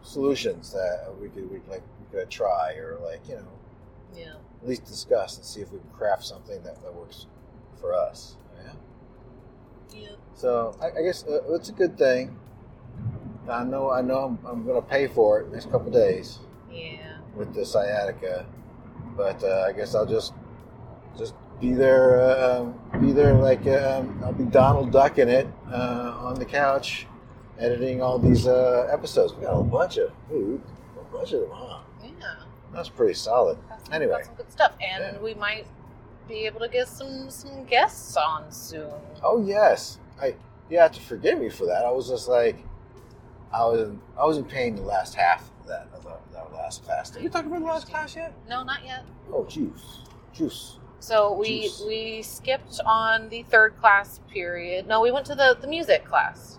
solutions 0.03 0.73
that 0.73 1.13
we 1.21 1.29
could 1.29 1.51
we 1.51 1.61
like 1.69 1.83
could 2.13 2.31
try 2.31 2.75
or 2.75 2.99
like 3.05 3.29
you 3.29 3.37
know 3.37 3.49
yeah 4.17 4.35
at 4.63 4.69
least 4.69 4.85
discuss 4.85 5.37
and 5.37 5.45
see 5.45 5.61
if 5.61 5.71
we 5.73 5.79
can 5.79 5.89
craft 5.91 6.25
something 6.25 6.63
that, 6.63 6.83
that 6.83 6.95
works 6.95 7.27
for 7.81 7.95
us. 7.95 8.37
Yeah. 8.63 8.73
yeah 9.95 10.09
So 10.35 10.77
I, 10.81 10.99
I 10.99 11.03
guess 11.03 11.25
uh, 11.25 11.41
it's 11.55 11.69
a 11.69 11.73
good 11.73 11.97
thing. 11.99 12.39
I 13.49 13.63
know 13.65 13.91
I 13.91 14.03
know 14.03 14.19
I'm, 14.19 14.39
I'm 14.45 14.65
going 14.65 14.81
to 14.81 14.89
pay 14.89 15.07
for 15.07 15.41
it 15.41 15.53
next 15.53 15.71
couple 15.71 15.91
days 15.93 16.41
yeah 16.71 17.19
with 17.37 17.55
the 17.55 17.65
sciatica, 17.65 18.47
but 19.17 19.43
uh, 19.45 19.67
I 19.69 19.73
guess 19.73 19.95
I'll 19.95 20.07
just 20.07 20.33
just 21.17 21.35
be 21.61 21.73
there. 21.73 22.21
Uh, 22.21 22.61
um, 22.61 23.01
be 23.01 23.13
there 23.13 23.35
like 23.35 23.67
um, 23.67 24.21
I'll 24.25 24.33
be 24.33 24.45
Donald 24.45 24.91
Duck 24.91 25.19
in 25.19 25.29
it 25.29 25.47
uh, 25.71 26.17
on 26.19 26.35
the 26.35 26.45
couch, 26.45 27.07
editing 27.59 28.03
all 28.03 28.19
these 28.19 28.47
uh, 28.47 28.89
episodes. 28.91 29.35
We 29.35 29.43
got 29.43 29.59
a 29.59 29.63
bunch 29.63 29.99
of 29.99 30.11
ooh, 30.33 30.61
a 30.99 31.17
bunch 31.17 31.33
of 31.33 31.43
them, 31.43 31.51
huh? 31.53 31.81
That's 32.77 32.89
pretty 32.89 33.15
solid. 33.15 33.59
Some, 33.85 33.93
Anyway. 33.95 34.13
got 34.13 34.25
some 34.27 34.35
good 34.35 34.53
stuff, 34.53 34.73
and 34.81 35.15
Yeah. 35.17 35.21
we 35.23 35.35
might 35.35 35.67
be 36.29 36.47
able 36.47 36.61
to 36.61 36.69
get 36.69 36.89
some 36.89 37.31
some 37.31 37.65
guests 37.65 38.17
on 38.17 38.51
soon. 38.53 38.91
Oh 39.23 39.43
yes, 39.43 39.99
I 40.21 40.35
you 40.69 40.79
have 40.79 40.93
to 40.93 41.01
forgive 41.01 41.39
me 41.39 41.49
for 41.49 41.67
that. 41.67 41.85
I 41.85 41.91
was 41.91 42.09
just 42.09 42.29
like, 42.29 42.57
I 43.53 43.65
was 43.65 43.91
I 44.19 44.25
was 44.27 44.37
in 44.37 44.45
pain 44.45 44.75
the 44.77 44.83
last 44.83 45.15
half 45.15 45.49
of 45.61 45.67
that 45.69 45.89
of 45.95 46.05
that 46.33 46.53
last 46.53 46.85
class. 46.85 47.17
Are 47.17 47.21
you 47.21 47.29
talking 47.29 47.49
about 47.51 47.61
the 47.61 47.67
last 47.67 47.89
class 47.89 48.15
yet? 48.17 48.33
No, 48.49 48.63
not 48.65 48.85
yet. 48.85 49.05
Oh, 49.33 49.45
juice, 49.45 50.03
juice. 50.33 50.79
So 50.99 51.33
we 51.33 51.63
Juice. 51.63 51.85
we 51.87 52.23
skipped 52.23 52.81
on 52.85 53.29
the 53.29 53.43
third 53.45 53.77
class 53.79 54.21
period. 54.31 54.87
No, 54.89 55.01
we 55.01 55.11
went 55.13 55.27
to 55.27 55.35
the 55.35 55.57
the 55.61 55.69
music 55.69 56.05
class. 56.05 56.59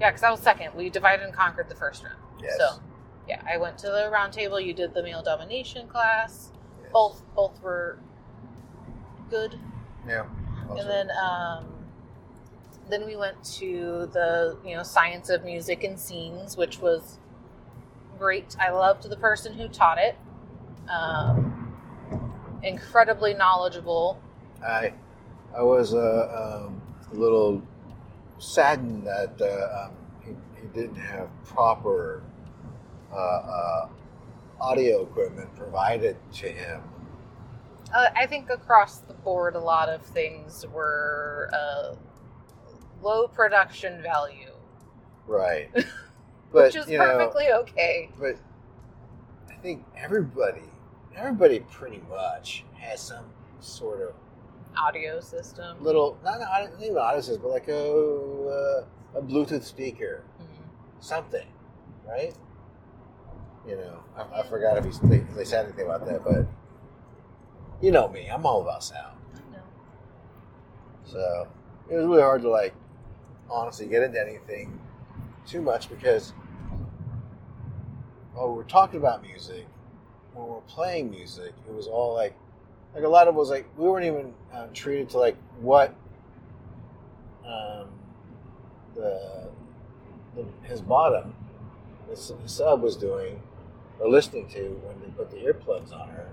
Yeah, 0.00 0.10
because 0.10 0.22
I 0.24 0.30
was 0.30 0.40
second. 0.40 0.74
We 0.74 0.90
divided 0.90 1.24
and 1.24 1.32
conquered 1.32 1.68
the 1.68 1.74
first 1.74 2.02
round. 2.04 2.16
Yes. 2.42 2.56
So 2.58 2.80
yeah, 3.28 3.42
I 3.48 3.56
went 3.56 3.78
to 3.78 3.86
the 3.88 4.08
round 4.10 4.32
table. 4.32 4.60
You 4.60 4.72
did 4.74 4.94
the 4.94 5.02
male 5.02 5.22
domination 5.22 5.88
class. 5.88 6.52
Yes. 6.82 6.90
Both 6.92 7.22
both 7.34 7.60
were 7.62 7.98
good. 9.30 9.58
Yeah. 10.06 10.26
and 10.70 10.88
then 10.88 11.10
um, 11.10 11.66
then 12.88 13.04
we 13.06 13.16
went 13.16 13.42
to 13.58 14.08
the 14.12 14.56
you 14.64 14.76
know 14.76 14.82
science 14.82 15.30
of 15.30 15.44
music 15.44 15.82
and 15.82 15.98
scenes 15.98 16.56
which 16.56 16.78
was 16.78 17.18
great 18.18 18.56
i 18.60 18.70
loved 18.70 19.08
the 19.08 19.16
person 19.16 19.52
who 19.52 19.68
taught 19.68 19.98
it 19.98 20.16
um, 20.88 21.76
incredibly 22.62 23.34
knowledgeable 23.34 24.20
I 24.64 24.92
I 25.56 25.62
was 25.62 25.94
uh, 25.94 26.64
um, 26.66 26.80
a 27.12 27.14
little 27.14 27.62
saddened 28.38 29.06
that 29.06 29.40
uh, 29.40 29.84
um, 29.86 29.92
he, 30.24 30.30
he 30.60 30.66
didn't 30.68 30.96
have 30.96 31.28
proper 31.44 32.22
uh, 33.16 33.18
uh, 33.18 33.88
audio 34.60 35.02
equipment 35.02 35.54
provided 35.56 36.16
to 36.34 36.48
him 36.48 36.82
uh, 37.94 38.08
I 38.16 38.26
think 38.26 38.50
across 38.50 38.98
the 38.98 39.14
board, 39.14 39.54
a 39.54 39.60
lot 39.60 39.88
of 39.88 40.02
things 40.02 40.66
were 40.74 41.48
uh, 41.52 41.94
low 43.00 43.28
production 43.28 44.02
value, 44.02 44.50
Right. 45.26 45.70
But 46.52 46.64
which 46.66 46.76
is 46.76 46.88
you 46.90 46.98
know, 46.98 47.04
perfectly 47.04 47.46
okay. 47.52 48.08
but 48.18 48.36
I 49.50 49.54
think 49.62 49.84
everybody, 49.96 50.62
everybody 51.14 51.60
pretty 51.60 52.02
much 52.08 52.64
has 52.78 53.00
some 53.00 53.26
sort 53.60 54.00
of 54.00 54.14
Audio 54.76 55.20
system. 55.20 55.82
little, 55.82 56.18
not 56.24 56.38
not 56.40 56.70
even 56.82 56.98
audio 56.98 57.20
system, 57.20 57.42
but 57.42 57.50
like 57.50 57.68
a 57.68 57.90
uh, 57.90 58.84
a 59.18 59.22
Bluetooth 59.22 59.62
speaker, 59.64 60.22
Mhm. 60.40 61.02
something, 61.02 61.46
right? 62.06 62.34
You 63.66 63.76
know, 63.76 64.00
I, 64.16 64.40
I 64.40 64.42
forgot 64.44 64.78
if 64.78 64.84
he, 64.84 65.08
they, 65.08 65.18
they 65.34 65.44
said 65.44 65.66
anything 65.66 65.86
about 65.86 66.06
that, 66.06 66.24
but 66.24 66.46
you 67.80 67.90
know 67.90 68.08
me, 68.08 68.28
I'm 68.28 68.46
all 68.46 68.62
about 68.62 68.84
sound. 68.84 69.16
So 71.04 71.48
it 71.88 71.94
was 71.94 72.04
really 72.04 72.22
hard 72.22 72.42
to 72.42 72.48
like 72.48 72.74
honestly 73.48 73.86
get 73.86 74.02
into 74.02 74.20
anything 74.20 74.78
too 75.46 75.62
much 75.62 75.88
because 75.88 76.32
while 78.34 78.48
we 78.50 78.56
were 78.56 78.64
talking 78.64 78.98
about 78.98 79.22
music, 79.22 79.66
when 80.34 80.46
we 80.46 80.52
were 80.52 80.60
playing 80.62 81.10
music, 81.10 81.52
it 81.68 81.74
was 81.74 81.86
all 81.86 82.12
like 82.14 82.34
like 82.94 83.04
a 83.04 83.08
lot 83.08 83.28
of 83.28 83.34
it 83.34 83.38
was 83.38 83.50
like 83.50 83.66
we 83.76 83.88
weren't 83.88 84.06
even 84.06 84.34
um, 84.52 84.72
treated 84.72 85.08
to 85.10 85.18
like 85.18 85.36
what 85.60 85.94
um, 87.46 87.88
the, 88.94 89.48
the 90.34 90.44
his 90.64 90.80
bottom 90.80 91.34
his, 92.08 92.32
the 92.42 92.48
sub 92.48 92.82
was 92.82 92.96
doing 92.96 93.40
or 94.00 94.08
listening 94.08 94.48
to 94.48 94.80
when 94.84 95.00
they 95.00 95.06
put 95.16 95.30
the 95.30 95.36
earplugs 95.38 95.92
on 95.92 96.08
her, 96.08 96.28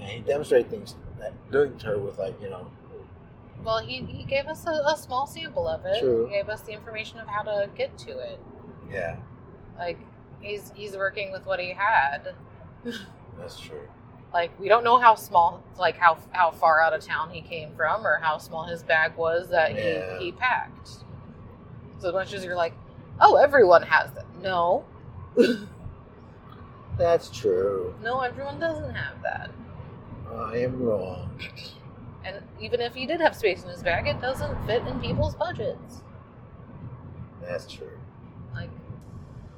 and 0.00 0.08
he 0.08 0.20
demonstrated 0.20 0.70
things 0.70 0.96
that 1.18 1.32
doing 1.50 1.76
to 1.78 1.86
her 1.86 1.98
with 1.98 2.18
like 2.18 2.40
you 2.42 2.50
know 2.50 2.66
Well, 3.64 3.78
he, 3.78 3.98
he 4.02 4.24
gave 4.24 4.46
us 4.46 4.66
a, 4.66 4.70
a 4.70 4.96
small 4.96 5.26
sample 5.26 5.68
of 5.68 5.84
it. 5.86 6.00
True. 6.00 6.26
He 6.26 6.32
gave 6.34 6.48
us 6.48 6.62
the 6.62 6.72
information 6.72 7.18
of 7.20 7.28
how 7.28 7.42
to 7.42 7.68
get 7.76 7.96
to 7.98 8.10
it. 8.18 8.40
yeah 8.90 9.16
Like 9.78 9.98
he's 10.40 10.72
he's 10.74 10.96
working 10.96 11.30
with 11.32 11.46
what 11.46 11.60
he 11.60 11.72
had. 11.72 12.34
that's 13.38 13.60
true 13.60 13.88
Like 14.34 14.58
we 14.58 14.68
don't 14.68 14.82
know 14.82 14.98
how 14.98 15.14
small, 15.14 15.62
like 15.78 15.96
how 15.96 16.18
how 16.32 16.50
far 16.50 16.80
out 16.80 16.92
of 16.92 17.04
town 17.04 17.30
he 17.30 17.40
came 17.42 17.70
from, 17.76 18.04
or 18.06 18.18
how 18.20 18.38
small 18.38 18.64
his 18.66 18.82
bag 18.82 19.16
was 19.16 19.48
that 19.50 19.74
Yeah. 19.76 20.18
he 20.18 20.26
he 20.26 20.32
packed. 20.32 20.88
So 21.98 22.08
as 22.08 22.14
much 22.14 22.32
as 22.34 22.44
you're 22.44 22.56
like, 22.56 22.74
oh, 23.20 23.36
everyone 23.36 23.82
has 23.82 24.10
that. 24.14 24.24
No, 24.42 24.84
that's 26.98 27.30
true 27.30 27.94
no, 28.02 28.20
everyone 28.20 28.58
doesn't 28.60 28.94
have 28.94 29.20
that. 29.22 29.50
I 30.34 30.58
am 30.58 30.80
wrong 30.82 31.30
And 32.24 32.36
even 32.60 32.80
if 32.80 32.94
he 32.94 33.04
did 33.06 33.20
have 33.20 33.34
space 33.34 33.62
in 33.64 33.68
his 33.70 33.82
bag, 33.82 34.06
it 34.06 34.20
doesn't 34.20 34.66
fit 34.66 34.82
in 34.86 35.00
people's 35.00 35.34
budgets. 35.34 36.02
that's 37.40 37.70
true 37.70 37.98
Like 38.54 38.70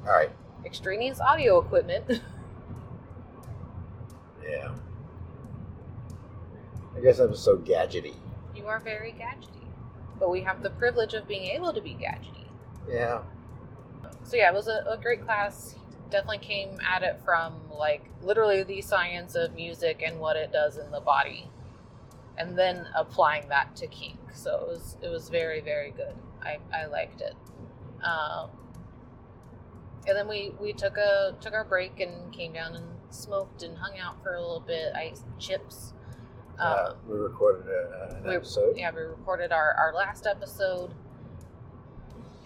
all 0.07 0.13
right 0.15 0.31
extraneous 0.65 1.21
audio 1.21 1.59
equipment. 1.61 2.05
yeah 4.43 4.73
I 6.97 7.01
guess 7.01 7.19
I'm 7.19 7.35
so 7.35 7.57
gadgety 7.59 8.15
you 8.55 8.67
are 8.69 8.79
very 8.79 9.13
gadgety, 9.13 9.67
but 10.21 10.31
we 10.31 10.41
have 10.43 10.63
the 10.63 10.71
privilege 10.71 11.13
of 11.13 11.27
being 11.27 11.43
able 11.51 11.73
to 11.73 11.81
be 11.81 11.91
gadgety. 11.95 12.47
yeah 12.89 13.21
So 14.23 14.37
yeah, 14.37 14.51
it 14.51 14.55
was 14.55 14.69
a, 14.69 14.85
a 14.89 14.97
great 14.97 15.25
class. 15.25 15.75
Definitely 16.11 16.39
came 16.39 16.79
at 16.89 17.03
it 17.03 17.21
from 17.25 17.55
like 17.77 18.05
literally 18.23 18.63
the 18.63 18.81
science 18.83 19.35
of 19.35 19.55
music 19.55 20.03
and 20.05 20.21
what 20.21 20.37
it 20.37 20.53
does 20.53 20.77
in 20.79 20.91
the 20.91 21.01
body, 21.01 21.51
and 22.39 22.57
then 22.59 22.87
applying 22.95 23.49
that 23.49 23.75
to 23.77 23.87
kink. 23.89 24.19
So 24.33 24.55
it 24.61 24.69
was 24.69 24.97
it 25.03 25.09
was 25.09 25.29
very 25.29 25.61
very 25.61 25.91
good. 25.91 26.15
I, 26.43 26.59
I 26.73 26.87
liked 26.87 27.21
it. 27.21 27.35
Um, 28.05 28.51
and 30.07 30.15
then 30.17 30.29
we, 30.29 30.53
we 30.61 30.75
took 30.75 30.99
a 30.99 31.35
took 31.41 31.55
our 31.55 31.65
break 31.65 31.99
and 32.01 32.31
came 32.33 32.53
down 32.53 32.77
and 32.77 32.85
smoked 33.09 33.63
and 33.63 33.77
hung 33.79 33.99
out 33.99 34.23
for 34.23 34.35
a 34.35 34.41
little 34.41 34.61
bit. 34.61 34.93
I 34.95 35.05
ate 35.05 35.19
chips. 35.39 35.95
uh, 36.61 36.91
Um, 36.91 36.97
we 37.09 37.17
recorded 37.17 37.67
a, 37.67 38.17
an 38.19 38.25
we- 38.25 38.37
episode 38.37 38.77
yeah, 38.77 38.91
we 38.95 39.01
recorded 39.01 39.51
our, 39.53 39.73
our 39.73 39.95
last 39.95 40.27
episode. 40.27 40.93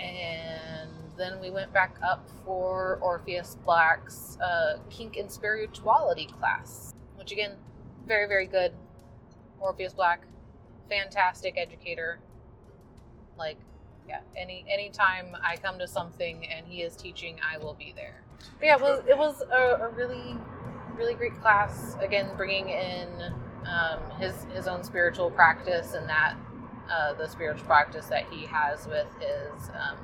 And 0.01 0.91
then 1.19 1.41
we 1.41 1.51
went 1.51 1.73
back 1.73 1.97
up 2.03 2.29
for 2.45 2.99
Orpheus 3.03 3.57
Black's 3.65 4.39
uh, 4.41 4.79
Kink 4.91 5.17
and 5.17 5.31
Spirituality 5.31 6.27
class, 6.27 6.95
which 7.17 7.33
again, 7.33 7.53
very, 8.07 8.27
very 8.27 8.47
good. 8.47 8.73
Orpheus 9.61 9.93
Black, 9.93 10.25
fantastic 10.89 11.55
educator. 11.59 12.21
Like, 13.37 13.59
yeah, 14.09 14.21
any 14.37 14.65
anytime 14.71 15.37
I 15.43 15.57
come 15.57 15.79
to 15.81 15.87
something 15.87 16.47
and 16.47 16.67
he 16.67 16.83
is 16.83 16.97
teaching, 16.97 17.39
I 17.43 17.59
will 17.59 17.75
be 17.75 17.93
there. 17.95 18.23
But 18.59 18.67
yeah, 18.67 18.77
it 18.77 18.81
was 18.81 19.03
it 19.09 19.19
was 19.19 19.43
a, 19.53 19.85
a 19.85 19.89
really, 19.91 20.37
really 20.97 21.15
great 21.15 21.39
class. 21.41 21.97
Again, 22.01 22.31
bringing 22.37 22.69
in 22.69 23.09
um, 23.67 23.99
his 24.19 24.35
his 24.55 24.67
own 24.67 24.83
spiritual 24.83 25.31
practice 25.31 25.95
and 25.95 26.09
that 26.09 26.37
uh, 26.91 27.15
the 27.15 27.27
spiritual 27.27 27.67
practice 27.67 28.07
that 28.07 28.25
he 28.31 28.47
has 28.47 28.87
with 28.87 29.09
his 29.21 29.69
um, 29.71 29.99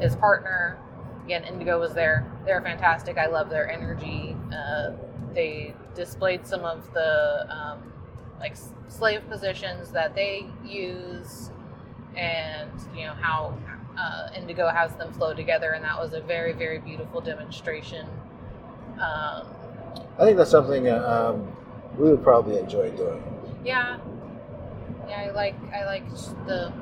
his 0.00 0.16
partner. 0.16 0.78
Again, 1.24 1.44
Indigo 1.44 1.80
was 1.80 1.94
there. 1.94 2.30
They're 2.44 2.60
fantastic. 2.60 3.18
I 3.18 3.26
love 3.26 3.50
their 3.50 3.68
energy. 3.70 4.36
Uh, 4.52 4.92
they 5.34 5.74
displayed 5.94 6.46
some 6.46 6.64
of 6.64 6.92
the 6.92 7.46
um, 7.50 7.92
like 8.38 8.56
slave 8.88 9.28
positions 9.28 9.90
that 9.90 10.14
they 10.14 10.46
use, 10.64 11.50
and 12.16 12.70
you 12.94 13.06
know 13.06 13.14
how 13.14 13.58
uh, 13.98 14.28
Indigo 14.36 14.68
has 14.68 14.94
them 14.94 15.12
flow 15.12 15.34
together, 15.34 15.72
and 15.72 15.84
that 15.84 15.98
was 15.98 16.12
a 16.12 16.20
very 16.20 16.52
very 16.52 16.78
beautiful 16.78 17.20
demonstration. 17.20 18.06
Um, 18.94 19.46
I 20.18 20.24
think 20.24 20.36
that's 20.38 20.50
something 20.50 20.88
uh, 20.88 21.34
um, 21.34 21.52
we 21.98 22.10
would 22.10 22.22
probably 22.22 22.58
enjoy 22.58 22.90
doing 22.90 23.22
Yeah. 23.64 23.98
Yeah, 25.08 25.20
I 25.20 25.30
like 25.30 25.54
I 25.72 25.84
like 25.84 26.08
the 26.46 26.72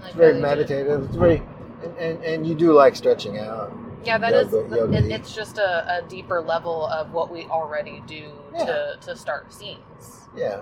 like 0.00 0.06
it's 0.06 0.14
very 0.14 0.40
meditative 0.40 1.04
it's 1.04 1.16
very 1.16 1.42
and, 1.84 1.96
and, 1.98 2.24
and 2.24 2.46
you 2.46 2.54
do 2.54 2.72
like 2.72 2.96
stretching 2.96 3.38
out 3.38 3.72
Yeah, 4.04 4.18
that 4.18 4.32
is. 4.32 4.52
Yoga- 4.52 4.76
yoga 4.76 4.96
it, 4.98 5.04
it's 5.10 5.34
just 5.34 5.58
a, 5.58 5.98
a 5.98 6.08
deeper 6.08 6.40
level 6.40 6.86
of 6.86 7.12
what 7.12 7.30
we 7.30 7.44
already 7.44 8.02
do 8.06 8.32
Yeah. 8.54 8.64
to 8.64 8.96
to 9.02 9.16
start 9.16 9.52
scenes. 9.52 10.28
yeah 10.36 10.60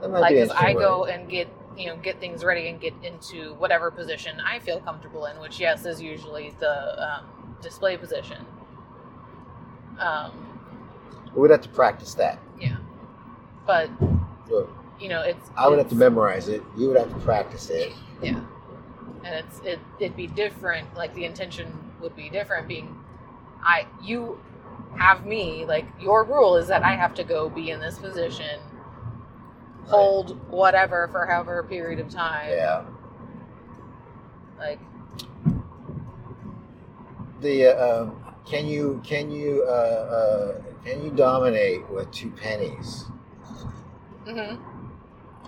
that 0.00 0.10
might 0.10 0.20
Like, 0.20 0.34
be 0.34 0.38
as 0.40 0.50
I 0.50 0.72
go 0.74 1.04
and 1.06 1.28
get 1.28 1.48
you 1.76 1.86
know 1.86 1.96
get 1.96 2.20
things 2.20 2.44
ready 2.44 2.68
and 2.68 2.80
get 2.80 2.94
into 3.02 3.54
whatever 3.54 3.90
position 3.90 4.40
I 4.40 4.58
feel 4.60 4.80
comfortable 4.80 5.26
in, 5.26 5.38
which 5.40 5.58
yes 5.60 5.84
is 5.86 6.00
usually 6.00 6.54
the 6.60 6.74
um, 7.08 7.24
display 7.60 7.96
position. 7.96 8.44
Um, 9.98 10.30
we'd 11.34 11.50
have 11.50 11.60
to 11.62 11.68
practice 11.68 12.14
that 12.14 12.38
yeah, 12.60 12.76
but 13.66 13.90
Look, 14.48 14.70
you 15.00 15.08
know 15.08 15.22
it's. 15.22 15.50
I 15.56 15.68
would 15.68 15.78
have 15.78 15.88
to 15.90 15.94
memorize 15.96 16.48
it 16.48 16.62
you 16.76 16.88
would 16.88 16.96
have 16.96 17.10
to 17.10 17.18
practice 17.20 17.68
it 17.70 17.92
Yeah. 18.22 18.40
And 19.28 19.44
it's 19.44 19.60
it 19.60 19.78
it'd 20.00 20.16
be 20.16 20.26
different, 20.26 20.94
like 20.94 21.14
the 21.14 21.26
intention 21.26 21.70
would 22.00 22.16
be 22.16 22.30
different 22.30 22.66
being 22.66 22.98
I 23.62 23.86
you 24.02 24.40
have 24.96 25.26
me, 25.26 25.66
like 25.66 25.84
your 26.00 26.24
rule 26.24 26.56
is 26.56 26.68
that 26.68 26.82
I 26.82 26.94
have 26.94 27.14
to 27.14 27.24
go 27.24 27.50
be 27.50 27.70
in 27.70 27.78
this 27.78 27.98
position, 27.98 28.58
hold 29.84 30.40
whatever 30.50 31.08
for 31.08 31.26
however 31.26 31.62
period 31.62 32.00
of 32.00 32.08
time. 32.08 32.50
yeah. 32.50 32.84
Like 34.58 34.80
the 37.42 37.66
uh, 37.66 38.02
um, 38.02 38.34
can 38.46 38.66
you 38.66 39.02
can 39.04 39.30
you 39.30 39.64
uh, 39.68 39.70
uh, 39.70 40.62
can 40.84 41.04
you 41.04 41.10
dominate 41.10 41.86
with 41.90 42.10
two 42.12 42.30
pennies? 42.30 43.04
Mm 44.24 44.56
hmm 44.56 44.64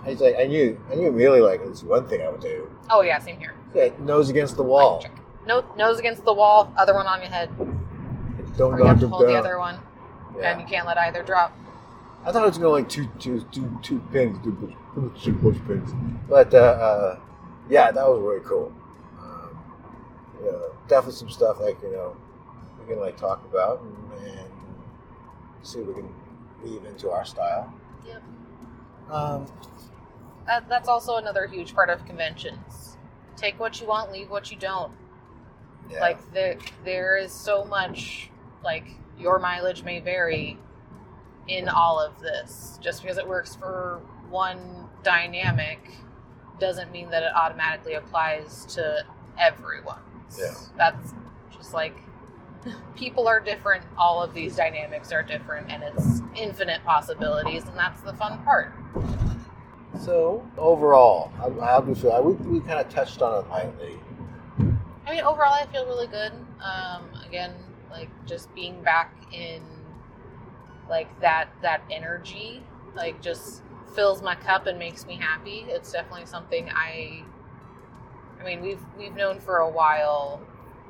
I 0.03 0.09
was 0.09 0.21
like 0.21 0.35
I 0.39 0.45
knew 0.45 0.79
I 0.91 0.95
knew 0.95 1.07
immediately 1.07 1.41
like 1.41 1.61
it's 1.63 1.83
one 1.83 2.07
thing 2.07 2.21
I 2.21 2.29
would 2.29 2.41
do. 2.41 2.69
Oh 2.89 3.01
yeah, 3.01 3.17
same 3.19 3.39
here. 3.39 3.55
Okay, 3.71 3.93
nose 3.99 4.29
against 4.29 4.55
the 4.55 4.63
wall 4.63 5.03
No 5.47 5.63
nose 5.75 5.97
against 5.99 6.23
the 6.23 6.33
wall, 6.33 6.71
other 6.77 6.93
one 6.93 7.07
on 7.07 7.19
your 7.21 7.29
head. 7.31 7.49
don't 8.57 8.73
Or 8.73 8.79
you 8.79 8.85
have 8.85 8.99
to 8.99 9.07
hold 9.07 9.27
the 9.27 9.33
other 9.33 9.57
one. 9.57 9.79
yeah. 10.37 10.51
And 10.51 10.61
you 10.61 10.67
can't 10.67 10.85
let 10.85 10.97
either 10.97 11.23
drop. 11.23 11.57
I 12.23 12.31
thought 12.31 12.43
it 12.43 12.47
was 12.49 12.57
going 12.59 12.83
like 12.83 12.89
two, 12.89 13.07
two, 13.17 13.43
two, 13.51 13.79
two 13.81 13.99
pins, 14.11 14.37
two 15.23 15.33
push 15.41 15.57
pins. 15.67 15.91
But 16.29 16.53
uh, 16.53 16.57
uh, 16.57 17.19
yeah, 17.69 17.91
that 17.91 18.07
was 18.07 18.21
really 18.21 18.45
cool. 18.45 18.71
Um, 19.19 19.57
you 20.39 20.51
know, 20.51 20.71
definitely 20.87 21.17
some 21.17 21.29
stuff 21.31 21.59
like 21.59 21.81
you 21.81 21.91
know 21.91 22.15
we 22.79 22.85
can 22.93 22.99
like 23.01 23.17
talk 23.17 23.43
about 23.45 23.81
and, 23.81 24.27
and 24.27 24.49
see 25.63 25.79
if 25.79 25.87
we 25.87 25.93
can 25.95 26.13
weave 26.63 26.85
into 26.85 27.09
our 27.09 27.25
style. 27.25 27.73
Yep. 28.05 28.21
Um, 29.09 29.45
That, 30.45 30.67
that's 30.69 30.87
also 30.87 31.15
another 31.17 31.47
huge 31.47 31.73
part 31.73 31.89
of 31.89 32.05
conventions. 32.05 32.90
Take 33.35 33.59
what 33.59 33.79
you 33.81 33.87
want, 33.87 34.11
leave 34.11 34.29
what 34.29 34.51
you 34.51 34.57
don't. 34.57 34.91
yeah, 35.89 35.99
like 35.99 36.33
there 36.33 36.57
there 36.85 37.17
is 37.17 37.31
so 37.31 37.63
much 37.65 38.29
like 38.63 38.85
your 39.17 39.39
mileage 39.39 39.83
may 39.83 39.99
vary 39.99 40.57
in 41.47 41.67
all 41.69 41.99
of 41.99 42.19
this. 42.19 42.77
Just 42.81 43.01
because 43.01 43.17
it 43.17 43.27
works 43.27 43.55
for 43.55 44.01
one 44.29 44.89
dynamic 45.03 45.79
doesn't 46.59 46.91
mean 46.91 47.09
that 47.09 47.23
it 47.23 47.31
automatically 47.35 47.95
applies 47.95 48.65
to 48.65 49.03
everyone. 49.39 50.01
Yeah. 50.37 50.53
That's 50.77 51.13
just 51.51 51.73
like 51.73 51.97
people 52.95 53.27
are 53.27 53.39
different, 53.39 53.83
all 53.97 54.21
of 54.21 54.33
these 54.33 54.55
dynamics 54.55 55.11
are 55.11 55.23
different, 55.23 55.71
and 55.71 55.83
it's 55.83 56.21
infinite 56.35 56.83
possibilities, 56.85 57.65
and 57.65 57.75
that's 57.75 58.01
the 58.01 58.13
fun 58.13 58.43
part. 58.43 58.73
So 60.01 60.43
overall, 60.57 61.31
do 61.45 61.89
you 61.89 61.93
feel? 61.93 62.23
We, 62.23 62.33
we 62.33 62.59
kind 62.59 62.79
of 62.79 62.89
touched 62.89 63.21
on 63.21 63.45
it 63.45 63.49
lightly. 63.49 63.99
I 65.05 65.11
mean, 65.11 65.23
overall, 65.23 65.53
I 65.53 65.67
feel 65.67 65.85
really 65.85 66.07
good. 66.07 66.31
Um, 66.59 67.07
again, 67.23 67.53
like 67.91 68.09
just 68.25 68.53
being 68.55 68.81
back 68.81 69.13
in 69.31 69.61
like 70.89 71.19
that 71.21 71.49
that 71.61 71.83
energy, 71.91 72.63
like 72.95 73.21
just 73.21 73.61
fills 73.93 74.23
my 74.23 74.33
cup 74.33 74.65
and 74.65 74.79
makes 74.79 75.05
me 75.05 75.17
happy. 75.17 75.65
It's 75.67 75.91
definitely 75.91 76.25
something 76.25 76.67
I. 76.73 77.23
I 78.39 78.43
mean, 78.43 78.61
we've 78.61 78.83
we've 78.97 79.15
known 79.15 79.39
for 79.39 79.57
a 79.57 79.69
while, 79.69 80.41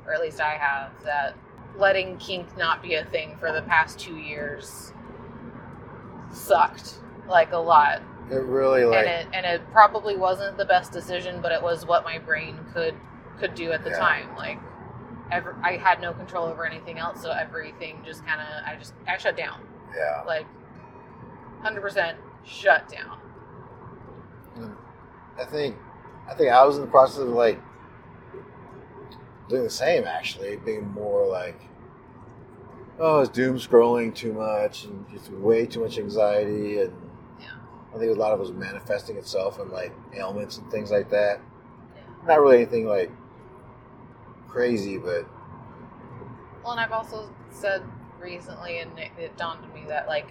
or 0.06 0.13
at 0.13 0.21
least 0.21 0.39
I 0.39 0.54
have, 0.54 0.91
that 1.04 1.36
letting 1.78 2.15
kink 2.17 2.56
not 2.56 2.82
be 2.82 2.95
a 2.95 3.04
thing 3.04 3.36
for 3.41 3.52
the 3.52 3.62
past 3.63 4.00
two 4.00 4.15
years 4.15 4.93
sucked 6.32 7.00
like 7.28 7.52
a 7.52 7.58
lot 7.58 8.02
It 8.30 8.36
really 8.44 8.86
like 8.86 9.06
and 9.06 9.08
it 9.08 9.28
and 9.34 9.46
it 9.46 9.62
probably 9.72 10.16
wasn't 10.16 10.58
the 10.58 10.66
best 10.66 10.92
decision, 10.92 11.42
but 11.42 11.52
it 11.52 11.62
was 11.62 11.86
what 11.86 12.04
my 12.04 12.18
brain 12.18 12.58
could 12.74 12.96
could 13.40 13.56
do 13.56 13.72
at 13.72 13.84
the 13.84 13.90
Yeah. 13.90 13.98
time. 14.00 14.36
Like, 14.38 14.60
ever, 15.32 15.56
I 15.64 15.78
had 15.78 16.00
no 16.02 16.14
control 16.14 16.46
over 16.46 16.66
anything 16.66 16.98
else, 17.00 17.22
so 17.22 17.32
everything 17.32 18.02
just 18.06 18.26
kind 18.26 18.40
of 18.40 18.48
I 18.66 18.76
just 18.78 18.94
I 19.08 19.18
shut 19.18 19.36
down, 19.36 19.62
yeah. 19.96 20.24
like, 20.26 20.46
hundred 21.62 21.82
percent 21.82 22.18
shut 22.46 22.88
down. 22.88 23.18
Hmm. 24.56 24.74
I 25.40 25.46
think 25.46 25.76
I 26.30 26.34
think 26.34 26.52
I 26.52 26.64
was 26.66 26.76
in 26.78 26.82
the 26.84 26.90
process 26.92 27.20
of 27.20 27.30
like 27.30 27.60
doing 29.50 29.64
the 29.64 29.70
same 29.70 30.06
actually, 30.06 30.56
being 30.58 30.88
more 30.92 31.28
like 31.28 31.60
oh, 33.00 33.22
it's 33.22 33.30
doom 33.32 33.58
scrolling 33.58 34.14
too 34.14 34.32
much 34.32 34.86
and 34.86 35.06
just 35.10 35.32
way 35.32 35.66
too 35.66 35.82
much 35.82 35.98
anxiety 35.98 36.80
and. 36.82 36.94
I 37.93 37.97
think 37.97 38.15
a 38.15 38.19
lot 38.19 38.32
of 38.34 38.39
it 38.39 38.43
was 38.43 38.51
manifesting 38.51 39.17
itself 39.17 39.60
in 39.60 39.69
like 39.69 39.93
ailments 40.13 40.58
and 40.58 40.69
things 40.71 40.91
like 40.91 41.10
that. 41.10 41.41
Yeah. 41.95 42.27
Not 42.27 42.41
really 42.41 42.58
anything 42.58 42.86
like 42.88 43.12
crazy, 44.47 44.97
but 44.97 45.25
Well, 46.63 46.71
and 46.71 46.80
I've 46.80 46.91
also 46.91 47.34
said 47.49 47.84
recently, 48.19 48.80
and 48.80 48.97
it, 48.97 49.12
it 49.17 49.38
dawned 49.38 49.63
on 49.65 49.73
me 49.73 49.84
that 49.88 50.08
like 50.08 50.27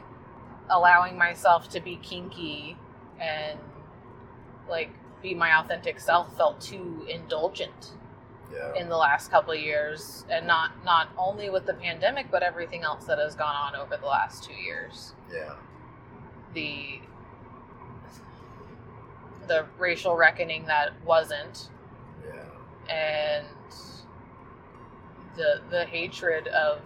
allowing 0.71 1.19
myself 1.19 1.69
to 1.71 1.81
be 1.81 1.97
kinky 1.97 2.77
and 3.21 3.59
like 4.69 4.91
be 5.23 5.35
my 5.35 5.59
authentic 5.61 6.01
self 6.01 6.35
felt 6.37 6.61
too 6.61 7.05
indulgent. 7.09 7.93
yeah. 8.53 8.75
in 8.75 8.89
the 8.89 8.97
last 8.97 9.31
couple 9.31 9.53
of 9.53 9.61
years 9.61 10.25
and 10.29 10.47
not 10.47 10.73
not 10.85 11.09
only 11.17 11.51
with 11.51 11.67
the 11.67 11.75
pandemic 11.75 12.27
but 12.31 12.43
everything 12.43 12.83
else 12.83 13.05
that 13.05 13.19
has 13.19 13.35
gone 13.37 13.55
on 13.55 13.77
over 13.77 13.97
the 13.97 14.07
last 14.07 14.43
two 14.43 14.55
years 14.55 15.15
yeah. 15.33 15.55
the 16.55 17.01
the 19.51 19.67
racial 19.81 20.17
reckoning 20.17 20.65
that 20.67 20.93
wasn't. 21.05 21.71
Yeah. 22.25 22.95
and 22.95 23.47
the 25.37 25.61
the 25.71 25.85
hatred 25.87 26.47
of 26.49 26.81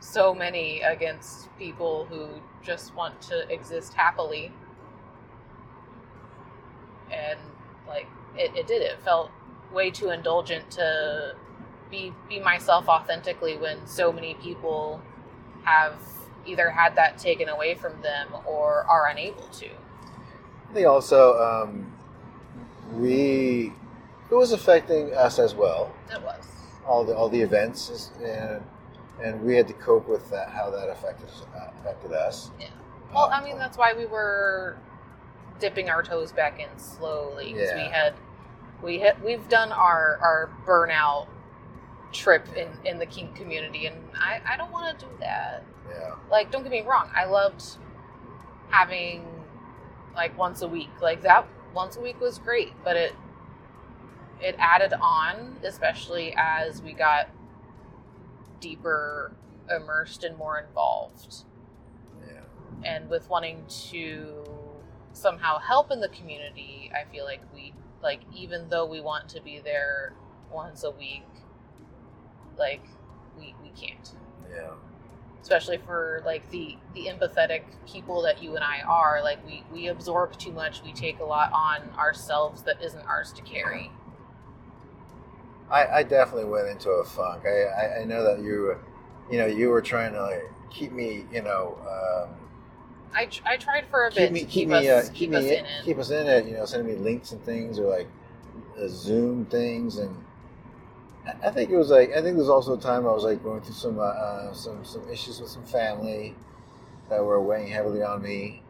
so 0.00 0.34
many 0.34 0.80
against 0.80 1.54
people 1.58 2.06
who 2.06 2.28
just 2.62 2.94
want 2.94 3.20
to 3.20 3.46
exist 3.52 3.92
happily. 3.92 4.50
And 7.10 7.38
like 7.86 8.06
it, 8.34 8.56
it 8.56 8.66
did. 8.66 8.80
It 8.80 8.98
felt 9.04 9.30
way 9.70 9.90
too 9.90 10.08
indulgent 10.10 10.70
to 10.72 11.34
be 11.90 12.14
be 12.30 12.40
myself 12.40 12.88
authentically 12.88 13.58
when 13.58 13.86
so 13.86 14.10
many 14.10 14.34
people 14.34 15.02
have 15.64 16.00
either 16.46 16.70
had 16.70 16.96
that 16.96 17.18
taken 17.18 17.50
away 17.50 17.74
from 17.74 18.00
them 18.00 18.28
or 18.46 18.86
are 18.88 19.08
unable 19.08 19.46
to 19.48 19.68
Think 20.72 20.86
also 20.86 21.36
um, 21.42 21.92
we 22.94 23.72
it 24.30 24.34
was 24.34 24.52
affecting 24.52 25.12
us 25.14 25.38
as 25.38 25.54
well. 25.54 25.92
it 26.12 26.22
was 26.22 26.44
all 26.86 27.04
the 27.04 27.14
all 27.14 27.28
the 27.28 27.40
events 27.40 28.10
and 28.22 28.62
and 29.22 29.42
we 29.42 29.54
had 29.56 29.66
to 29.68 29.74
cope 29.74 30.08
with 30.08 30.30
that 30.30 30.48
how 30.50 30.70
that 30.70 30.88
affected 30.88 31.28
uh, 31.56 31.68
affected 31.80 32.12
us. 32.12 32.50
Yeah. 32.60 32.68
Well, 33.12 33.24
Um, 33.24 33.32
I 33.32 33.44
mean, 33.44 33.58
that's 33.58 33.76
why 33.76 33.92
we 33.92 34.06
were 34.06 34.76
dipping 35.58 35.90
our 35.90 36.02
toes 36.02 36.32
back 36.32 36.58
in 36.60 36.68
slowly. 36.78 37.46
'cause 37.52 37.72
we 37.74 37.80
Yeah. 37.82 37.88
had, 37.88 38.14
we 38.82 38.98
had, 39.00 39.22
we've 39.22 39.46
done 39.48 39.72
our 39.72 40.18
our 40.22 40.50
burnout 40.64 41.26
trip 42.12 42.46
in 42.56 42.68
in 42.84 42.98
the 42.98 43.06
kink 43.06 43.34
community, 43.34 43.86
and 43.86 43.96
I 44.14 44.40
I 44.48 44.56
don't 44.56 44.70
want 44.72 44.98
to 44.98 45.04
do 45.06 45.10
that. 45.20 45.64
yeah 45.90 46.14
Like, 46.30 46.50
don't 46.52 46.62
get 46.62 46.70
me 46.72 46.82
wrong, 46.82 47.10
I 47.14 47.24
loved 47.24 47.62
having 48.70 49.39
like 50.14 50.36
once 50.36 50.62
a 50.62 50.68
week. 50.68 50.90
Like 51.00 51.22
that 51.22 51.46
once 51.74 51.96
a 51.96 52.00
week 52.00 52.20
was 52.20 52.38
great, 52.38 52.72
but 52.84 52.96
it 52.96 53.14
it 54.40 54.56
added 54.58 54.94
on, 55.00 55.56
especially 55.64 56.34
as 56.36 56.82
we 56.82 56.92
got 56.92 57.28
deeper 58.60 59.32
immersed 59.74 60.24
and 60.24 60.36
more 60.36 60.58
involved. 60.58 61.44
Yeah. 62.26 62.40
And 62.84 63.10
with 63.10 63.28
wanting 63.28 63.64
to 63.90 64.44
somehow 65.12 65.58
help 65.58 65.90
in 65.90 66.00
the 66.00 66.08
community 66.10 66.90
i 66.94 67.04
feel 67.10 67.24
like 67.24 67.40
we 67.52 67.74
like 68.00 68.20
even 68.34 68.68
though 68.68 68.86
we 68.86 69.00
want 69.00 69.28
to 69.28 69.40
be 69.42 69.58
there 69.58 70.12
once 70.52 70.84
a 70.84 70.90
week 70.90 71.24
like 72.56 72.82
we 73.38 73.54
we 73.62 73.70
can't. 73.70 74.12
Yeah 74.50 74.70
especially 75.42 75.78
for 75.78 76.22
like 76.24 76.48
the 76.50 76.76
the 76.94 77.06
empathetic 77.06 77.62
people 77.86 78.22
that 78.22 78.42
you 78.42 78.54
and 78.54 78.64
i 78.64 78.80
are 78.82 79.22
like 79.22 79.44
we 79.46 79.62
we 79.72 79.88
absorb 79.88 80.36
too 80.38 80.52
much 80.52 80.82
we 80.82 80.92
take 80.92 81.18
a 81.20 81.24
lot 81.24 81.50
on 81.52 81.88
ourselves 81.98 82.62
that 82.62 82.82
isn't 82.82 83.04
ours 83.06 83.32
to 83.32 83.42
carry 83.42 83.90
I, 85.70 85.86
I 85.98 86.02
definitely 86.02 86.50
went 86.50 86.66
into 86.66 86.90
a 86.90 87.04
funk. 87.04 87.44
I, 87.46 87.62
I, 87.62 88.00
I 88.00 88.04
know 88.04 88.24
that 88.24 88.42
you 88.42 88.76
you 89.30 89.38
know 89.38 89.46
you 89.46 89.68
were 89.68 89.80
trying 89.80 90.12
to 90.14 90.20
like 90.20 90.50
keep 90.68 90.90
me 90.92 91.24
you 91.32 91.42
know 91.42 91.78
um, 91.88 92.34
i, 93.14 93.26
tr- 93.26 93.42
I 93.46 93.56
tried 93.56 93.86
for 93.86 94.06
a 94.06 94.10
keep 94.10 94.18
bit 94.18 94.32
me 94.32 94.40
to 94.40 94.46
keep 94.46 94.52
keep, 94.52 94.68
me 94.68 94.88
us 94.88 95.08
uh, 95.08 95.12
keep, 95.12 95.30
keep 95.30 95.34
us 95.34 95.44
me 95.44 95.56
in 95.56 95.64
it 95.64 95.84
keep 95.84 95.98
us 95.98 96.10
in 96.10 96.26
it. 96.26 96.46
You 96.46 96.54
know, 96.54 96.64
sending 96.64 96.92
me 96.92 97.00
links 97.00 97.30
and 97.30 97.42
things 97.44 97.78
or 97.78 97.88
like 97.88 98.08
uh, 98.78 98.88
Zoom 98.88 99.46
things 99.46 99.98
and. 99.98 100.16
I- 101.44 101.50
think 101.50 101.70
it 101.70 101.76
was 101.76 101.90
like 101.90 102.10
I 102.10 102.22
think 102.22 102.36
there's 102.36 102.48
also 102.48 102.74
a 102.74 102.80
time 102.80 103.06
I 103.06 103.12
was 103.12 103.24
like 103.24 103.42
going 103.42 103.60
through 103.62 103.74
some 103.74 103.98
uh, 103.98 104.02
uh, 104.02 104.52
some 104.52 104.84
some 104.84 105.08
issues 105.10 105.40
with 105.40 105.50
some 105.50 105.64
family 105.64 106.34
that 107.08 107.24
were 107.24 107.40
weighing 107.40 107.68
heavily 107.68 108.02
on 108.02 108.22
me, 108.22 108.62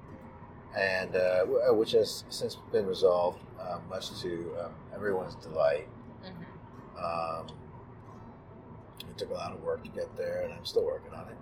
and 0.77 1.17
uh, 1.17 1.47
uh, 1.71 1.75
which 1.75 1.93
has 1.93 2.25
since 2.31 2.57
been 2.73 2.87
resolved, 2.87 3.41
uh, 3.61 3.79
much 3.89 4.21
to 4.23 4.57
um, 4.65 4.73
everyone's 4.95 5.35
delight. 5.37 5.89
Mhm. 6.25 7.03
Um, 7.03 7.47
it 9.09 9.19
took 9.19 9.31
a 9.31 9.35
lot 9.35 9.53
of 9.53 9.63
work 9.63 9.83
to 9.85 9.91
get 9.91 10.15
there, 10.17 10.43
and 10.45 10.53
I'm 10.53 10.65
still 10.65 10.85
working 10.85 11.13
on 11.15 11.29
it. 11.29 11.37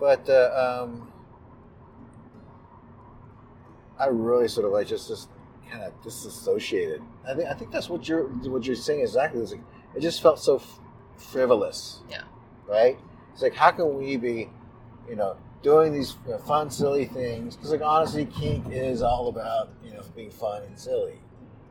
But 0.00 0.28
uh, 0.28 0.84
um, 0.84 1.12
I 3.98 4.06
really 4.06 4.48
sort 4.48 4.66
of 4.66 4.72
like 4.72 4.86
just 4.86 5.08
just 5.08 5.28
kind 5.70 5.82
of 5.84 5.92
disassociated. 6.02 7.02
I 7.26 7.34
think 7.34 7.48
I 7.48 7.54
think 7.54 7.70
that's 7.72 7.88
what 7.90 8.08
you're 8.08 8.24
what 8.26 8.64
you're 8.64 8.76
saying 8.76 9.00
exactly. 9.00 9.40
It's 9.42 9.52
like, 9.52 9.60
it 9.98 10.02
just 10.02 10.22
felt 10.22 10.38
so 10.38 10.56
f- 10.56 10.78
frivolous. 11.16 12.00
Yeah. 12.08 12.22
Right. 12.66 12.98
It's 13.32 13.42
like 13.42 13.54
how 13.54 13.70
can 13.72 13.96
we 13.98 14.16
be, 14.16 14.48
you 15.08 15.16
know, 15.16 15.36
doing 15.62 15.92
these 15.92 16.14
you 16.26 16.32
know, 16.32 16.38
fun, 16.38 16.70
silly 16.70 17.04
things? 17.06 17.56
Because 17.56 17.72
like 17.72 17.82
honestly, 17.82 18.26
kink 18.26 18.64
is 18.70 19.02
all 19.02 19.28
about 19.28 19.70
you 19.84 19.92
know 19.92 20.02
being 20.14 20.30
fun 20.30 20.62
and 20.62 20.78
silly. 20.78 21.18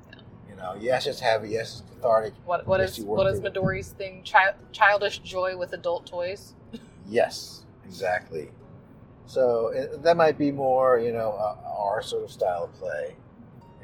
Yeah. 0.09 0.19
You 0.49 0.55
know, 0.55 0.75
yes, 0.79 1.07
it's 1.07 1.19
heavy, 1.19 1.49
yes, 1.49 1.81
it's 1.81 1.89
cathartic. 1.95 2.33
What, 2.45 2.67
what 2.67 2.79
yes, 2.79 2.97
is 2.99 3.05
what 3.05 3.27
is 3.27 3.39
through 3.39 3.47
it. 3.47 3.53
midori's 3.53 3.89
thing 3.89 4.23
Chi- 4.29 4.53
childish 4.71 5.19
joy 5.19 5.55
with 5.57 5.73
adult 5.73 6.05
toys 6.05 6.53
Yes, 7.09 7.63
exactly. 7.85 8.49
So 9.25 9.67
it, 9.69 10.03
that 10.03 10.15
might 10.17 10.37
be 10.37 10.51
more, 10.51 10.99
you 10.99 11.11
know, 11.13 11.31
uh, 11.33 11.55
our 11.69 12.01
sort 12.01 12.23
of 12.23 12.31
style 12.31 12.63
of 12.65 12.73
play, 12.75 13.15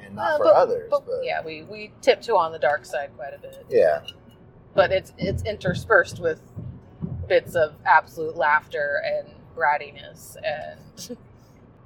and 0.01 0.15
not 0.15 0.33
Uh, 0.33 0.37
for 0.37 0.43
but- 0.45 0.55
others. 0.55 0.87
But, 0.89 1.05
But, 1.05 1.23
yeah, 1.23 1.41
we, 1.43 1.63
we 1.63 1.91
tiptoe 2.01 2.35
on 2.37 2.51
the 2.53 2.59
dark 2.59 2.85
side 2.85 3.11
quite 3.17 3.33
a 3.33 3.37
bit. 3.39 3.65
yeah, 3.69 4.01
But 4.75 4.91
it's 4.91 5.13
it's 5.17 5.43
interspersed 5.43 6.19
with 6.19 6.41
bits 7.27 7.55
of 7.55 7.73
absolute 7.85 8.35
laughter 8.35 9.01
and 9.05 9.29
brattiness 9.55 10.35
and 10.43 11.17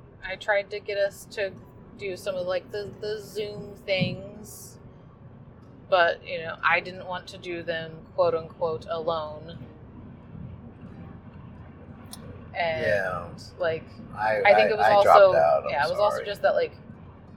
I 0.25 0.35
tried 0.35 0.69
to 0.71 0.79
get 0.79 0.97
us 0.97 1.25
to 1.31 1.51
do 1.97 2.17
some 2.17 2.35
of 2.35 2.47
like 2.47 2.71
the, 2.71 2.91
the 3.01 3.21
Zoom 3.21 3.75
things. 3.85 4.77
But, 5.89 6.27
you 6.27 6.39
know, 6.39 6.57
I 6.63 6.81
didn't 6.81 7.07
want 7.07 7.27
to 7.27 7.37
do 7.37 7.63
them 7.63 7.93
quote 8.15 8.35
unquote 8.35 8.85
alone. 8.89 9.57
and 12.57 12.81
Yeah. 12.81 13.27
like 13.59 13.83
I, 14.17 14.41
I 14.45 14.55
think 14.55 14.71
it 14.71 14.77
was 14.77 14.85
I 14.87 14.91
also 14.93 15.35
out. 15.35 15.63
I'm 15.65 15.69
yeah, 15.69 15.85
it 15.85 15.89
was 15.89 15.99
also 15.99 16.23
just 16.23 16.41
that 16.41 16.55
like 16.55 16.71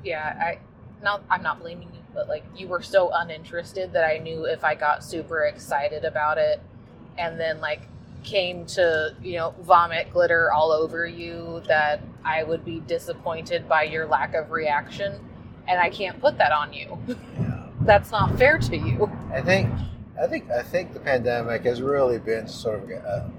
yeah, 0.05 0.36
I 0.40 0.59
not 1.03 1.22
I'm 1.30 1.42
not 1.42 1.61
blaming 1.61 1.88
you, 1.94 1.99
but 2.15 2.29
like 2.29 2.45
you 2.57 2.69
were 2.69 2.83
so 2.83 3.11
uninterested 3.13 3.93
that 3.93 4.05
I 4.05 4.19
knew 4.19 4.45
if 4.45 4.65
I 4.65 4.75
got 4.75 5.05
super 5.05 5.45
excited 5.45 6.05
about 6.05 6.39
it 6.39 6.61
and 7.19 7.39
then 7.39 7.61
like 7.61 7.83
came 8.23 8.67
to, 8.67 9.15
you 9.23 9.37
know, 9.37 9.55
vomit 9.63 10.13
glitter 10.13 10.53
all 10.53 10.73
over 10.73 11.07
you 11.07 11.63
that 11.67 12.01
I 12.25 12.43
would 12.43 12.65
be 12.65 12.81
disappointed 12.81 13.69
by 13.69 13.85
your 13.85 14.07
lack 14.07 14.35
of 14.35 14.51
reaction 14.51 15.19
and 15.69 15.81
I 15.81 15.91
can't 15.91 16.21
put 16.21 16.39
that 16.39 16.53
on 16.53 16.73
you. 16.73 16.99
Yeah. 17.41 17.87
That's 17.87 18.11
not 18.11 18.37
fair 18.37 18.59
to 18.59 18.77
you. 18.77 19.11
I 19.33 19.41
think, 19.41 19.73
I 20.21 20.27
think, 20.27 20.51
I 20.51 20.63
think 20.63 20.93
the 20.93 21.01
pandemic 21.01 21.63
has 21.65 21.81
really 21.81 22.19
been 22.19 22.47
sort 22.47 22.83
of 22.83 22.91
a, 22.91 23.33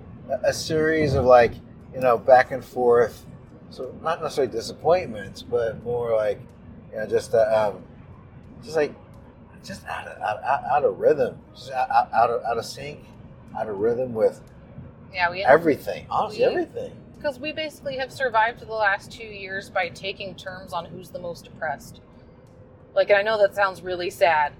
a 0.43 0.51
series 0.51 1.13
of 1.13 1.25
like, 1.25 1.53
you 1.93 1.99
know, 1.99 2.17
back 2.17 2.49
and 2.49 2.65
forth. 2.65 3.23
So 3.69 3.95
not 4.01 4.19
necessarily 4.19 4.51
disappointments, 4.51 5.43
but 5.43 5.83
more 5.83 6.15
like, 6.15 6.41
you 6.91 6.97
know, 6.97 7.05
just 7.05 7.35
a, 7.35 7.67
um, 7.67 7.83
just 8.63 8.75
like, 8.75 8.93
just 9.63 9.85
out 9.87 10.07
of 10.07 10.21
out, 10.21 10.43
out, 10.43 10.63
out 10.71 10.83
of 10.85 10.99
rhythm, 10.99 11.37
just 11.53 11.71
out, 11.71 11.89
out, 12.13 12.29
of 12.29 12.43
out 12.43 12.57
of 12.57 12.65
sync, 12.65 12.99
out 13.57 13.67
of 13.69 13.77
rhythm 13.77 14.13
with 14.13 14.41
Yeah, 15.13 15.29
we 15.31 15.43
everything. 15.43 16.05
Honestly, 16.09 16.39
we- 16.39 16.45
everything. 16.51 16.91
because 17.17 17.39
we 17.39 17.51
basically 17.51 17.97
have 17.97 18.11
survived 18.11 18.59
the 18.61 18.73
last 18.73 19.11
two 19.11 19.25
years 19.27 19.69
by 19.69 19.89
taking 19.89 20.33
turns 20.35 20.73
on 20.73 20.85
who's 20.85 21.09
the 21.09 21.19
most 21.19 21.43
depressed. 21.45 22.01
Like, 22.95 23.09
and 23.09 23.19
I 23.19 23.21
know 23.21 23.37
that 23.37 23.55
sounds 23.55 23.81
really 23.81 24.09
sad, 24.09 24.53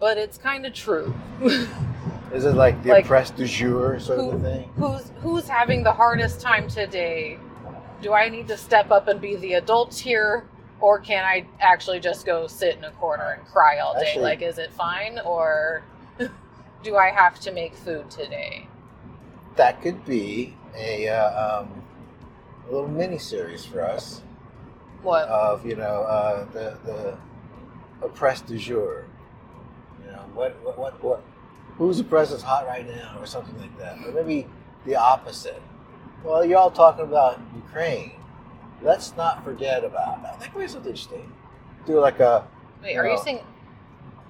but 0.00 0.18
it's 0.18 0.36
kind 0.36 0.66
of 0.66 0.74
true. 0.74 1.14
Is 2.32 2.46
it 2.46 2.54
like 2.54 2.82
the 2.82 2.88
Like, 2.90 3.04
oppressed 3.04 3.36
du 3.36 3.46
jour 3.46 3.98
sort 4.00 4.18
of 4.18 4.24
who- 4.32 4.36
a 4.38 4.40
thing? 4.40 4.68
who's 4.76 5.12
who's 5.22 5.48
having 5.48 5.82
the 5.82 5.92
hardest 5.92 6.40
time 6.40 6.66
today? 6.68 7.38
Do 8.00 8.12
I 8.12 8.28
need 8.30 8.48
to 8.48 8.56
step 8.56 8.90
up 8.90 9.06
and 9.06 9.20
be 9.20 9.36
the 9.36 9.52
adult 9.54 9.94
here, 9.94 10.48
or 10.82 10.98
can 10.98 11.24
I 11.24 11.46
actually 11.60 12.00
just 12.00 12.26
go 12.26 12.46
sit 12.48 12.76
in 12.76 12.84
a 12.84 12.90
corner 12.90 13.38
and 13.38 13.46
cry 13.46 13.78
all 13.78 13.94
day? 13.94 14.00
Actually- 14.08 14.22
like, 14.24 14.42
is 14.42 14.58
it 14.58 14.70
fine, 14.72 15.18
or 15.24 15.84
do 16.82 16.96
I 16.96 17.08
have 17.10 17.40
to 17.40 17.52
make 17.52 17.74
food 17.74 18.10
today? 18.10 18.66
That 19.56 19.80
could 19.80 20.04
be 20.04 20.56
a, 20.76 21.08
uh, 21.08 21.60
um, 21.60 21.82
a 22.68 22.72
little 22.72 22.88
mini 22.88 23.18
series 23.18 23.64
for 23.64 23.80
us. 23.82 24.22
What? 25.02 25.28
of 25.28 25.66
you 25.66 25.74
know 25.74 26.02
uh, 26.02 26.44
the 26.52 26.78
the 26.84 27.18
oppressed 28.02 28.46
du 28.46 28.56
jour. 28.56 29.04
You 30.04 30.12
know 30.12 30.24
what 30.32 30.56
what 30.62 30.78
what, 30.78 31.02
what 31.02 31.22
who's 31.76 31.98
oppressed 31.98 32.32
is 32.32 32.40
hot 32.42 32.66
right 32.66 32.86
now, 32.86 33.16
or 33.18 33.26
something 33.26 33.58
like 33.58 33.76
that, 33.78 33.98
or 34.06 34.12
maybe 34.12 34.46
the 34.86 34.94
opposite. 34.94 35.60
Well, 36.22 36.44
you're 36.44 36.58
all 36.58 36.70
talking 36.70 37.04
about 37.04 37.40
Ukraine. 37.56 38.12
Let's 38.82 39.16
not 39.16 39.44
forget 39.44 39.84
about 39.84 40.22
that. 40.22 40.40
That 40.40 40.52
could 40.52 40.60
be 40.60 40.68
something 40.68 40.90
interesting. 40.90 41.32
Do 41.86 42.00
like 42.00 42.20
a 42.20 42.46
Wait, 42.82 42.96
are 42.96 43.06
you 43.06 43.18
saying 43.18 43.40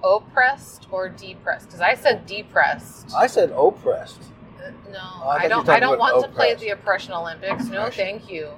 oppressed 0.03 0.87
or 0.91 1.09
depressed? 1.09 1.67
Because 1.67 1.81
I 1.81 1.95
said 1.95 2.25
depressed. 2.25 3.11
I 3.15 3.27
said 3.27 3.51
oppressed. 3.51 4.21
Uh, 4.63 4.69
no, 4.91 4.99
Oh, 5.23 5.27
I 5.29 5.43
I 5.43 5.47
don't. 5.47 5.67
I 5.69 5.79
don't 5.79 5.97
want 5.99 6.17
about 6.17 6.27
to 6.29 6.35
play 6.35 6.53
the 6.55 6.69
oppression 6.69 7.13
Olympics. 7.13 7.65
No, 7.65 7.89
thank 7.89 8.29
you. 8.29 8.49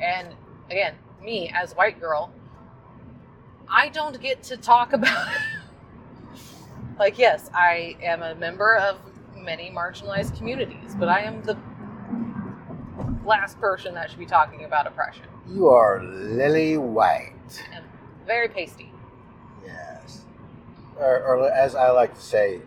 And 0.00 0.28
again, 0.70 0.94
me 1.22 1.50
as 1.54 1.74
white 1.74 2.00
girl, 2.00 2.32
I 3.68 3.88
don't 3.88 4.20
get 4.20 4.42
to 4.44 4.56
talk 4.56 4.92
about. 4.92 5.28
like, 6.98 7.18
yes, 7.18 7.50
I 7.52 7.96
am 8.02 8.22
a 8.22 8.34
member 8.34 8.76
of 8.76 8.98
many 9.36 9.70
marginalized 9.70 10.36
communities, 10.36 10.94
but 10.98 11.08
I 11.08 11.20
am 11.20 11.42
the 11.42 11.56
last 13.28 13.60
person 13.60 13.94
that 13.94 14.10
should 14.10 14.18
be 14.18 14.26
talking 14.26 14.64
about 14.64 14.86
oppression. 14.86 15.24
You 15.48 15.68
are 15.68 16.02
lily 16.02 16.76
white. 16.78 17.32
And 17.72 17.84
very 18.26 18.48
pasty. 18.48 18.90
Yes. 19.64 20.24
Or, 20.96 21.22
or 21.22 21.50
as 21.52 21.74
I 21.74 21.90
like 21.90 22.14
to 22.14 22.20
say, 22.20 22.62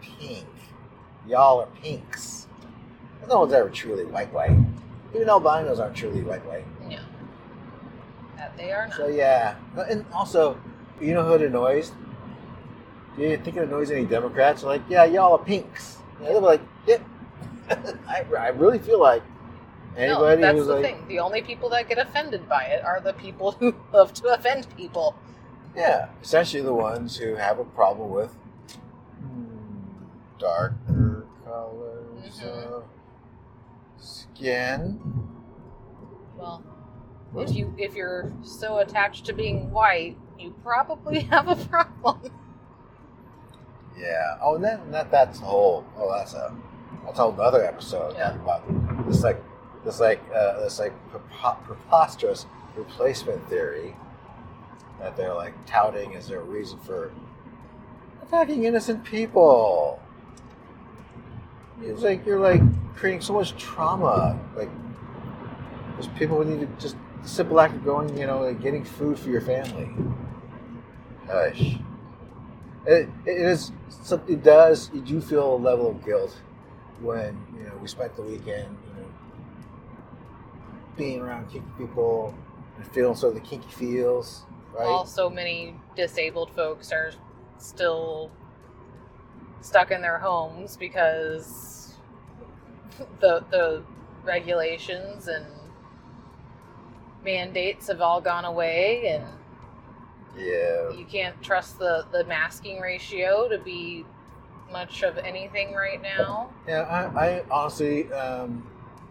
pink. 0.00 0.46
Y'all 1.28 1.60
are 1.60 1.68
pinks. 1.82 2.46
No 3.28 3.40
one's 3.40 3.52
ever 3.52 3.68
truly 3.68 4.04
white 4.04 4.32
white. 4.32 4.56
Even 5.14 5.28
albinos 5.28 5.80
aren't 5.80 5.96
truly 5.96 6.22
white 6.22 6.44
white. 6.46 6.64
Yeah. 6.88 7.00
That 8.36 8.56
they 8.56 8.72
are 8.72 8.86
not. 8.86 8.96
So 8.96 9.08
yeah. 9.08 9.56
And 9.88 10.06
also, 10.12 10.58
you 11.00 11.14
know 11.14 11.24
who 11.24 11.34
it 11.34 11.42
annoys? 11.42 11.92
You 13.18 13.36
think 13.38 13.56
it 13.56 13.64
annoys 13.64 13.90
any 13.90 14.04
Democrats? 14.04 14.62
Like, 14.62 14.82
yeah, 14.88 15.04
y'all 15.04 15.32
are 15.32 15.44
pinks. 15.44 15.98
And 16.18 16.28
they're 16.28 16.40
like, 16.40 16.60
yep. 16.86 17.02
I, 17.70 18.24
I 18.38 18.48
really 18.48 18.78
feel 18.78 19.00
like 19.00 19.22
anybody 19.96 20.40
no, 20.40 20.52
that's 20.54 20.66
the 20.66 20.74
like, 20.74 20.82
thing. 20.84 21.08
The 21.08 21.18
only 21.20 21.42
people 21.42 21.68
that 21.70 21.88
get 21.88 21.98
offended 21.98 22.48
by 22.48 22.64
it 22.64 22.84
are 22.84 23.00
the 23.00 23.12
people 23.14 23.52
who 23.60 23.74
love 23.92 24.12
to 24.14 24.28
offend 24.28 24.66
people. 24.76 25.14
yeah, 25.74 26.08
essentially 26.22 26.62
the 26.62 26.74
ones 26.74 27.16
who 27.16 27.34
have 27.36 27.58
a 27.58 27.64
problem 27.64 28.10
with 28.10 28.36
darker 30.38 31.26
colors 31.44 32.40
Mhm. 32.40 32.72
of 32.72 32.84
skin. 33.98 35.00
Well, 36.36 36.62
if 37.36 37.54
you 37.54 37.74
if 37.78 37.94
you're 37.94 38.32
so 38.42 38.78
attached 38.78 39.24
to 39.26 39.32
being 39.32 39.70
white, 39.70 40.16
you 40.38 40.54
probably 40.62 41.20
have 41.32 41.48
a 41.48 41.56
problem. 41.56 42.20
Yeah. 43.98 44.36
Oh, 44.42 44.56
and 44.56 44.64
then 44.64 44.90
that 44.90 45.10
that's 45.10 45.40
a 45.40 45.44
whole. 45.44 45.84
Oh, 45.96 46.12
that's 46.14 46.34
a 46.34 46.54
that's 47.04 47.18
a 47.18 47.22
whole 47.22 47.40
other 47.40 47.64
episode. 47.64 48.14
Yeah. 48.14 48.34
About 48.34 48.62
this 49.06 49.22
like 49.22 49.42
this 49.86 50.00
like 50.00 50.20
uh, 50.34 50.60
this 50.60 50.80
like 50.80 50.92
preposterous 51.64 52.44
replacement 52.74 53.48
theory 53.48 53.94
that 54.98 55.16
they're 55.16 55.32
like 55.32 55.54
touting 55.64 56.16
as 56.16 56.26
their 56.26 56.40
reason 56.40 56.78
for 56.80 57.12
attacking 58.22 58.64
innocent 58.64 59.04
people. 59.04 60.02
It's 61.80 62.02
like 62.02 62.26
you're 62.26 62.40
like 62.40 62.60
creating 62.96 63.20
so 63.20 63.34
much 63.34 63.56
trauma. 63.56 64.38
Like 64.56 64.70
there's 65.94 66.08
people 66.18 66.42
who 66.42 66.56
need 66.56 66.60
to 66.60 66.82
just 66.82 66.96
simple 67.22 67.60
act 67.60 67.74
of 67.74 67.84
going, 67.84 68.16
you 68.18 68.26
know, 68.26 68.40
like 68.40 68.60
getting 68.60 68.84
food 68.84 69.18
for 69.18 69.30
your 69.30 69.40
family. 69.40 69.88
Hush. 71.26 71.76
It, 72.86 73.08
it 73.24 73.36
is. 73.36 73.72
It 74.28 74.42
does. 74.42 74.90
You 74.92 75.00
do 75.00 75.20
feel 75.20 75.54
a 75.54 75.56
level 75.56 75.90
of 75.90 76.04
guilt 76.04 76.36
when 77.00 77.36
you 77.56 77.64
know 77.64 77.76
we 77.80 77.88
spent 77.88 78.16
the 78.16 78.22
weekend, 78.22 78.76
being 80.96 81.20
around 81.20 81.50
kinky 81.50 81.68
people 81.78 82.34
and 82.76 82.86
feeling 82.92 83.14
sort 83.14 83.36
of 83.36 83.42
the 83.42 83.48
kinky 83.48 83.68
feels, 83.68 84.44
right? 84.72 84.86
Also, 84.86 85.28
many 85.28 85.74
disabled 85.94 86.50
folks 86.54 86.92
are 86.92 87.12
still 87.58 88.30
stuck 89.60 89.90
in 89.90 90.00
their 90.00 90.18
homes 90.18 90.76
because 90.76 91.94
the 93.20 93.44
the 93.50 93.82
regulations 94.24 95.28
and 95.28 95.46
mandates 97.24 97.88
have 97.88 98.00
all 98.00 98.20
gone 98.20 98.44
away 98.44 99.08
and 99.08 99.24
yeah. 100.38 100.90
you 100.90 101.04
can't 101.04 101.40
trust 101.42 101.78
the 101.78 102.06
the 102.12 102.24
masking 102.24 102.80
ratio 102.80 103.48
to 103.48 103.58
be 103.58 104.04
much 104.70 105.02
of 105.02 105.18
anything 105.18 105.72
right 105.72 106.02
now. 106.02 106.50
Yeah, 106.66 106.82
I, 106.82 107.26
I 107.26 107.44
honestly, 107.50 108.12
um, 108.12 108.66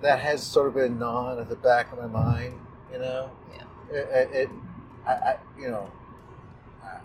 that 0.05 0.19
has 0.19 0.43
sort 0.43 0.67
of 0.67 0.75
been 0.75 0.99
gnawing 0.99 1.39
at 1.39 1.49
the 1.49 1.55
back 1.55 1.91
of 1.91 1.97
my 1.97 2.07
mind. 2.07 2.53
You 2.91 2.99
know, 2.99 3.31
Yeah. 3.53 3.97
It, 3.97 4.29
it, 4.33 4.49
I, 5.05 5.11
I, 5.11 5.37
you 5.59 5.69
know, 5.69 5.91
I, 6.83 6.97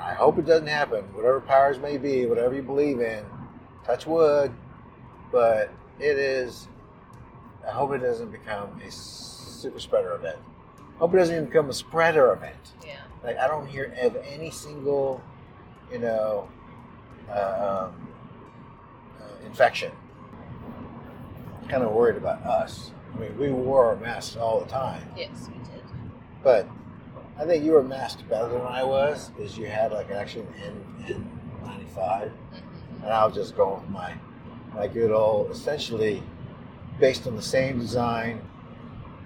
I 0.00 0.14
hope 0.14 0.38
it 0.38 0.46
doesn't 0.46 0.66
happen. 0.66 1.04
Whatever 1.14 1.40
powers 1.40 1.78
may 1.78 1.98
be, 1.98 2.26
whatever 2.26 2.54
you 2.54 2.62
believe 2.62 3.00
in, 3.00 3.24
touch 3.84 4.06
wood. 4.06 4.52
But 5.30 5.70
it 6.00 6.18
is. 6.18 6.66
I 7.66 7.70
hope 7.70 7.92
it 7.92 7.98
doesn't 7.98 8.32
become 8.32 8.80
a 8.84 8.90
super 8.90 9.78
spreader 9.78 10.14
event. 10.14 10.38
I 10.78 10.98
hope 10.98 11.14
it 11.14 11.18
doesn't 11.18 11.34
even 11.34 11.46
become 11.46 11.70
a 11.70 11.74
spreader 11.74 12.32
event. 12.32 12.72
Yeah. 12.84 12.96
Like 13.22 13.38
I 13.38 13.46
don't 13.46 13.66
hear 13.66 13.94
of 14.02 14.16
any 14.16 14.50
single, 14.50 15.22
you 15.92 16.00
know, 16.00 16.48
uh, 17.30 17.88
um, 17.88 18.08
uh, 19.20 19.46
infection. 19.46 19.92
Kind 21.70 21.84
of 21.84 21.92
worried 21.92 22.16
about 22.16 22.42
us. 22.42 22.90
I 23.14 23.18
mean, 23.20 23.38
we 23.38 23.50
wore 23.50 23.86
our 23.86 23.96
masks 23.96 24.36
all 24.36 24.60
the 24.60 24.66
time, 24.66 25.02
Yes, 25.16 25.48
we 25.48 25.54
did. 25.54 25.84
but 26.42 26.68
I 27.38 27.44
think 27.44 27.64
you 27.64 27.72
were 27.72 27.82
masked 27.82 28.28
better 28.28 28.48
than 28.48 28.62
I 28.62 28.82
was 28.82 29.30
because 29.30 29.56
you 29.56 29.66
had 29.66 29.92
like 29.92 30.10
actually 30.10 30.46
an 30.64 30.84
N 31.08 31.40
ninety 31.64 31.86
five, 31.94 32.32
Mhm. 32.52 33.02
and 33.04 33.12
I 33.12 33.24
was 33.24 33.34
just 33.34 33.56
going 33.56 33.80
with 33.80 33.90
my 33.90 34.14
my 34.74 34.86
good 34.88 35.10
old, 35.12 35.50
essentially 35.50 36.22
based 36.98 37.26
on 37.26 37.36
the 37.36 37.42
same 37.42 37.78
design. 37.78 38.40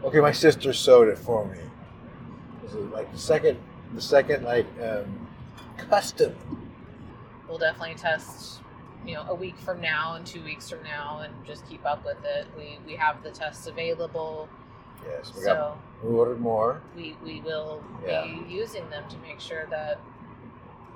Okay, 0.05 0.21
my 0.21 0.33
sister 0.33 0.73
sewed 0.75 1.09
it 1.09 1.19
for 1.19 1.47
me. 1.47 1.59
This 2.63 2.75
is 2.75 2.87
like 2.93 3.11
the 3.11 3.19
second, 3.19 3.59
the 3.95 4.01
second 4.03 4.45
like 4.45 4.67
um, 4.83 5.29
custom 5.79 6.35
We'll 7.49 7.59
definitely 7.59 7.95
test 7.95 8.61
you 9.07 9.15
know 9.15 9.25
a 9.29 9.35
week 9.35 9.59
from 9.59 9.81
now 9.81 10.15
and 10.15 10.27
two 10.27 10.43
weeks 10.43 10.69
from 10.71 10.83
now 10.83 11.21
and 11.25 11.33
just 11.47 11.69
keep 11.69 11.85
up 11.87 12.05
with 12.05 12.23
it. 12.25 12.47
We 12.57 12.79
we 12.87 12.97
have 12.97 13.23
the 13.23 13.31
tests 13.31 13.67
available, 13.67 14.49
Yes, 15.07 15.33
we 15.37 15.45
got 15.45 15.57
so 15.57 15.79
we 16.03 16.15
ordered 16.15 16.41
more. 16.41 16.81
we 16.97 17.17
we 17.25 17.41
will 17.41 17.83
Yeah. 18.05 18.25
be 18.25 18.45
using 18.53 18.89
them 18.91 19.05
to 19.09 19.17
make 19.19 19.41
sure 19.41 19.67
that 19.71 19.99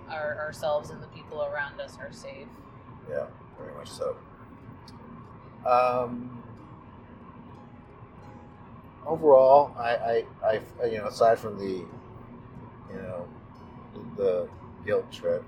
our 0.09 0.37
ourselves 0.39 0.91
and 0.91 1.03
the 1.03 1.07
people 1.09 1.43
around 1.45 1.81
us 1.81 1.99
are 2.01 2.13
safe. 2.13 2.49
Yeah, 3.11 3.27
very 3.59 3.75
much 3.75 3.89
so. 3.91 4.17
Um, 5.67 6.43
overall, 9.07 9.73
I, 9.77 10.25
I, 10.43 10.61
I, 10.83 10.87
you 10.87 10.99
know, 10.99 11.07
aside 11.09 11.39
from 11.39 11.59
the, 11.59 11.85
you 12.91 12.97
know, 13.03 13.29
the 14.17 14.49
guilt 14.87 15.11
trip, 15.13 15.45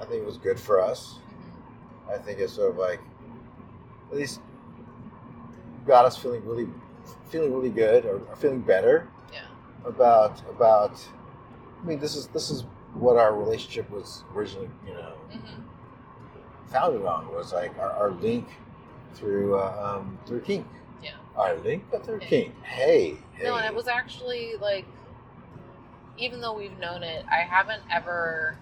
I 0.00 0.04
think 0.04 0.22
it 0.22 0.26
was 0.26 0.38
good 0.38 0.58
for 0.58 0.80
us. 0.80 1.18
I 2.12 2.18
think 2.18 2.38
it's 2.38 2.52
sort 2.54 2.70
of 2.70 2.76
like, 2.76 3.00
at 4.10 4.16
least, 4.16 4.40
got 5.86 6.04
us 6.04 6.16
feeling 6.16 6.44
really, 6.44 6.66
feeling 7.28 7.52
really 7.52 7.70
good 7.70 8.04
or, 8.04 8.18
or 8.28 8.36
feeling 8.36 8.60
better 8.60 9.08
Yeah. 9.32 9.46
about 9.84 10.40
about. 10.48 11.00
I 11.82 11.86
mean, 11.86 11.98
this 11.98 12.16
is 12.16 12.28
this 12.28 12.50
is 12.50 12.64
what 12.94 13.16
our 13.16 13.34
relationship 13.36 13.90
was 13.90 14.24
originally, 14.34 14.70
you 14.86 14.94
know, 14.94 15.14
hmm 15.30 15.60
founded 16.66 17.04
on 17.04 17.28
was 17.32 17.52
like 17.52 17.76
our, 17.78 17.90
our 17.92 18.10
link 18.10 18.48
through 19.14 19.56
uh, 19.56 19.96
um, 19.98 20.18
through 20.26 20.40
Kink. 20.40 20.66
Yeah. 21.02 21.12
Our 21.36 21.54
link 21.56 21.84
through 22.04 22.20
Yeah. 22.22 22.26
Kink. 22.28 22.62
Hey, 22.62 23.16
hey. 23.34 23.44
No, 23.44 23.56
and 23.56 23.66
it 23.66 23.74
was 23.74 23.86
actually 23.86 24.54
like, 24.60 24.86
even 26.18 26.40
though 26.40 26.54
we've 26.54 26.76
known 26.78 27.02
it, 27.02 27.24
I 27.30 27.40
haven't 27.42 27.82
ever 27.90 28.58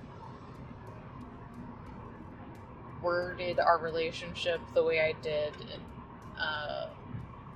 worded 3.03 3.59
our 3.59 3.78
relationship 3.78 4.61
the 4.74 4.82
way 4.82 5.00
I 5.00 5.12
did 5.22 5.53
in, 5.61 6.40
uh, 6.40 6.88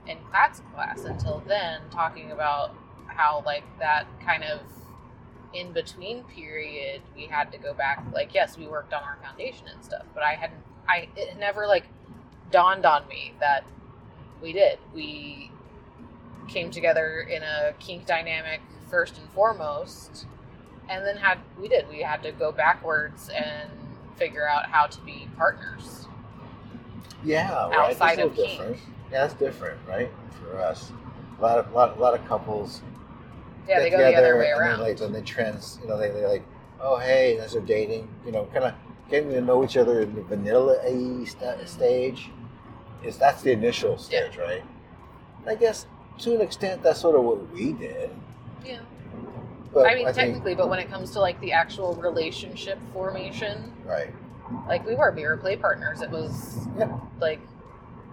in 0.06 0.18
class 0.30 0.60
class 0.74 1.04
until 1.04 1.42
then, 1.46 1.80
talking 1.90 2.30
about 2.30 2.74
how 3.06 3.42
like 3.46 3.64
that 3.78 4.06
kind 4.24 4.44
of 4.44 4.60
in 5.54 5.72
between 5.72 6.24
period 6.24 7.00
we 7.14 7.26
had 7.26 7.50
to 7.52 7.58
go 7.58 7.72
back. 7.74 8.04
Like, 8.12 8.34
yes, 8.34 8.58
we 8.58 8.66
worked 8.66 8.92
on 8.92 9.02
our 9.02 9.18
foundation 9.22 9.68
and 9.68 9.84
stuff, 9.84 10.04
but 10.14 10.22
I 10.22 10.34
hadn't. 10.34 10.60
I 10.88 11.08
it 11.16 11.38
never 11.38 11.66
like 11.66 11.84
dawned 12.50 12.86
on 12.86 13.08
me 13.08 13.34
that 13.40 13.64
we 14.40 14.52
did. 14.52 14.78
We 14.94 15.50
came 16.48 16.70
together 16.70 17.20
in 17.20 17.42
a 17.42 17.72
kink 17.80 18.06
dynamic 18.06 18.60
first 18.88 19.18
and 19.18 19.28
foremost 19.30 20.26
and 20.88 21.04
then 21.04 21.16
had 21.16 21.38
we 21.60 21.68
did 21.68 21.88
we 21.88 22.00
had 22.00 22.22
to 22.22 22.32
go 22.32 22.52
backwards 22.52 23.28
and 23.28 23.70
figure 24.16 24.48
out 24.48 24.66
how 24.66 24.86
to 24.86 25.00
be 25.00 25.28
partners 25.36 26.06
yeah, 27.24 27.68
right. 27.68 27.90
outside 27.90 28.18
That's 28.18 28.30
of 28.30 28.36
little 28.36 28.44
Kink. 28.44 28.58
different. 28.58 28.76
Yeah, 29.10 29.26
that's 29.26 29.34
different, 29.34 29.80
right? 29.88 30.10
For 30.40 30.60
us, 30.60 30.92
a 31.38 31.42
lot 31.42 31.58
of 31.58 31.72
lot, 31.72 31.96
a 31.96 32.00
lot 32.00 32.14
of 32.18 32.26
couples 32.26 32.82
yeah 33.68 33.76
get 33.78 33.82
they 33.82 33.90
go 33.90 33.98
the 33.98 34.14
other 34.16 34.38
way 34.38 34.50
and 34.50 34.60
around 34.60 34.78
Then, 34.78 34.88
like, 34.88 34.96
then 34.98 35.12
they 35.12 35.22
trans, 35.22 35.78
you 35.82 35.88
know, 35.88 35.98
they 35.98 36.10
they 36.10 36.24
like, 36.26 36.44
oh 36.80 36.98
hey, 36.98 37.38
as 37.38 37.52
they're 37.52 37.62
dating, 37.62 38.08
you 38.24 38.32
know, 38.32 38.44
kind 38.52 38.64
of 38.64 38.74
getting 39.10 39.30
to 39.30 39.40
know 39.40 39.64
each 39.64 39.76
other 39.76 40.02
in 40.02 40.14
the 40.14 40.22
vanilla 40.22 40.76
st- 41.26 41.68
stage. 41.68 42.30
Is 43.04 43.18
that's 43.18 43.42
the 43.42 43.52
initial 43.52 43.98
stage, 43.98 44.36
right? 44.36 44.64
I 45.46 45.54
guess 45.54 45.86
to 46.18 46.34
an 46.34 46.40
extent, 46.40 46.82
that's 46.82 47.00
sort 47.00 47.14
of 47.16 47.24
what 47.24 47.52
we 47.52 47.72
did. 47.72 48.10
yeah 48.64 48.80
But 49.76 49.86
i 49.86 49.94
mean 49.94 50.04
think, 50.06 50.16
technically 50.16 50.54
but 50.54 50.70
when 50.70 50.78
it 50.78 50.88
comes 50.90 51.10
to 51.10 51.20
like 51.20 51.38
the 51.42 51.52
actual 51.52 51.94
relationship 51.96 52.78
formation 52.94 53.70
right? 53.84 54.08
like 54.66 54.86
we 54.86 54.94
were 54.94 55.12
we 55.12 55.22
were 55.26 55.36
play 55.36 55.54
partners 55.54 56.00
it 56.00 56.10
was 56.10 56.66
Yeah. 56.78 56.98
like 57.20 57.40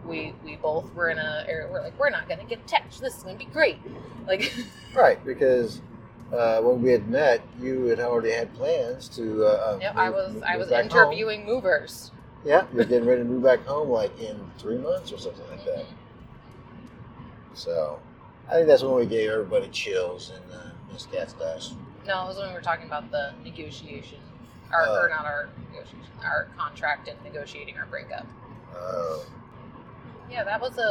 we 0.06 0.34
we 0.44 0.58
both 0.58 0.94
were 0.94 1.10
in 1.10 1.18
a 1.18 1.46
area 1.48 1.70
we're 1.72 1.82
like 1.82 1.98
we're 1.98 2.10
not 2.10 2.28
gonna 2.28 2.44
get 2.44 2.60
attached 2.60 3.00
this 3.00 3.16
is 3.16 3.24
gonna 3.24 3.38
be 3.38 3.46
great 3.46 3.78
like 4.28 4.54
Right, 4.94 5.24
because 5.26 5.80
uh, 6.34 6.60
when 6.62 6.82
we 6.84 6.92
had 6.92 7.08
met, 7.10 7.42
you 7.60 7.86
had 7.86 8.00
already 8.00 8.32
had 8.32 8.54
plans 8.54 9.08
to. 9.10 9.46
Uh, 9.46 9.78
yep 9.82 9.94
move- 9.96 10.02
i 10.04 10.10
was 10.10 10.34
move 10.34 10.44
i 10.44 10.58
was 10.58 10.70
interviewing 10.72 11.46
movers 11.46 12.12
Yeah, 12.44 12.66
you're 12.76 12.84
getting 12.84 13.08
ready 13.08 13.22
to 13.24 13.28
move 13.28 13.42
back 13.44 13.66
home 13.66 13.88
like 13.90 14.12
in 14.20 14.38
three 14.58 14.78
months 14.78 15.14
or 15.14 15.18
something 15.18 15.48
like 15.50 15.64
that. 15.64 15.86
So, 17.54 18.00
I 18.50 18.56
think 18.56 18.68
that's 18.68 18.84
when 18.84 18.96
we 18.96 19.06
gave 19.06 19.30
everybody 19.30 19.70
chills 19.70 20.32
and 20.36 20.44
uh, 20.54 20.70
Miss 20.94 21.06
Cat 21.08 21.30
Stash. 21.32 21.72
No, 22.08 22.24
it 22.24 22.28
was 22.28 22.38
when 22.38 22.48
we 22.50 22.54
were 22.54 22.62
talking 22.62 22.86
about 22.86 23.10
the 23.12 23.34
negotiation, 23.44 24.20
our, 24.72 24.86
Oh. 24.88 25.02
or 25.04 25.10
not 25.10 25.26
our 25.26 25.50
negotiation, 25.72 26.00
our 26.24 26.48
contract 26.58 27.08
and 27.08 27.22
negotiating 27.24 27.78
our 27.78 27.86
breakup. 27.86 28.26
Oh, 28.76 29.26
Yeah, 30.30 30.44
that 30.44 30.62
was 30.62 30.78
a, 30.78 30.82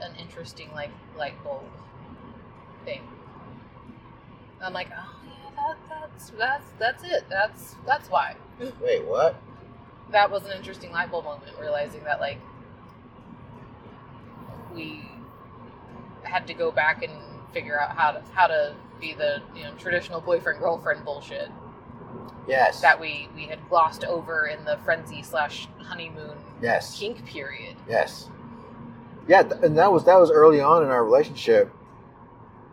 a 0.00 0.04
an 0.04 0.16
interesting 0.16 0.70
like 0.72 0.90
light 1.16 1.42
bulb 1.44 1.64
thing. 2.84 3.02
I'm 4.62 4.72
like, 4.74 4.88
oh 4.96 5.16
yeah, 5.26 5.50
that, 5.56 5.76
that's 5.88 6.30
that's 6.30 6.70
that's 6.78 7.04
it. 7.04 7.24
That's 7.30 7.76
that's 7.86 8.08
why. 8.10 8.36
wait, 8.80 9.04
what? 9.06 9.40
That 10.12 10.30
was 10.30 10.44
an 10.44 10.52
interesting 10.56 10.92
light 10.92 11.10
bulb 11.10 11.24
moment, 11.24 11.52
realizing 11.60 12.04
that 12.04 12.20
like 12.20 12.38
we 14.74 15.02
had 16.22 16.46
to 16.46 16.54
go 16.54 16.70
back 16.70 17.02
and 17.02 17.12
figure 17.52 17.80
out 17.80 17.96
how 17.96 18.12
to 18.12 18.22
how 18.32 18.46
to 18.46 18.74
be 19.00 19.14
the 19.14 19.42
you 19.56 19.62
know 19.64 19.72
traditional 19.78 20.20
boyfriend 20.20 20.58
girlfriend 20.60 21.04
bullshit. 21.04 21.50
Yes. 22.48 22.80
that 22.80 23.00
we 23.00 23.28
we 23.34 23.44
had 23.44 23.58
glossed 23.68 24.04
over 24.04 24.46
in 24.46 24.64
the 24.64 24.76
frenzy 24.78 25.22
slash 25.22 25.68
honeymoon 25.78 26.36
yes. 26.60 26.98
kink 26.98 27.24
period. 27.24 27.76
Yes. 27.88 28.28
Yeah, 29.28 29.42
th- 29.42 29.62
and 29.62 29.76
that 29.78 29.92
was 29.92 30.04
that 30.06 30.18
was 30.18 30.30
early 30.30 30.60
on 30.60 30.82
in 30.82 30.88
our 30.90 31.04
relationship. 31.04 31.72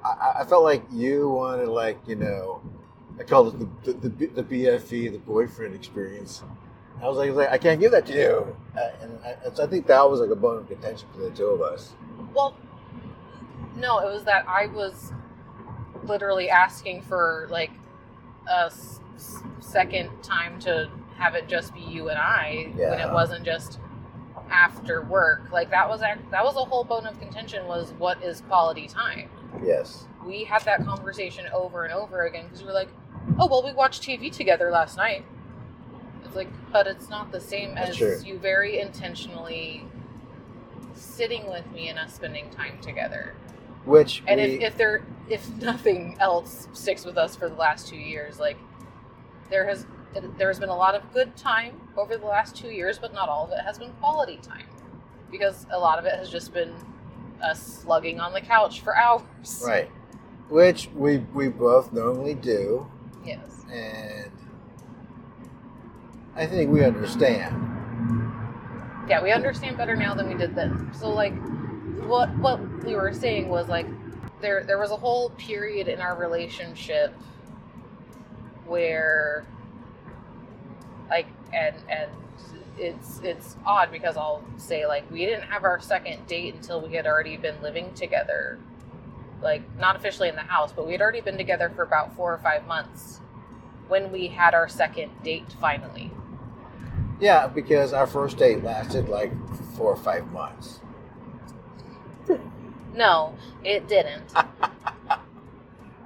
I- 0.03 0.07
I, 0.07 0.41
I 0.41 0.45
felt 0.45 0.63
like 0.63 0.83
you 0.91 1.29
wanted, 1.29 1.67
like 1.67 1.99
you 2.07 2.15
know, 2.15 2.61
I 3.19 3.23
called 3.23 3.53
it 3.53 3.83
the 3.83 3.93
the, 3.93 4.09
the, 4.09 4.41
the 4.41 4.43
BFE, 4.43 5.11
the 5.11 5.19
boyfriend 5.19 5.75
experience. 5.75 6.43
I 7.01 7.07
was 7.07 7.17
like, 7.17 7.27
I 7.27 7.29
was 7.29 7.37
like, 7.37 7.49
I 7.49 7.57
can't 7.59 7.79
give 7.79 7.91
that 7.91 8.07
to 8.07 8.13
you, 8.13 8.55
uh, 8.75 8.89
and 9.01 9.19
I, 9.23 9.35
so 9.53 9.63
I 9.63 9.67
think 9.67 9.85
that 9.85 10.09
was 10.09 10.19
like 10.19 10.31
a 10.31 10.35
bone 10.35 10.57
of 10.57 10.67
contention 10.67 11.07
for 11.13 11.21
the 11.21 11.29
two 11.29 11.45
of 11.45 11.61
us. 11.61 11.93
Well, 12.33 12.55
no, 13.75 13.99
it 13.99 14.11
was 14.11 14.23
that 14.23 14.47
I 14.47 14.65
was 14.67 15.11
literally 16.07 16.49
asking 16.49 17.01
for 17.03 17.47
like 17.49 17.71
a 18.49 18.65
s- 18.65 18.99
second 19.59 20.09
time 20.23 20.59
to 20.61 20.89
have 21.17 21.35
it 21.35 21.47
just 21.47 21.73
be 21.73 21.81
you 21.81 22.09
and 22.09 22.17
I 22.19 22.71
when 22.75 22.99
it 22.99 23.11
wasn't 23.11 23.43
just 23.43 23.79
after 24.49 25.01
work. 25.03 25.51
Like 25.51 25.69
that 25.71 25.89
was 25.89 26.01
act- 26.01 26.29
that 26.31 26.43
was 26.43 26.55
a 26.55 26.59
whole 26.63 26.83
bone 26.83 27.05
of 27.07 27.19
contention 27.19 27.65
was 27.67 27.91
what 27.97 28.23
is 28.23 28.41
quality 28.41 28.87
time. 28.87 29.29
Yes. 29.63 30.05
We 30.25 30.43
had 30.43 30.61
that 30.63 30.85
conversation 30.85 31.45
over 31.53 31.83
and 31.85 31.93
over 31.93 32.25
again 32.25 32.45
because 32.45 32.61
we 32.61 32.67
were 32.67 32.73
like, 32.73 32.89
oh 33.39 33.47
well, 33.47 33.63
we 33.63 33.73
watched 33.73 34.03
TV 34.03 34.31
together 34.31 34.69
last 34.71 34.97
night. 34.97 35.25
It's 36.23 36.35
like, 36.35 36.49
but 36.71 36.87
it's 36.87 37.09
not 37.09 37.31
the 37.31 37.39
same 37.41 37.75
That's 37.75 37.91
as 37.91 37.97
true. 37.97 38.19
you 38.23 38.37
very 38.37 38.79
intentionally 38.79 39.85
sitting 40.93 41.49
with 41.49 41.69
me 41.71 41.89
and 41.89 41.97
us 41.97 42.13
spending 42.13 42.49
time 42.49 42.77
together. 42.81 43.33
Which 43.87 44.21
And 44.27 44.39
we, 44.39 44.47
if, 44.47 44.61
if 44.73 44.77
there 44.77 45.03
if 45.29 45.49
nothing 45.61 46.17
else 46.19 46.67
sticks 46.73 47.05
with 47.05 47.17
us 47.17 47.35
for 47.35 47.47
the 47.49 47.55
last 47.55 47.87
two 47.87 47.95
years, 47.97 48.39
like 48.39 48.57
there 49.49 49.65
has 49.67 49.85
there's 50.37 50.59
been 50.59 50.69
a 50.69 50.75
lot 50.75 50.95
of 50.95 51.13
good 51.13 51.35
time 51.37 51.79
over 51.95 52.17
the 52.17 52.25
last 52.25 52.55
two 52.55 52.69
years, 52.69 52.97
but 52.99 53.13
not 53.13 53.29
all 53.29 53.45
of 53.45 53.51
it 53.51 53.59
has 53.63 53.77
been 53.79 53.91
quality 53.93 54.37
time. 54.41 54.65
Because 55.31 55.65
a 55.71 55.79
lot 55.79 55.99
of 55.99 56.05
it 56.05 56.13
has 56.15 56.29
just 56.29 56.53
been 56.53 56.73
us 57.41 57.61
slugging 57.83 58.19
on 58.19 58.33
the 58.33 58.41
couch 58.41 58.81
for 58.81 58.95
hours. 59.03 59.63
right, 59.65 59.89
which 60.49 60.89
we 60.95 61.19
we 61.33 61.47
both 61.47 61.93
normally 61.93 62.33
do, 62.33 62.87
Yes. 63.25 63.63
and 63.71 64.31
I 66.35 66.45
think 66.45 66.71
we 66.71 66.83
understand. 66.83 67.55
Yeah, 69.07 69.23
we 69.23 69.31
understand 69.31 69.77
better 69.77 69.95
now 69.95 70.13
than 70.13 70.27
we 70.27 70.35
did 70.35 70.55
then. 70.55 70.91
So 70.93 71.09
like 71.09 71.33
what 72.05 72.29
what 72.37 72.59
we 72.83 72.95
were 72.95 73.13
saying 73.13 73.49
was 73.49 73.67
like 73.67 73.87
there 74.41 74.63
there 74.63 74.77
was 74.77 74.91
a 74.91 74.95
whole 74.95 75.29
period 75.31 75.87
in 75.87 75.99
our 75.99 76.15
relationship 76.15 77.13
where 78.65 79.45
like 81.09 81.27
and 81.53 81.75
and 81.89 82.11
it's 82.77 83.19
it's 83.23 83.55
odd 83.65 83.91
because 83.91 84.17
I'll 84.17 84.43
say 84.57 84.85
like 84.85 85.09
we 85.09 85.25
didn't 85.25 85.43
have 85.43 85.63
our 85.63 85.79
second 85.79 86.27
date 86.27 86.53
until 86.55 86.81
we 86.81 86.93
had 86.93 87.07
already 87.07 87.37
been 87.37 87.59
living 87.61 87.93
together. 87.93 88.59
Like 89.41 89.63
not 89.77 89.95
officially 89.95 90.29
in 90.29 90.35
the 90.35 90.41
house, 90.41 90.71
but 90.71 90.85
we 90.85 90.91
had 90.91 91.01
already 91.01 91.21
been 91.21 91.37
together 91.37 91.71
for 91.75 91.83
about 91.83 92.15
4 92.15 92.33
or 92.33 92.37
5 92.39 92.67
months 92.67 93.21
when 93.87 94.11
we 94.11 94.27
had 94.27 94.53
our 94.53 94.67
second 94.67 95.11
date 95.23 95.45
finally. 95.59 96.11
Yeah, 97.19 97.47
because 97.47 97.93
our 97.93 98.05
first 98.05 98.37
date 98.37 98.63
lasted 98.63 99.09
like 99.09 99.31
four 99.75 99.91
or 99.93 99.95
five 99.95 100.31
months. 100.31 100.79
No, 102.97 103.33
it 103.63 103.87
didn't. 103.87 104.33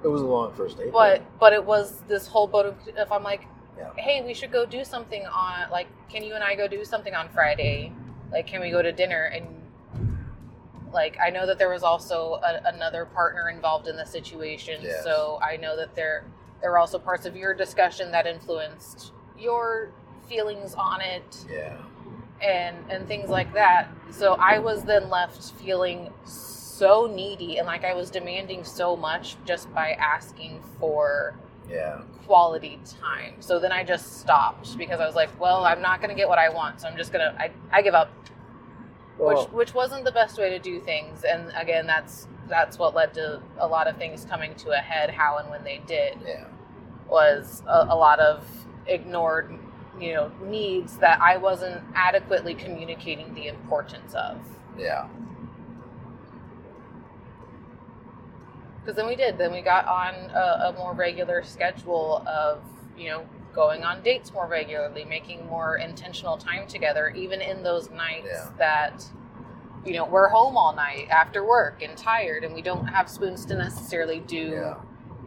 It 0.04 0.08
was 0.08 0.20
a 0.20 0.26
long 0.26 0.52
first 0.54 0.78
date. 0.78 0.90
but 0.92 1.22
but 1.38 1.52
it 1.52 1.64
was 1.64 2.02
this 2.08 2.26
whole 2.26 2.48
boat 2.48 2.66
of 2.66 2.74
if 2.88 3.12
I'm 3.12 3.22
like, 3.22 3.46
Yeah. 3.78 3.90
hey, 3.96 4.20
we 4.20 4.34
should 4.34 4.50
go 4.50 4.66
do 4.66 4.82
something 4.84 5.24
on 5.26 5.70
like, 5.70 5.86
can 6.08 6.24
you 6.24 6.34
and 6.34 6.42
I 6.42 6.56
go 6.56 6.66
do 6.66 6.84
something 6.84 7.14
on 7.14 7.28
Friday? 7.28 7.92
Like, 8.32 8.48
can 8.48 8.60
we 8.60 8.70
go 8.72 8.82
to 8.82 8.90
dinner? 8.90 9.30
And 9.32 9.46
like, 10.92 11.16
I 11.24 11.30
know 11.30 11.46
that 11.46 11.56
there 11.56 11.70
was 11.70 11.84
also 11.84 12.40
a, 12.42 12.62
another 12.74 13.04
partner 13.04 13.48
involved 13.48 13.86
in 13.86 13.94
the 13.96 14.04
situation, 14.04 14.80
Yes. 14.82 15.04
so 15.04 15.38
I 15.40 15.56
know 15.56 15.76
that 15.76 15.94
there 15.94 16.24
there 16.60 16.72
were 16.72 16.78
also 16.80 16.98
parts 16.98 17.24
of 17.24 17.36
your 17.36 17.54
discussion 17.54 18.10
that 18.10 18.26
influenced 18.26 19.12
your 19.38 19.92
feelings 20.28 20.74
on 20.74 21.00
it 21.00 21.46
Yeah. 21.48 21.76
and 22.42 22.74
and 22.90 23.06
things 23.06 23.30
like 23.30 23.52
that. 23.54 23.86
So 24.10 24.34
I 24.34 24.58
was 24.58 24.82
then 24.82 25.08
left 25.10 25.52
feeling 25.60 26.10
so 26.24 26.51
needy 26.80 27.58
and 27.58 27.66
like 27.66 27.84
I 27.84 27.94
was 27.94 28.10
demanding 28.10 28.64
so 28.64 28.96
much 28.96 29.36
just 29.44 29.72
by 29.74 29.92
asking 29.92 30.62
for 30.78 31.34
Yeah. 31.68 32.00
quality 32.26 32.80
time. 33.00 33.34
So 33.40 33.58
then 33.58 33.72
I 33.72 33.84
just 33.84 34.20
stopped 34.20 34.76
because 34.78 35.00
I 35.00 35.06
was 35.06 35.14
like, 35.14 35.30
well, 35.40 35.64
I'm 35.64 35.80
not 35.82 36.00
going 36.00 36.10
to 36.10 36.16
get 36.16 36.28
what 36.28 36.38
I 36.38 36.48
want, 36.48 36.80
so 36.80 36.88
I'm 36.88 36.96
just 36.96 37.12
going 37.12 37.24
to 37.24 37.40
I 37.40 37.50
I 37.70 37.82
give 37.82 37.94
up. 37.94 38.10
Well, 39.18 39.44
which 39.44 39.52
which 39.52 39.74
wasn't 39.74 40.04
the 40.04 40.12
best 40.12 40.38
way 40.38 40.50
to 40.50 40.58
do 40.58 40.80
things 40.80 41.22
and 41.24 41.52
again 41.54 41.86
that's 41.86 42.26
that's 42.48 42.78
what 42.78 42.94
led 42.94 43.14
to 43.14 43.40
a 43.58 43.66
lot 43.66 43.86
of 43.86 43.96
things 43.96 44.24
coming 44.24 44.54
to 44.56 44.70
a 44.70 44.78
head 44.78 45.10
how 45.10 45.36
and 45.38 45.48
when 45.50 45.62
they 45.64 45.80
did 45.86 46.18
yeah. 46.26 46.46
was 47.08 47.62
a, 47.68 47.86
a 47.90 47.96
lot 47.96 48.18
of 48.20 48.44
ignored 48.86 49.52
you 50.00 50.14
know 50.14 50.32
needs 50.42 50.96
that 50.96 51.20
i 51.20 51.36
wasn't 51.36 51.80
adequately 51.94 52.54
communicating 52.54 53.32
the 53.34 53.46
importance 53.48 54.14
of 54.14 54.38
Yeah. 54.78 55.06
Because 58.82 58.96
then 58.96 59.06
we 59.06 59.16
did 59.16 59.38
then 59.38 59.52
we 59.52 59.60
got 59.60 59.86
on 59.86 60.14
a, 60.30 60.68
a 60.70 60.74
more 60.78 60.92
regular 60.92 61.42
schedule 61.42 62.22
of 62.26 62.60
you 62.96 63.08
know 63.08 63.24
going 63.54 63.84
on 63.84 64.02
dates 64.02 64.32
more 64.32 64.46
regularly 64.46 65.04
making 65.04 65.44
more 65.46 65.76
intentional 65.76 66.36
time 66.36 66.66
together 66.66 67.10
even 67.10 67.40
in 67.40 67.62
those 67.62 67.90
nights 67.90 68.26
Yeah. 68.30 68.48
that 68.58 69.04
you 69.84 69.92
know 69.94 70.04
we're 70.06 70.28
home 70.28 70.56
all 70.56 70.74
night 70.74 71.08
after 71.10 71.44
work 71.46 71.82
and 71.82 71.96
tired 71.96 72.44
and 72.44 72.54
we 72.54 72.62
don't 72.62 72.86
have 72.86 73.08
spoons 73.10 73.44
to 73.46 73.54
necessarily 73.54 74.20
do 74.20 74.36
Yeah. 74.36 74.74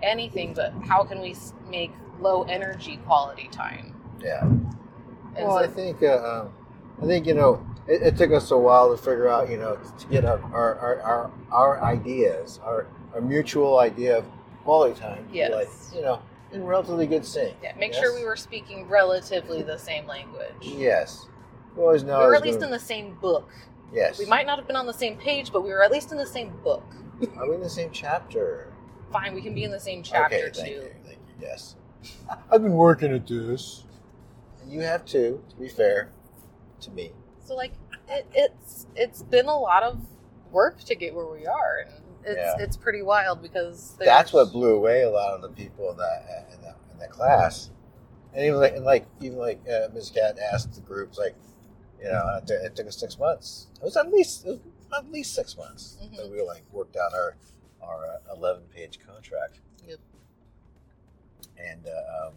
anything 0.01 0.53
but 0.53 0.73
how 0.87 1.03
can 1.03 1.21
we 1.21 1.35
make 1.69 1.91
low 2.19 2.43
energy 2.43 2.97
quality 3.05 3.47
time 3.51 3.93
Yeah. 4.21 4.41
And 4.41 5.47
Well, 5.47 5.57
so- 5.59 5.63
I 5.65 5.67
think 5.67 6.01
uh, 6.01 6.41
um, 6.45 6.53
I 7.01 7.05
think 7.05 7.27
you 7.27 7.33
know 7.35 7.65
it, 7.87 8.01
it 8.01 8.17
took 8.17 8.31
us 8.31 8.49
a 8.51 8.57
while 8.57 8.89
to 8.89 8.97
figure 8.97 9.27
out 9.27 9.49
you 9.49 9.57
know 9.57 9.75
to 9.99 10.07
get 10.07 10.25
our 10.25 10.39
our, 10.53 10.75
our, 10.79 11.01
our, 11.01 11.31
our 11.51 11.83
ideas 11.83 12.59
our 12.63 12.87
our 13.15 13.21
mutual 13.21 13.79
idea 13.79 14.17
of 14.19 14.25
quality 14.63 14.99
time 14.99 15.27
Yes. 15.31 15.51
like 15.53 15.95
you 15.95 16.01
know 16.03 16.21
in 16.51 16.63
relatively 16.63 17.07
good 17.07 17.25
sync. 17.25 17.55
yeah, 17.63 17.73
make 17.77 17.93
Yes? 17.93 18.01
sure 18.01 18.13
we 18.15 18.23
were 18.25 18.35
speaking 18.35 18.87
relatively 18.87 19.63
the 19.63 19.77
same 19.77 20.05
language 20.05 20.51
Yes. 20.61 21.25
We 21.75 21.81
always 21.83 22.03
know. 22.03 22.19
we 22.19 22.25
were 22.27 22.35
at 22.35 22.43
least 22.43 22.59
gonna- 22.59 22.67
in 22.67 22.71
the 22.71 22.79
same 22.79 23.15
book 23.15 23.49
Yes. 23.93 24.19
we 24.19 24.25
might 24.25 24.45
not 24.45 24.57
have 24.59 24.67
been 24.67 24.75
on 24.75 24.85
the 24.85 24.93
same 24.93 25.17
page 25.17 25.51
but 25.51 25.61
we 25.63 25.69
were 25.69 25.83
at 25.83 25.91
least 25.91 26.11
in 26.11 26.17
the 26.17 26.25
same 26.25 26.49
book 26.63 26.83
Are 27.37 27.47
we 27.49 27.55
in 27.55 27.61
the 27.61 27.69
same 27.69 27.89
chapter? 27.91 28.71
fine 29.11 29.33
we 29.33 29.41
can 29.41 29.53
be 29.53 29.63
in 29.63 29.71
the 29.71 29.79
same 29.79 30.03
chapter 30.03 30.35
okay. 30.35 30.51
Thank 30.51 30.67
too 30.67 30.71
you. 30.73 30.81
Thank 31.05 31.19
you. 31.19 31.35
Yes. 31.47 31.75
I've 32.51 32.61
been 32.61 32.73
working 32.73 33.13
at 33.13 33.25
this. 33.27 33.83
And 34.61 34.71
you 34.71 34.81
have 34.81 35.05
too. 35.05 35.41
To 35.49 35.55
be 35.55 35.67
fair, 35.69 36.11
to 36.81 36.91
me. 36.91 37.11
so 37.39 37.55
like 37.55 37.71
it, 38.09 38.25
it's 38.33 38.85
it's 38.95 39.21
been 39.23 39.47
a 39.47 39.57
lot 39.57 39.83
of 39.83 39.99
work 40.51 40.79
to 40.83 40.95
get 40.95 41.13
where 41.15 41.25
we 41.27 41.45
are 41.47 41.85
and 41.85 41.93
it's 42.25 42.37
Yeah. 42.37 42.55
it's 42.59 42.77
pretty 42.77 43.01
wild 43.01 43.41
because 43.41 43.95
That's 43.99 44.33
what 44.33 44.51
blew 44.51 44.75
away 44.75 45.03
a 45.03 45.09
lot 45.09 45.33
of 45.33 45.41
the 45.41 45.49
people 45.49 45.91
in 45.91 45.97
that 45.97 46.49
in 46.53 46.61
that, 46.61 46.77
in 46.93 46.99
that 46.99 47.11
class. 47.11 47.69
And 48.33 48.43
even 48.43 48.59
like, 48.59 48.75
and 48.75 48.83
like 48.85 49.05
even 49.21 49.37
like 49.37 49.61
uh, 49.69 49.87
Ms. 49.93 50.09
Cat 50.09 50.37
asked 50.39 50.73
the 50.75 50.81
groups 50.81 51.17
like, 51.17 51.35
you 51.99 52.05
know, 52.11 52.37
it, 52.37 52.47
took- 52.47 52.61
it 52.63 52.75
took 52.75 52.87
us 52.87 52.97
six 52.97 53.17
months. 53.17 53.67
It 53.81 53.83
was 53.85 53.95
at 53.95 54.11
least 54.11 54.45
it 54.45 54.49
was 54.49 54.59
at 54.97 55.11
least 55.11 55.33
six 55.33 55.55
months 55.57 55.97
Mhm. 56.03 56.17
that 56.17 56.29
we 56.29 56.41
like 56.41 56.63
worked 56.71 56.97
out 56.97 57.13
our 57.13 57.35
our 57.81 58.05
uh, 58.07 58.33
eleven 58.35 58.63
page 58.73 58.99
contract. 59.05 59.59
Yep. 59.87 59.99
And 61.57 61.87
uh, 61.87 62.27
um, 62.27 62.33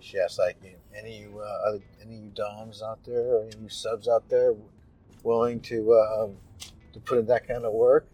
she 0.00 0.18
asked 0.18 0.38
like, 0.38 0.56
any 0.96 1.16
of 1.16 1.20
you 1.32 1.40
uh, 1.40 1.68
other, 1.68 1.80
any 2.00 2.16
you 2.16 2.30
doms 2.34 2.80
out 2.82 3.02
there 3.04 3.36
or 3.36 3.42
any 3.52 3.62
you 3.64 3.68
subs 3.68 4.08
out 4.08 4.28
there 4.28 4.54
willing 5.22 5.60
to 5.60 5.92
uh, 5.92 6.24
um, 6.24 6.36
to 6.92 7.00
put 7.00 7.18
in 7.18 7.26
that 7.26 7.46
kind 7.46 7.64
of 7.64 7.72
work? 7.72 8.06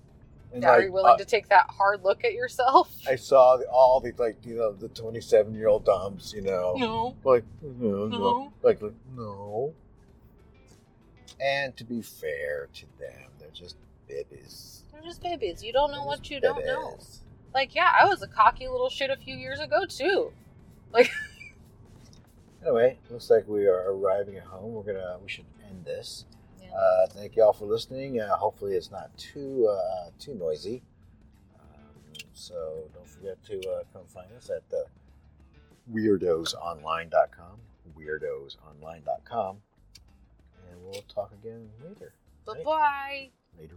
And 0.54 0.64
are 0.64 0.76
like, 0.76 0.86
you 0.86 0.92
willing 0.92 1.14
uh, 1.14 1.16
to 1.16 1.24
take 1.24 1.48
that 1.48 1.66
hard 1.70 2.02
look 2.04 2.24
at 2.24 2.32
yourself 2.34 2.94
I 3.08 3.16
saw 3.16 3.56
the, 3.56 3.64
all 3.68 4.00
the 4.00 4.12
like 4.18 4.36
you 4.44 4.54
know 4.56 4.72
the 4.72 4.88
twenty 4.88 5.20
seven 5.20 5.54
year 5.54 5.68
old 5.68 5.84
doms, 5.84 6.32
you 6.34 6.42
know 6.42 6.74
no 6.76 7.16
like 7.24 7.44
no, 7.62 8.06
no 8.06 8.18
No. 8.18 8.52
like 8.62 8.80
no. 9.16 9.72
And 11.40 11.76
to 11.76 11.84
be 11.84 12.02
fair 12.02 12.68
to 12.74 12.86
them, 13.00 13.30
they're 13.38 13.48
just 13.52 13.76
babies. 14.08 14.84
they're 14.92 15.02
just 15.02 15.22
babies 15.22 15.62
you 15.64 15.72
don't 15.72 15.90
know 15.90 15.98
They're 15.98 16.06
what 16.06 16.30
you 16.30 16.40
don't 16.40 16.64
know 16.66 16.98
like 17.54 17.74
yeah 17.74 17.90
i 17.98 18.04
was 18.04 18.22
a 18.22 18.26
cocky 18.26 18.68
little 18.68 18.90
shit 18.90 19.10
a 19.10 19.16
few 19.16 19.34
years 19.36 19.58
ago 19.60 19.84
too 19.86 20.32
Like. 20.92 21.10
Anyway, 22.64 22.96
looks 23.10 23.28
like 23.28 23.48
we 23.48 23.66
are 23.66 23.92
arriving 23.92 24.36
at 24.36 24.44
home. 24.44 24.72
We're 24.72 24.84
gonna 24.84 25.16
we 25.20 25.28
should 25.28 25.46
end 25.68 25.84
this. 25.84 26.26
Yeah. 26.72 26.78
Uh, 26.78 27.06
thank 27.08 27.36
you 27.36 27.42
all 27.44 27.52
for 27.52 27.66
listening. 27.66 28.20
Uh, 28.20 28.36
hopefully, 28.36 28.74
it's 28.74 28.90
not 28.90 29.16
too 29.18 29.68
uh, 29.70 30.10
too 30.18 30.34
noisy. 30.34 30.82
Um, 31.58 32.14
so 32.32 32.84
don't 32.94 33.08
forget 33.08 33.42
to 33.46 33.58
uh, 33.70 33.82
come 33.92 34.06
find 34.06 34.28
us 34.36 34.50
at 34.50 34.68
the 34.70 34.84
weirdosonline.com. 35.92 37.58
Weirdosonline.com, 37.98 39.56
and 40.70 40.82
we'll 40.84 41.02
talk 41.02 41.32
again 41.32 41.68
later. 41.84 42.14
bye-bye 42.46 43.30
Later. 43.58 43.76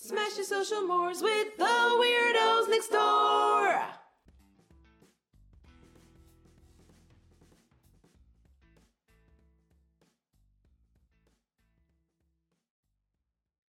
Smash 0.00 0.36
your 0.36 0.44
social 0.44 0.82
mores 0.82 1.22
with 1.22 1.56
the 1.56 1.64
weirdos 1.64 2.68
next 2.68 2.88
door. 2.88 3.80